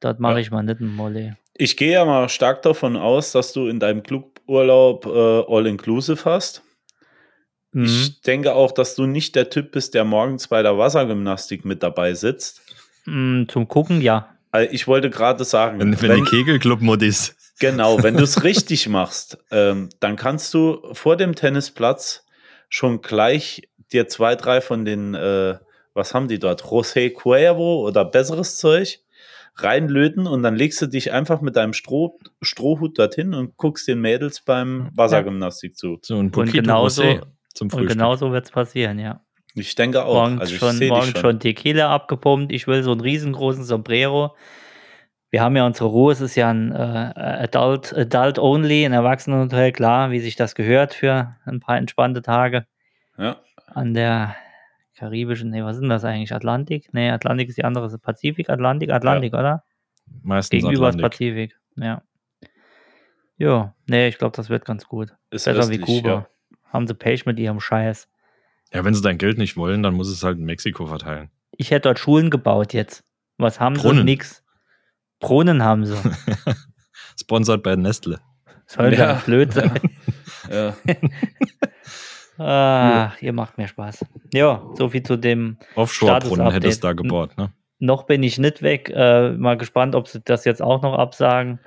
Dort 0.00 0.20
mache 0.20 0.34
Ja. 0.34 0.38
ich 0.40 0.50
mal 0.50 0.62
nicht 0.62 0.80
einen 0.80 0.94
Molly. 0.94 1.32
Ich 1.54 1.76
gehe 1.76 1.92
ja 1.92 2.04
mal 2.04 2.28
stark 2.28 2.62
davon 2.62 2.96
aus, 2.96 3.32
dass 3.32 3.52
du 3.52 3.66
in 3.68 3.80
deinem 3.80 4.02
Cluburlaub 4.02 5.06
äh, 5.06 5.42
All-Inclusive 5.52 6.24
hast. 6.24 6.62
Mhm. 7.72 7.84
Ich 7.84 8.20
denke 8.22 8.54
auch, 8.54 8.72
dass 8.72 8.94
du 8.94 9.06
nicht 9.06 9.34
der 9.34 9.50
Typ 9.50 9.72
bist, 9.72 9.94
der 9.94 10.04
morgens 10.04 10.48
bei 10.48 10.62
der 10.62 10.78
Wassergymnastik 10.78 11.64
mit 11.64 11.82
dabei 11.82 12.14
sitzt. 12.14 12.62
Mm, 13.06 13.44
Zum 13.48 13.68
Gucken, 13.68 14.00
ja. 14.00 14.34
Also 14.50 14.72
ich 14.72 14.86
wollte 14.86 15.10
gerade 15.10 15.44
sagen, 15.44 15.78
Wenn, 15.78 16.00
wenn 16.00 16.16
die 16.24 16.30
Kegelclub-Mod 16.30 17.02
ist. 17.02 17.36
Genau, 17.60 18.02
wenn 18.02 18.16
du 18.16 18.22
es 18.22 18.42
richtig 18.44 18.88
machst, 18.88 19.36
ähm, 19.50 19.90
dann 20.00 20.16
kannst 20.16 20.54
du 20.54 20.78
vor 20.92 21.16
dem 21.16 21.34
Tennisplatz 21.34 22.24
schon 22.68 23.02
gleich 23.02 23.68
dir 23.92 24.08
zwei, 24.08 24.34
drei 24.36 24.60
von 24.60 24.84
den, 24.84 25.14
äh, 25.14 25.58
was 25.94 26.14
haben 26.14 26.28
die 26.28 26.38
dort, 26.38 26.62
José 26.62 27.12
Cuervo 27.12 27.86
oder 27.86 28.04
besseres 28.04 28.56
Zeug 28.56 29.00
reinlöten 29.56 30.26
und 30.26 30.42
dann 30.42 30.54
legst 30.54 30.80
du 30.80 30.86
dich 30.86 31.12
einfach 31.12 31.40
mit 31.40 31.56
deinem 31.56 31.72
Stroh, 31.72 32.18
Strohhut 32.40 32.98
dorthin 32.98 33.34
und 33.34 33.56
guckst 33.56 33.88
den 33.88 34.00
Mädels 34.00 34.40
beim 34.40 34.90
Wassergymnastik 34.94 35.76
zu. 35.76 35.98
So 36.02 36.18
ein 36.18 36.30
Poquito 36.30 36.58
genauso- 36.62 37.02
Rosé 37.02 37.22
zum 37.54 37.66
Und 37.66 37.70
Frühstück. 37.72 37.90
genau 37.92 38.16
so 38.16 38.32
wird's 38.32 38.50
passieren, 38.50 38.98
ja. 38.98 39.20
Ich 39.54 39.74
denke 39.74 40.04
auch. 40.04 40.14
morgens 40.14 40.40
also 40.42 40.56
schon, 40.56 40.78
dich 40.78 40.88
morgens 40.90 41.18
schon. 41.18 41.40
Tequila 41.40 41.92
abgepumpt. 41.92 42.52
Ich 42.52 42.66
will 42.68 42.82
so 42.82 42.92
einen 42.92 43.00
riesengroßen 43.00 43.64
Sombrero. 43.64 44.36
Wir 45.30 45.42
haben 45.42 45.56
ja 45.56 45.66
unsere 45.66 45.88
Ruhe. 45.88 46.12
Es 46.12 46.20
ist 46.20 46.36
ja 46.36 46.48
ein 46.50 46.72
äh, 46.72 46.76
Adult, 47.16 47.92
Adult 47.92 48.38
Only, 48.38 48.84
ein 48.84 48.92
Erwachsenenhotel, 48.92 49.72
klar, 49.72 50.10
wie 50.10 50.20
sich 50.20 50.36
das 50.36 50.54
gehört 50.54 50.94
für 50.94 51.36
ein 51.44 51.60
paar 51.60 51.76
entspannte 51.76 52.22
Tage 52.22 52.66
Ja. 53.16 53.36
an 53.66 53.94
der 53.94 54.36
karibischen, 54.96 55.50
nee, 55.50 55.62
was 55.62 55.78
denn 55.80 55.88
das 55.88 56.04
eigentlich? 56.04 56.32
Atlantik? 56.34 56.88
Nee, 56.92 57.10
Atlantik 57.10 57.48
ist 57.48 57.58
die 57.58 57.64
andere, 57.64 57.96
Pazifik, 57.98 58.50
Atlantik, 58.50 58.90
Atlantik, 58.90 59.32
oder? 59.34 59.64
Meistens 60.22 60.50
Gegenüber 60.62 60.88
Atlantik. 60.88 61.02
Pazifik, 61.10 61.58
ja. 61.76 62.02
Jo, 63.36 63.70
nee, 63.86 64.08
ich 64.08 64.18
glaube, 64.18 64.36
das 64.36 64.48
wird 64.50 64.64
ganz 64.64 64.86
gut. 64.86 65.10
Ist 65.30 65.44
Besser 65.44 65.54
wie 65.68 65.78
östlich, 65.80 65.82
Kuba. 65.82 66.08
ja. 66.10 66.28
Haben 66.72 66.86
sie 66.86 66.94
Pech 66.94 67.26
mit 67.26 67.38
ihrem 67.38 67.60
Scheiß. 67.60 68.08
Ja, 68.72 68.84
wenn 68.84 68.94
sie 68.94 69.02
dein 69.02 69.18
Geld 69.18 69.38
nicht 69.38 69.56
wollen, 69.56 69.82
dann 69.82 69.94
muss 69.94 70.08
es 70.08 70.22
halt 70.22 70.38
in 70.38 70.44
Mexiko 70.44 70.86
verteilen. 70.86 71.30
Ich 71.56 71.70
hätte 71.70 71.88
dort 71.88 71.98
Schulen 71.98 72.30
gebaut 72.30 72.72
jetzt. 72.74 73.04
Was 73.38 73.58
haben 73.60 73.74
Brunnen. 73.76 73.98
sie? 73.98 74.04
Nix. 74.04 74.44
Brunnen 75.20 75.62
haben 75.64 75.86
sie. 75.86 75.96
Sponsored 77.20 77.62
bei 77.62 77.74
Nestle. 77.76 78.20
Soll 78.66 78.92
Ja. 78.92 78.98
ja. 78.98 79.22
blöd 79.24 79.52
sein. 79.52 79.72
Ja. 80.50 80.74
Ach, 82.38 83.16
ihr 83.22 83.32
macht 83.32 83.58
mir 83.58 83.68
Spaß. 83.68 84.04
Ja, 84.32 84.62
so 84.74 84.88
viel 84.88 85.02
zu 85.02 85.16
dem. 85.18 85.58
Offshore-Brunnen 85.74 86.50
hätte 86.52 86.68
es 86.68 86.76
Status-Update. 86.76 86.84
da 86.84 86.92
gebohrt, 86.94 87.38
ne? 87.38 87.52
Noch 87.80 88.04
bin 88.04 88.22
ich 88.22 88.38
nicht 88.38 88.62
weg. 88.62 88.90
Äh, 88.94 89.32
mal 89.32 89.56
gespannt, 89.58 89.94
ob 89.94 90.08
sie 90.08 90.20
das 90.20 90.44
jetzt 90.44 90.62
auch 90.62 90.80
noch 90.82 90.94
absagen. 90.94 91.58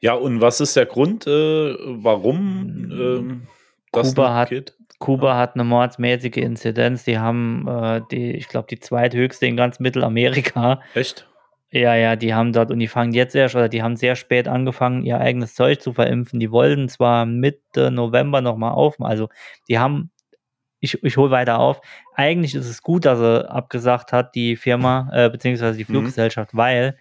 ja, 0.00 0.14
und 0.14 0.40
was 0.40 0.60
ist 0.60 0.74
der 0.76 0.86
Grund, 0.86 1.26
äh, 1.26 1.74
warum 1.80 2.90
ähm, 2.90 3.46
das 3.92 4.14
Kuba 4.14 4.34
hat-? 4.34 4.74
Kuba 4.98 5.36
hat 5.36 5.54
eine 5.54 5.64
mordsmäßige 5.64 6.36
Inzidenz. 6.36 7.04
Die 7.04 7.18
haben, 7.18 7.66
äh, 7.66 8.02
die, 8.10 8.32
ich 8.32 8.48
glaube, 8.48 8.68
die 8.68 8.78
zweithöchste 8.78 9.46
in 9.46 9.56
ganz 9.56 9.80
Mittelamerika. 9.80 10.80
Echt? 10.94 11.26
Ja, 11.72 11.94
ja, 11.94 12.16
die 12.16 12.34
haben 12.34 12.52
dort 12.52 12.72
und 12.72 12.80
die 12.80 12.88
fangen 12.88 13.12
jetzt 13.12 13.34
erst, 13.34 13.54
oder 13.54 13.68
die 13.68 13.82
haben 13.82 13.94
sehr 13.96 14.16
spät 14.16 14.48
angefangen, 14.48 15.04
ihr 15.04 15.18
eigenes 15.20 15.54
Zeug 15.54 15.80
zu 15.80 15.92
verimpfen. 15.92 16.40
Die 16.40 16.50
wollten 16.50 16.88
zwar 16.88 17.26
Mitte 17.26 17.92
November 17.92 18.40
nochmal 18.40 18.72
auf, 18.72 19.00
also 19.00 19.28
die 19.68 19.78
haben, 19.78 20.10
ich, 20.80 21.02
ich 21.04 21.16
hole 21.16 21.30
weiter 21.30 21.60
auf. 21.60 21.80
Eigentlich 22.16 22.56
ist 22.56 22.68
es 22.68 22.82
gut, 22.82 23.04
dass 23.04 23.20
er 23.20 23.52
abgesagt 23.52 24.12
hat, 24.12 24.34
die 24.34 24.56
Firma, 24.56 25.08
äh, 25.12 25.30
beziehungsweise 25.30 25.78
die 25.78 25.84
Mhm. 25.84 25.94
Fluggesellschaft, 25.94 26.50
weil 26.56 26.98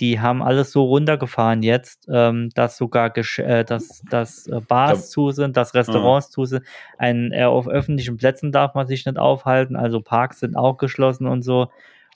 die 0.00 0.20
haben 0.20 0.42
alles 0.42 0.72
so 0.72 0.84
runtergefahren 0.84 1.62
jetzt, 1.62 2.08
ähm, 2.12 2.50
dass 2.54 2.76
sogar 2.76 3.12
äh, 3.16 3.64
dass, 3.64 4.02
dass 4.10 4.46
äh, 4.48 4.60
Bars 4.66 5.10
zu 5.10 5.30
sind, 5.30 5.56
dass 5.56 5.74
Restaurants 5.74 6.30
zu 6.30 6.44
sind. 6.44 6.64
Ein, 6.98 7.30
äh, 7.32 7.44
auf 7.44 7.68
öffentlichen 7.68 8.16
Plätzen 8.16 8.50
darf 8.52 8.74
man 8.74 8.86
sich 8.86 9.06
nicht 9.06 9.18
aufhalten, 9.18 9.76
also 9.76 10.00
Parks 10.00 10.40
sind 10.40 10.56
auch 10.56 10.78
geschlossen 10.78 11.26
und 11.26 11.42
so. 11.42 11.68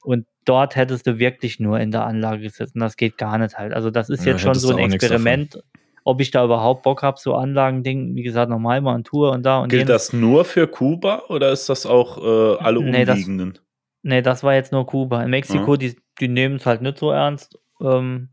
Und 0.02 0.26
dort 0.44 0.76
hättest 0.76 1.06
du 1.06 1.18
wirklich 1.18 1.60
nur 1.60 1.78
in 1.80 1.90
der 1.90 2.04
Anlage 2.06 2.42
gesessen. 2.42 2.78
Das 2.80 2.96
geht 2.96 3.18
gar 3.18 3.36
nicht 3.38 3.58
halt. 3.58 3.72
Also, 3.74 3.90
das 3.90 4.08
ist 4.10 4.24
Ja, 4.24 4.32
jetzt 4.32 4.42
schon 4.42 4.54
so 4.54 4.74
ein 4.76 4.92
Experiment, 4.92 5.62
ob 6.04 6.20
ich 6.20 6.30
da 6.30 6.44
überhaupt 6.44 6.82
Bock 6.84 7.02
habe, 7.02 7.18
so 7.20 7.34
Anlagending, 7.34 8.14
wie 8.14 8.22
gesagt, 8.22 8.48
normal 8.48 8.80
mal 8.80 8.94
an 8.94 9.04
Tour 9.04 9.32
und 9.32 9.42
da 9.44 9.58
und 9.58 9.68
Gilt 9.68 9.88
jenes. 9.88 10.06
das 10.06 10.12
nur 10.12 10.44
für 10.44 10.66
Kuba 10.68 11.24
oder 11.28 11.50
ist 11.52 11.68
das 11.68 11.84
auch 11.84 12.16
äh, 12.18 12.56
alle 12.62 12.80
Nee, 12.82 13.04
das- 13.04 13.16
umliegenden? 13.18 13.58
Nee, 14.02 14.22
das 14.22 14.42
war 14.44 14.54
jetzt 14.54 14.72
nur 14.72 14.86
Kuba. 14.86 15.22
In 15.22 15.30
Mexiko, 15.30 15.72
Ja. 15.72 15.76
die, 15.78 15.96
die 16.20 16.28
nehmen 16.28 16.56
es 16.56 16.64
halt 16.66 16.80
nicht 16.80 16.98
so 16.98 17.10
ernst. 17.10 17.58
Ähm, 17.80 18.30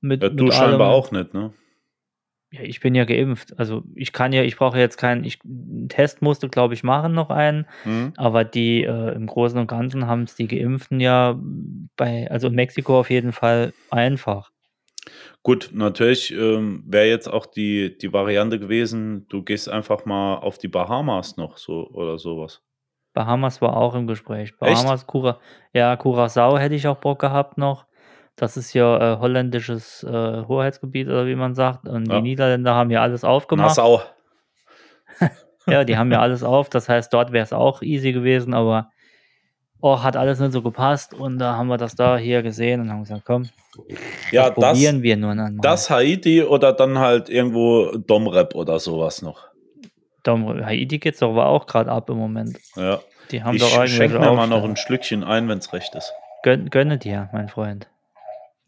mit, 0.00 0.22
Ja, 0.22 0.28
du 0.28 0.44
mit 0.44 0.54
scheinbar 0.54 0.88
allem. 0.88 0.96
auch 0.98 1.10
nicht, 1.10 1.34
ne? 1.34 1.52
Ja, 2.52 2.60
ich 2.60 2.78
bin 2.78 2.94
ja 2.94 3.04
geimpft. 3.04 3.58
Also 3.58 3.82
ich 3.96 4.12
kann 4.12 4.32
ja, 4.32 4.42
ich 4.42 4.56
brauche 4.56 4.78
jetzt 4.78 4.96
keinen, 4.96 5.24
ich, 5.24 5.40
einen 5.44 5.88
Test 5.88 6.22
musste, 6.22 6.48
glaube 6.48 6.74
ich, 6.74 6.84
machen, 6.84 7.12
noch 7.12 7.30
einen. 7.30 7.66
Hm? 7.82 8.12
Aber 8.16 8.44
die 8.44 8.84
äh, 8.84 9.12
im 9.14 9.26
Großen 9.26 9.58
und 9.58 9.66
Ganzen 9.66 10.06
haben 10.06 10.22
es 10.22 10.36
die 10.36 10.46
Geimpften 10.46 11.00
ja 11.00 11.36
bei, 11.96 12.30
also 12.30 12.46
in 12.46 12.54
Mexiko 12.54 13.00
auf 13.00 13.10
jeden 13.10 13.32
Fall 13.32 13.72
einfach. 13.90 14.52
Gut, 15.42 15.70
natürlich 15.72 16.32
ähm, 16.32 16.84
wäre 16.86 17.06
jetzt 17.06 17.26
auch 17.26 17.46
die, 17.46 17.98
die 17.98 18.12
Variante 18.12 18.58
gewesen, 18.58 19.26
du 19.28 19.42
gehst 19.42 19.68
einfach 19.68 20.04
mal 20.04 20.36
auf 20.36 20.56
die 20.56 20.68
Bahamas 20.68 21.36
noch 21.36 21.58
so 21.58 21.88
oder 21.90 22.18
sowas. 22.18 22.62
Bahamas 23.12 23.60
war 23.60 23.76
auch 23.76 23.94
im 23.94 24.06
Gespräch. 24.06 24.56
Bahamas, 24.58 25.06
Cura, 25.06 25.40
ja, 25.72 25.96
Curacao 25.96 26.56
hätte 26.58 26.74
ich 26.74 26.86
auch 26.86 26.96
Bock 26.98 27.20
gehabt 27.20 27.58
noch. 27.58 27.86
Das 28.36 28.56
ist 28.56 28.72
ja 28.74 29.14
äh, 29.14 29.18
holländisches 29.18 30.02
äh, 30.02 30.42
Hoheitsgebiet 30.48 31.06
oder 31.08 31.26
wie 31.26 31.36
man 31.36 31.54
sagt. 31.54 31.86
Und 31.88 32.06
Ja. 32.08 32.16
die 32.16 32.22
Niederländer 32.22 32.74
haben 32.74 32.90
ja 32.90 33.00
alles 33.02 33.24
aufgemacht. 33.24 33.68
Nassau. 33.70 34.02
Ja, 35.66 35.84
die 35.84 35.96
haben 35.96 36.12
ja 36.12 36.20
alles 36.20 36.42
auf. 36.42 36.68
Das 36.68 36.90
heißt, 36.90 37.10
dort 37.14 37.32
wäre 37.32 37.42
es 37.42 37.54
auch 37.54 37.80
easy 37.80 38.12
gewesen, 38.12 38.52
aber 38.52 38.90
oh, 39.80 40.02
hat 40.02 40.14
alles 40.14 40.38
nicht 40.38 40.52
so 40.52 40.60
gepasst. 40.60 41.14
Und 41.14 41.38
da 41.38 41.56
haben 41.56 41.68
wir 41.68 41.78
das 41.78 41.94
da 41.94 42.18
hier 42.18 42.42
gesehen 42.42 42.82
und 42.82 42.90
haben 42.90 43.00
gesagt, 43.04 43.22
komm, 43.24 43.48
Ja, 44.30 44.50
das 44.50 44.56
das, 44.56 44.72
probieren 44.72 45.02
wir 45.02 45.16
nur 45.16 45.30
einmal. 45.30 45.52
das 45.62 45.88
Haiti 45.88 46.42
oder 46.42 46.74
dann 46.74 46.98
halt 46.98 47.30
irgendwo 47.30 47.96
Domrep 47.96 48.54
oder 48.54 48.78
sowas 48.78 49.22
noch. 49.22 49.46
Dom, 50.22 50.62
Haiti 50.66 50.98
geht's 50.98 51.20
doch 51.20 51.30
aber 51.30 51.46
auch 51.46 51.64
gerade 51.66 51.90
ab 51.90 52.10
im 52.10 52.18
Moment. 52.18 52.58
Ja. 52.76 53.00
Die 53.30 53.42
haben 53.42 53.56
Ich 53.56 53.62
doch 53.62 53.68
irgendwelche 53.70 53.96
schenke 53.96 54.18
mir 54.18 54.32
mal 54.32 54.46
noch 54.46 54.56
Aufstände. 54.56 54.68
ein 54.68 54.76
Schlückchen 54.76 55.24
ein, 55.24 55.48
wenn 55.48 55.58
es 55.58 55.72
recht 55.72 55.94
ist. 55.94 56.12
Gönn, 56.42 56.68
Gönne 56.68 56.98
dir, 56.98 57.30
mein 57.32 57.48
Freund. 57.48 57.88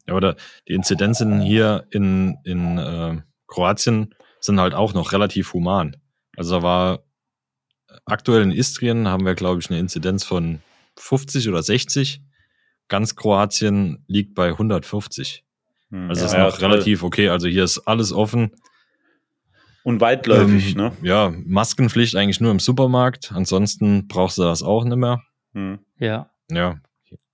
Ja, 0.09 0.14
oder 0.14 0.37
die 0.69 0.75
Inzidenzen 0.75 1.40
hier 1.40 1.87
in, 1.90 2.38
in 2.45 2.79
äh, 2.79 3.21
Kroatien 3.49 4.14
sind 4.40 4.61
halt 4.61 4.75
auch 4.75 4.95
noch 4.95 5.12
relativ 5.12 5.53
human. 5.53 5.97
Also 6.37 6.57
da 6.57 6.62
war 6.62 7.03
aktuell 8.05 8.42
in 8.42 8.53
Istrien 8.53 9.09
haben 9.09 9.25
wir, 9.25 9.35
glaube 9.35 9.61
ich, 9.61 9.71
eine 9.71 9.79
Inzidenz 9.79 10.25
von 10.25 10.61
50 10.99 11.49
oder 11.49 11.62
60. 11.62 12.21
Ganz 12.88 13.16
Kroatien 13.16 14.05
liegt 14.07 14.35
bei 14.35 14.49
150. 14.51 15.45
Hm. 15.90 16.09
Also 16.09 16.21
Ja, 16.21 16.27
ist 16.27 16.33
ja, 16.33 16.45
noch 16.45 16.59
toll. 16.59 16.69
relativ 16.71 17.03
okay. 17.03 17.29
Also 17.29 17.49
hier 17.49 17.64
ist 17.64 17.79
alles 17.81 18.12
offen. 18.12 18.53
Und 19.83 20.00
weitläufig, 20.00 20.73
Ähm, 20.73 20.77
ne? 20.77 20.92
Ja, 21.02 21.33
Maskenpflicht 21.44 22.17
eigentlich 22.17 22.40
nur 22.40 22.50
im 22.50 22.59
Supermarkt. 22.59 23.33
Ansonsten 23.33 24.09
brauchst 24.09 24.38
du 24.38 24.42
das 24.42 24.63
auch 24.63 24.85
nicht 24.85 24.96
mehr. 24.96 25.23
Hm. 25.52 25.79
Ja. 25.98 26.31
Ja, 26.50 26.81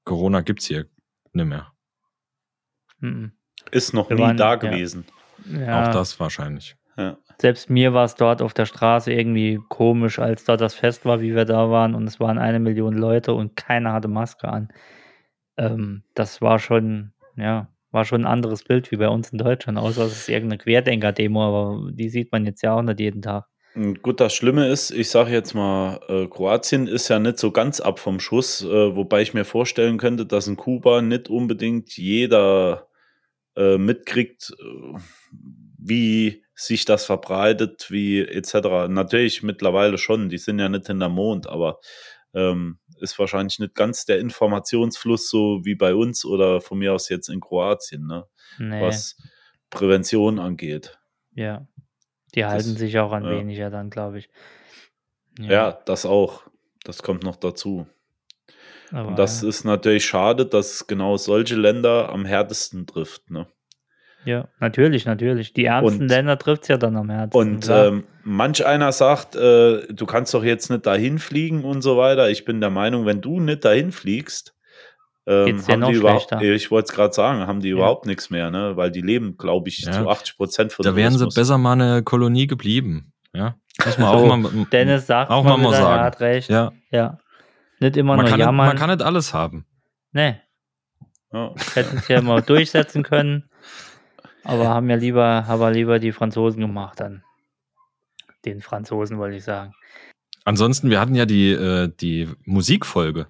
Corona 0.04 0.40
gibt's 0.42 0.66
hier 0.66 0.86
nicht 1.32 1.46
mehr. 1.46 1.71
Mhm. 3.02 3.32
Ist 3.70 3.92
noch 3.94 4.08
Wir 4.10 4.16
nie 4.16 4.22
waren- 4.22 4.36
da 4.36 4.50
ja. 4.50 4.54
gewesen. 4.56 5.04
ja. 5.46 5.84
Auch 5.88 5.92
das 5.92 6.18
wahrscheinlich. 6.18 6.76
Ja. 6.96 7.16
Selbst 7.40 7.70
mir 7.70 7.94
war 7.94 8.04
es 8.04 8.14
dort 8.16 8.42
auf 8.42 8.54
der 8.54 8.66
Straße 8.66 9.12
irgendwie 9.12 9.58
komisch, 9.68 10.18
als 10.18 10.44
dort 10.44 10.60
das 10.60 10.74
Fest 10.74 11.04
war, 11.04 11.20
wie 11.20 11.34
wir 11.34 11.44
da 11.44 11.70
waren. 11.70 11.94
Und 11.94 12.06
es 12.06 12.18
waren 12.20 12.38
eine 12.38 12.58
Million 12.60 12.94
Leute 12.94 13.34
und 13.34 13.56
keiner 13.56 13.92
hatte 13.92 14.08
Maske 14.08 14.48
an. 14.48 14.68
Ähm, 15.56 16.02
das 16.14 16.40
war 16.42 16.58
schon, 16.58 17.12
ja, 17.36 17.68
war 17.90 18.04
schon 18.04 18.22
ein 18.22 18.26
anderes 18.32 18.64
Bild 18.64 18.90
wie 18.90 18.96
bei 18.96 19.08
uns 19.08 19.30
in 19.30 19.38
Deutschland, 19.38 19.78
außer 19.78 20.04
es 20.04 20.12
ist 20.12 20.28
irgendeine 20.28 20.58
Querdenker-Demo, 20.58 21.42
aber 21.42 21.90
die 21.92 22.08
sieht 22.08 22.32
man 22.32 22.44
jetzt 22.46 22.62
ja 22.62 22.74
auch 22.74 22.82
nicht 22.82 23.00
jeden 23.00 23.22
Tag. 23.22 23.46
Gut, 24.02 24.20
das 24.20 24.34
Schlimme 24.34 24.66
ist, 24.68 24.90
ich 24.90 25.08
sage 25.08 25.30
jetzt 25.30 25.54
mal, 25.54 25.98
äh, 26.08 26.26
Kroatien 26.26 26.86
ist 26.86 27.08
ja 27.08 27.18
nicht 27.18 27.38
so 27.38 27.50
ganz 27.52 27.80
ab 27.80 27.98
vom 27.98 28.20
Schuss, 28.20 28.62
äh, 28.62 28.96
wobei 28.96 29.22
ich 29.22 29.32
mir 29.32 29.44
vorstellen 29.46 29.96
könnte, 29.96 30.26
dass 30.26 30.46
in 30.46 30.56
Kuba 30.56 31.00
nicht 31.00 31.30
unbedingt 31.30 31.96
jeder 31.96 32.86
äh, 33.56 33.78
mitkriegt, 33.78 34.54
äh, 34.58 34.98
wie 35.78 36.44
sich 36.54 36.84
das 36.84 37.04
verbreitet, 37.04 37.90
wie 37.90 38.20
etc. 38.20 38.88
Natürlich 38.88 39.42
mittlerweile 39.42 39.98
schon, 39.98 40.28
die 40.28 40.38
sind 40.38 40.58
ja 40.58 40.68
nicht 40.68 40.88
in 40.88 41.00
der 41.00 41.08
Mond, 41.08 41.46
aber 41.48 41.80
ähm, 42.34 42.78
ist 42.98 43.18
wahrscheinlich 43.18 43.58
nicht 43.58 43.74
ganz 43.74 44.04
der 44.04 44.20
Informationsfluss 44.20 45.28
so 45.28 45.60
wie 45.64 45.74
bei 45.74 45.94
uns 45.94 46.24
oder 46.24 46.60
von 46.60 46.78
mir 46.78 46.94
aus 46.94 47.08
jetzt 47.08 47.28
in 47.28 47.40
Kroatien, 47.40 48.06
ne? 48.06 48.26
Nee, 48.58 48.80
was 48.80 49.16
Prävention 49.70 50.38
angeht. 50.38 50.98
ja. 51.34 51.66
Die 52.34 52.44
halten 52.46 52.76
sich 52.76 52.98
auch 52.98 53.12
an 53.12 53.24
ja. 53.24 53.30
weniger 53.30 53.70
dann, 53.70 53.90
glaube 53.90 54.18
ich. 54.18 54.30
Ja. 55.38 55.72
das 55.72 56.06
auch. 56.06 56.44
Das 56.84 57.02
kommt 57.02 57.24
noch 57.24 57.36
dazu. 57.36 57.86
Aber, 58.92 59.08
Und 59.08 59.18
das 59.18 59.42
ja. 59.42 59.48
ist 59.48 59.64
natürlich 59.64 60.04
schade, 60.04 60.46
dass 60.46 60.86
genau 60.86 61.16
solche 61.16 61.56
Länder 61.56 62.10
am 62.10 62.24
härtesten 62.24 62.86
trifft. 62.86 63.30
Ne? 63.30 63.46
Ja, 64.24 64.48
natürlich, 64.60 65.04
natürlich. 65.06 65.52
Die 65.52 65.64
ärmsten 65.64 66.02
Und- 66.02 66.08
Länder 66.08 66.38
trifft 66.38 66.62
es 66.62 66.68
ja 66.68 66.76
dann 66.76 66.96
am 66.96 67.10
Herzen. 67.10 67.36
Und 67.36 67.68
ähm, 67.70 68.04
manch 68.22 68.64
einer 68.64 68.92
sagt, 68.92 69.34
äh, 69.34 69.86
du 69.92 70.06
kannst 70.06 70.32
doch 70.34 70.44
jetzt 70.44 70.70
nicht 70.70 70.86
dahin 70.86 71.18
fliegen 71.18 71.64
und 71.64 71.82
so 71.82 71.96
weiter. 71.96 72.30
Ich 72.30 72.44
bin 72.44 72.60
der 72.60 72.70
Meinung, 72.70 73.04
wenn 73.06 73.20
du 73.20 73.40
nicht 73.40 73.64
dahin 73.64 73.90
fliegst, 73.90 74.54
ähm, 75.26 75.60
haben 75.68 75.80
noch 75.80 75.88
die 75.90 75.94
überhaupt, 75.94 76.28
schlechter. 76.30 76.42
ich 76.52 76.70
wollte 76.70 76.86
es 76.90 76.92
gerade 76.96 77.14
sagen, 77.14 77.46
haben 77.46 77.60
die 77.60 77.68
Ja. 77.70 77.74
überhaupt 77.76 78.06
nichts 78.06 78.30
mehr, 78.30 78.50
ne? 78.50 78.76
Weil 78.76 78.90
die 78.90 79.02
leben, 79.02 79.36
glaube 79.36 79.68
ich, 79.68 79.78
Ja. 79.80 79.92
zu 79.92 80.08
80 80.08 80.36
Prozent 80.36 80.72
von 80.72 80.84
Da 80.84 80.96
wären 80.96 81.16
sie 81.16 81.26
besser 81.28 81.58
mal 81.58 81.72
eine 81.72 82.02
Kolonie 82.02 82.46
geblieben. 82.48 83.12
Ja, 83.34 83.54
muss 83.84 83.98
man 83.98 84.08
auch 84.08 84.18
So, 84.20 84.36
mal. 84.36 84.66
Dennis 84.72 85.06
sagt 85.06 85.30
auch 85.30 85.42
mal 85.44 85.56
mal 85.56 85.72
sagen. 85.72 85.98
er 86.00 86.04
hat 86.04 86.20
recht. 86.20 86.50
Ja. 86.50 86.72
Ja, 86.90 87.18
Nicht 87.82 87.96
immer 87.96 88.16
man 88.16 88.24
nur 88.24 88.30
kann, 88.30 88.38
nicht, 88.38 88.46
jammern. 88.46 88.66
man 88.68 88.76
kann 88.78 88.90
nicht 88.90 89.02
alles 89.02 89.34
haben. 89.34 89.66
nee, 90.12 90.40
Ja. 91.32 91.54
hätten 91.74 91.98
es 91.98 92.08
ja 92.08 92.22
mal 92.22 92.40
durchsetzen 92.42 93.02
können. 93.02 93.48
Aber 94.44 94.68
haben 94.68 94.88
ja 94.90 94.96
lieber, 94.96 95.44
aber 95.46 95.70
lieber 95.70 95.98
die 95.98 96.12
Franzosen 96.12 96.60
gemacht 96.60 96.98
dann. 97.00 97.22
Den 98.44 98.60
Franzosen 98.60 99.18
wollte 99.18 99.36
ich 99.36 99.44
sagen. 99.44 99.72
Ansonsten, 100.44 100.90
wir 100.90 101.00
hatten 101.00 101.14
ja 101.14 101.26
die, 101.26 101.50
äh, 101.52 101.88
die 102.00 102.28
Musikfolge. 102.44 103.28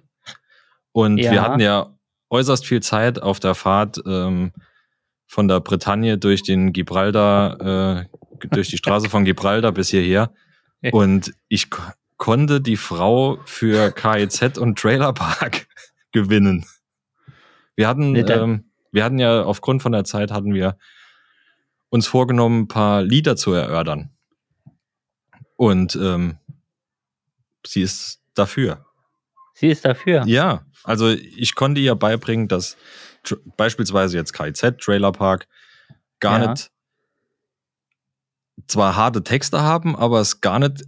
Und 0.91 1.19
Ja. 1.19 1.31
wir 1.31 1.41
hatten 1.43 1.59
ja 1.59 1.95
äußerst 2.31 2.65
viel 2.65 2.81
Zeit 2.81 3.21
auf 3.21 3.39
der 3.39 3.53
Fahrt 3.53 4.01
ähm, 4.07 4.51
von 5.27 5.47
der 5.47 5.59
Bretagne 5.59 6.17
durch 6.17 6.41
den 6.41 6.73
Gibraltar, 6.73 7.99
äh, 8.01 8.47
durch 8.49 8.69
die 8.69 8.77
Straße 8.77 9.09
von 9.09 9.23
Gibraltar 9.25 9.71
bis 9.71 9.89
hierher. 9.89 10.31
Und 10.91 11.33
ich 11.47 11.67
konnte 12.23 12.61
die 12.61 12.77
Frau 12.77 13.37
für 13.43 13.91
KIZ 13.91 14.57
und 14.57 14.79
Trailerpark 14.79 15.67
gewinnen. 16.13 16.65
Wir 17.75 17.89
hatten, 17.89 18.15
ähm, 18.15 18.71
wir 18.93 19.03
hatten 19.03 19.19
ja 19.19 19.43
aufgrund 19.43 19.81
von 19.81 19.91
der 19.91 20.05
Zeit 20.05 20.31
hatten 20.31 20.53
wir 20.53 20.77
uns 21.89 22.07
vorgenommen, 22.07 22.61
ein 22.61 22.67
paar 22.69 23.01
Lieder 23.01 23.35
zu 23.35 23.51
erörtern. 23.51 24.11
Und 25.57 25.97
ähm, 25.97 26.37
sie 27.67 27.81
ist 27.81 28.21
dafür. 28.35 28.85
Sie 29.55 29.67
ist 29.67 29.83
dafür. 29.83 30.23
Ja, 30.25 30.65
also 30.85 31.09
ich 31.09 31.55
konnte 31.55 31.81
ihr 31.81 31.93
beibringen, 31.95 32.47
dass 32.47 32.77
beispielsweise 33.57 34.15
jetzt 34.15 34.31
KIZ, 34.31 34.77
Trailerpark, 34.79 35.45
gar 36.21 36.41
Ja. 36.41 36.51
nicht 36.51 36.71
zwar 38.67 38.95
harte 38.95 39.25
Texte 39.25 39.61
haben, 39.61 39.97
aber 39.97 40.21
es 40.21 40.39
gar 40.39 40.59
nicht 40.59 40.85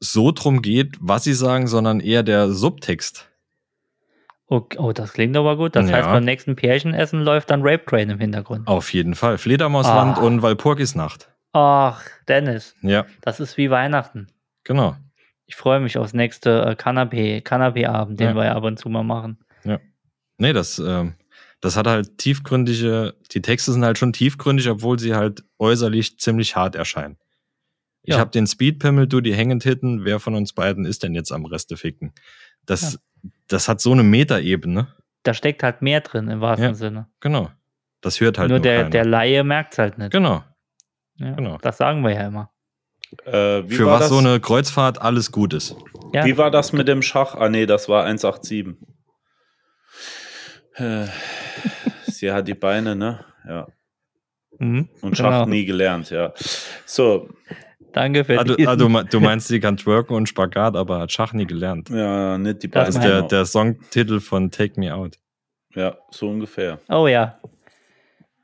so 0.00 0.30
drum 0.32 0.62
geht, 0.62 0.96
was 1.00 1.24
sie 1.24 1.34
sagen, 1.34 1.66
sondern 1.66 2.00
eher 2.00 2.22
der 2.22 2.50
Subtext. 2.50 3.28
Oh, 4.50 4.62
oh, 4.78 4.92
das 4.92 5.12
klingt 5.12 5.36
aber 5.36 5.56
gut. 5.56 5.76
Das 5.76 5.90
Ja. 5.90 5.96
heißt, 5.96 6.08
beim 6.08 6.24
nächsten 6.24 6.56
Pärchenessen 6.56 7.22
läuft 7.22 7.50
dann 7.50 7.60
Rape 7.62 7.84
Train 7.84 8.08
im 8.10 8.18
Hintergrund. 8.18 8.66
Auf 8.66 8.92
jeden 8.94 9.14
Fall. 9.14 9.36
Fledermausland 9.36 10.16
Ah. 10.18 10.22
und 10.22 10.40
Walpurgisnacht. 10.42 11.28
Ach, 11.52 12.02
Dennis, 12.28 12.74
Ja, 12.82 13.04
das 13.20 13.40
ist 13.40 13.56
wie 13.56 13.70
Weihnachten. 13.70 14.28
genau. 14.64 14.96
Ich 15.46 15.56
freue 15.56 15.80
mich 15.80 15.96
aufs 15.96 16.12
nächste 16.12 16.62
äh, 16.62 16.70
Kanapé, 16.74 17.42
Kanapé-Abend, 17.42 18.20
den 18.20 18.28
Ja. 18.30 18.34
wir 18.34 18.44
ja 18.44 18.54
ab 18.54 18.64
und 18.64 18.78
zu 18.78 18.88
mal 18.90 19.02
machen. 19.02 19.38
Nee, 20.40 20.52
das, 20.52 20.78
ähm, 20.78 21.14
das 21.60 21.76
hat 21.76 21.88
halt 21.88 22.16
tiefgründige, 22.18 23.16
die 23.32 23.42
Texte 23.42 23.72
sind 23.72 23.84
halt 23.84 23.98
schon 23.98 24.12
tiefgründig, 24.12 24.68
obwohl 24.70 24.96
sie 25.00 25.16
halt 25.16 25.42
äußerlich 25.58 26.18
ziemlich 26.20 26.54
hart 26.54 26.76
erscheinen. 26.76 27.16
Ich 28.08 28.14
Ja. 28.14 28.20
habe 28.20 28.30
den 28.30 28.46
Speedpimmel, 28.46 29.06
du 29.06 29.20
die 29.20 29.34
Hängentitten. 29.34 30.06
Wer 30.06 30.18
von 30.18 30.34
uns 30.34 30.54
beiden 30.54 30.86
ist 30.86 31.02
denn 31.02 31.14
jetzt 31.14 31.30
am 31.30 31.44
Reste 31.44 31.76
ficken? 31.76 32.14
Das, 32.64 32.98
das 33.48 33.68
hat 33.68 33.82
so 33.82 33.92
eine 33.92 34.02
Metaebene. 34.02 34.94
Da 35.24 35.34
steckt 35.34 35.62
halt 35.62 35.82
mehr 35.82 36.00
drin 36.00 36.28
im 36.28 36.40
wahrsten 36.40 36.68
Ja. 36.68 36.74
Sinne. 36.74 37.08
Genau. 37.20 37.50
Das 38.00 38.18
hört 38.20 38.38
halt 38.38 38.48
nur 38.48 38.58
nur, 38.60 38.62
der, 38.62 38.76
keiner. 38.78 38.90
der 38.90 39.04
Laie 39.04 39.44
merkt 39.44 39.74
es 39.74 39.78
halt 39.78 39.98
nicht. 39.98 40.10
genau. 40.10 40.42
Ja, 41.16 41.32
genau. 41.34 41.58
Das 41.60 41.76
sagen 41.76 42.02
wir 42.02 42.12
ja 42.14 42.28
immer. 42.28 42.50
Äh, 43.26 43.68
wie 43.68 43.74
Für 43.74 43.84
war 43.86 43.94
was 43.94 44.00
das? 44.00 44.08
so 44.08 44.16
eine 44.18 44.40
Kreuzfahrt 44.40 45.02
alles 45.02 45.30
gut 45.30 45.52
ist. 45.52 45.76
Ja, 46.14 46.24
Wie 46.24 46.38
war 46.38 46.50
das 46.50 46.72
mit 46.72 46.88
dem 46.88 47.02
Schach? 47.02 47.34
Ah, 47.34 47.50
nee, 47.50 47.66
das 47.66 47.90
war 47.90 48.04
187. 48.04 48.68
Äh, 50.76 51.06
Sie 52.06 52.32
hat 52.32 52.48
die 52.48 52.54
Beine, 52.54 52.96
ne? 52.96 53.24
Ja. 53.46 53.66
mhm. 54.58 54.88
Und 55.02 55.16
Schach 55.16 55.24
Genau. 55.42 55.46
nie 55.46 55.64
gelernt, 55.66 56.08
ja. 56.10 56.32
So, 56.86 57.28
Danke 57.92 58.24
für 58.24 58.38
Ah, 58.38 58.44
du, 58.44 58.54
ah, 58.66 58.76
du, 58.76 58.88
me- 58.88 59.04
du 59.04 59.20
meinst, 59.20 59.48
sie 59.48 59.60
kann 59.60 59.76
twerken 59.76 60.14
und 60.14 60.28
Spagat, 60.28 60.76
aber 60.76 61.00
hat 61.00 61.12
Schach 61.12 61.32
nie 61.32 61.46
gelernt. 61.46 61.88
ja, 61.90 62.36
nicht 62.38 62.62
die 62.62 62.68
Das 62.70 62.88
Das 62.88 62.96
ist 62.96 63.02
der, 63.04 63.16
genau. 63.16 63.28
der 63.28 63.44
Songtitel 63.46 64.20
von 64.20 64.50
Take 64.50 64.78
Me 64.78 64.94
Out. 64.94 65.18
Ja, 65.74 65.96
so 66.10 66.28
ungefähr. 66.28 66.78
Oh 66.88 67.06
ja. 67.06 67.38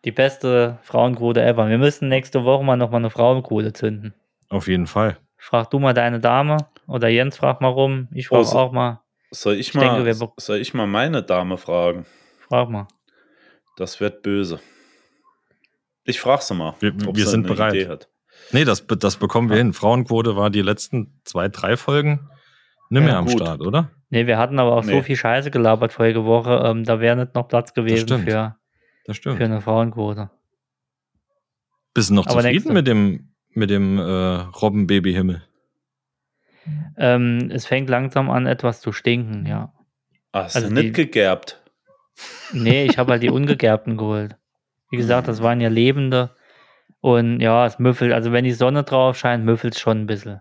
Die 0.05 0.12
beste 0.12 0.78
Frauenquote 0.82 1.42
ever. 1.42 1.68
Wir 1.68 1.78
müssen 1.78 2.09
nächste 2.09 2.45
Woche 2.45 2.62
mal 2.64 2.76
nochmal 2.76 3.01
eine 3.01 3.11
Frauenquote 3.11 3.72
zünden. 3.72 4.14
Auf 4.51 4.68
jeden 4.68 4.86
Fall. 4.86 5.16
Frag 5.38 5.70
du 5.70 5.78
mal 5.78 5.95
deine 5.95 6.20
Dame 6.20 6.59
oder 6.86 7.09
Jens 7.09 7.36
frag 7.38 7.61
mal 7.61 7.68
rum. 7.68 8.09
Ich 8.12 8.28
frage 8.28 8.42
Oh, 8.42 8.45
so- 8.45 8.59
auch 8.59 8.72
mal. 8.72 9.01
Soll 9.30 9.55
ich, 9.55 9.68
Ich 9.70 9.74
mal, 9.74 10.03
denke, 10.05 10.32
soll 10.36 10.59
ich 10.59 10.74
mal 10.74 10.86
meine 10.86 11.22
Dame 11.22 11.57
fragen? 11.59 12.07
Frag 12.49 12.68
mal. 12.70 12.86
Das 13.76 13.99
wird 14.01 14.22
böse. 14.22 14.61
Ich 16.05 16.20
frage 16.20 16.42
sie 16.42 16.55
mal. 16.55 16.74
Wir- 16.80 16.95
ob 17.07 17.16
wir 17.16 17.24
sie 17.24 17.30
sind 17.30 17.47
eine 17.47 17.55
bereit. 17.55 18.09
Nee, 18.55 18.64
das, 18.64 18.86
das 18.86 19.16
bekommen 19.16 19.50
wir 19.50 19.57
hin. 19.57 19.72
Frauenquote 19.72 20.36
war 20.36 20.48
die 20.48 20.62
letzten 20.62 21.20
zwei, 21.24 21.48
drei 21.48 21.76
Folgen 21.76 22.30
nicht 22.88 23.02
mehr 23.02 23.12
Ja, 23.14 23.18
am 23.18 23.24
gut. 23.26 23.34
Start, 23.40 23.61
oder? 23.61 23.90
Nee, 24.11 24.26
wir 24.28 24.38
hatten 24.38 24.59
aber 24.61 24.76
auch 24.76 24.84
so 24.84 24.90
Nee. 24.92 25.02
viel 25.02 25.16
Scheiße 25.16 25.50
gelabert 25.50 25.92
vorige 25.92 26.24
Woche. 26.24 26.62
Ähm, 26.64 26.84
da 26.84 27.00
wäre 27.00 27.16
nicht 27.16 27.34
noch 27.34 27.48
Platz 27.48 27.74
gewesen 27.74 28.07
stimmt. 28.07 28.24
für, 28.30 28.57
Das 29.07 29.16
stimmt. 29.16 29.38
für 29.38 29.44
eine 29.44 29.61
Frauenquote. 29.61 30.30
Bist 31.94 32.11
du 32.11 32.14
noch 32.14 32.26
Aber 32.26 32.34
zufrieden 32.42 32.52
nächste. 32.55 32.72
mit 32.72 32.86
dem, 32.86 33.34
mit 33.50 33.70
dem 33.70 33.98
äh, 33.98 34.02
Robbenbabyhimmel? 34.02 35.42
Ähm, 36.96 37.50
es 37.52 37.66
fängt 37.66 37.90
langsam 37.90 38.30
an, 38.30 38.46
etwas 38.46 38.80
zu 38.80 38.92
stinken, 38.92 39.46
ja. 39.46 39.72
Ah, 40.32 40.44
hast 40.44 40.57
Also 40.57 40.68
du 40.68 40.74
die- 40.76 40.82
nicht 40.82 40.94
gegerbt? 40.94 41.61
Nee, 42.52 42.84
ich 42.86 42.98
habe 42.98 43.12
halt 43.12 43.22
die 43.24 43.30
ungegerbten 43.30 43.96
geholt. 43.96 44.36
Wie 44.90 44.96
gesagt, 44.96 45.26
das 45.26 45.42
waren 45.42 45.61
ja 45.61 45.68
lebende. 45.68 46.30
Und 47.05 47.40
ja, 47.40 47.66
es 47.66 47.78
müffelt. 47.78 48.14
Also 48.14 48.32
wenn 48.32 48.44
die 48.44 48.55
Sonne 48.55 48.82
drauf 48.82 49.18
scheint, 49.18 49.44
müffelt 49.44 49.74
es 49.74 49.80
schon 49.80 49.98
ein 50.00 50.07
bisschen. 50.07 50.40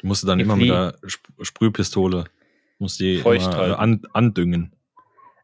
Du 0.00 0.06
musst 0.06 0.26
dann 0.26 0.38
Die 0.38 0.44
immer 0.44 0.56
mit 0.56 0.68
Flie- 0.68 0.72
der 0.72 0.94
Sp 1.04 1.20
Sprühpistole 1.42 2.24
musst 2.78 2.98
die 2.98 3.18
Feucht 3.18 3.52
immer, 3.52 3.78
an, 3.78 4.00
andüngen. 4.14 4.74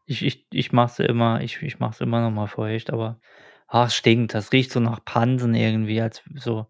Ich, 0.07 0.25
ich, 0.25 0.47
ich 0.51 0.71
mache 0.71 0.95
sie 0.95 1.03
immer, 1.03 1.41
ich, 1.41 1.61
ich 1.61 1.77
mache 1.77 2.03
immer 2.03 2.21
noch 2.21 2.31
mal 2.31 2.47
feucht, 2.47 2.89
aber 2.89 3.19
ah, 3.67 3.85
es 3.85 3.93
stinkt. 3.93 4.33
Das 4.33 4.51
riecht 4.51 4.71
so 4.71 4.79
nach 4.79 5.05
Pansen 5.05 5.53
irgendwie, 5.53 6.01
als 6.01 6.23
so 6.33 6.65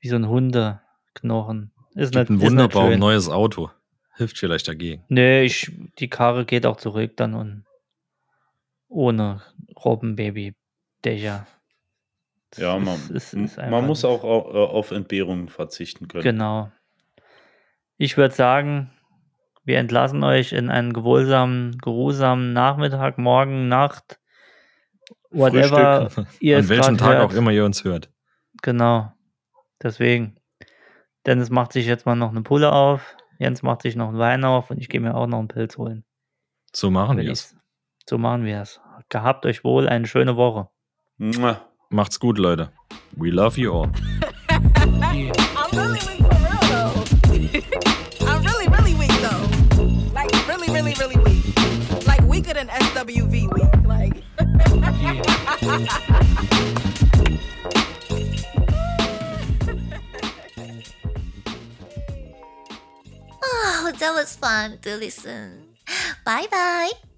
wie 0.00 0.08
so 0.08 0.16
ein 0.16 0.28
Hundeknochen. 0.28 1.70
Ist 1.94 2.12
Gibt 2.14 2.28
nicht, 2.28 2.40
ein 2.40 2.44
wunderbar 2.44 2.96
neues 2.96 3.28
Auto. 3.28 3.70
Hilft 4.16 4.36
vielleicht 4.36 4.66
dagegen. 4.66 5.04
Nee, 5.08 5.44
ich, 5.44 5.70
die 6.00 6.08
Karre 6.08 6.44
geht 6.44 6.66
auch 6.66 6.76
zurück 6.76 7.16
dann 7.18 7.34
und 7.34 7.66
ohne 8.88 9.42
Robbenbaby-Dächer. 9.76 11.46
Ja, 12.56 12.78
man, 12.78 12.98
ist- 13.10 13.34
ist 13.34 13.56
man 13.56 13.86
muss 13.86 14.04
auch 14.04 14.24
au- 14.24 14.50
äh, 14.52 14.66
auf 14.68 14.90
Entbehrungen 14.90 15.48
verzichten 15.48 16.08
können. 16.08 16.22
Genau. 16.22 16.70
Ich 17.96 18.16
würde 18.16 18.34
sagen, 18.34 18.90
wir 19.64 19.78
entlassen 19.78 20.22
euch 20.24 20.52
in 20.52 20.70
einen 20.70 20.92
gewohlsamen, 20.92 21.78
geruhsamen 21.78 22.52
Nachmittag, 22.52 23.16
Morgen, 23.18 23.68
Nacht, 23.68 24.18
whatever 25.30 26.10
ihr 26.40 26.58
An 26.58 26.68
welchem 26.68 26.98
Tag 26.98 27.18
hört. 27.18 27.30
auch 27.32 27.34
immer 27.36 27.50
ihr 27.50 27.64
uns 27.64 27.84
hört. 27.84 28.10
Genau. 28.62 29.12
Deswegen. 29.82 30.36
Dennis 31.26 31.50
macht 31.50 31.72
sich 31.72 31.86
jetzt 31.86 32.04
mal 32.04 32.16
noch 32.16 32.30
eine 32.30 32.42
Pulle 32.42 32.72
auf. 32.72 33.16
Jens 33.38 33.62
macht 33.62 33.82
sich 33.82 33.94
noch 33.96 34.08
einen 34.08 34.18
Wein 34.18 34.44
auf 34.44 34.70
und 34.70 34.78
ich 34.78 34.88
gehe 34.88 35.00
mir 35.00 35.14
auch 35.14 35.26
noch 35.28 35.38
einen 35.38 35.48
Pilz 35.48 35.78
holen. 35.78 36.04
So 36.74 36.90
machen 36.90 37.18
wir 37.18 37.30
es. 37.30 37.56
So 38.08 38.18
machen 38.18 38.44
wir 38.44 38.60
es. 38.60 38.80
Gehabt 39.08 39.46
euch 39.46 39.62
wohl 39.62 39.88
eine 39.88 40.06
schöne 40.06 40.36
Woche. 40.36 40.68
Mua. 41.18 41.60
Macht's 41.92 42.16
gut, 42.16 42.38
Leute. 42.38 42.70
We 43.18 43.30
love 43.30 43.58
you 43.58 43.70
all. 43.70 43.90
I'm 44.48 44.72
really 45.72 46.00
weak 46.08 46.22
for 46.22 46.38
real 46.40 46.62
though. 46.72 46.94
I'm 48.26 48.42
really, 48.42 48.68
really 48.68 48.94
weak 48.94 49.12
though. 49.20 49.46
Like 50.14 50.32
really, 50.48 50.72
really, 50.72 50.94
really 50.94 51.18
weak. 51.18 51.44
Like 52.06 52.22
weaker 52.22 52.54
than 52.54 52.68
SWV 52.68 53.52
weak. 53.52 53.84
Like. 53.84 54.22
oh, 63.44 63.92
that 63.98 64.12
was 64.14 64.34
fun 64.34 64.78
to 64.80 64.96
listen. 64.96 65.76
Bye 66.24 66.46
bye. 66.50 67.11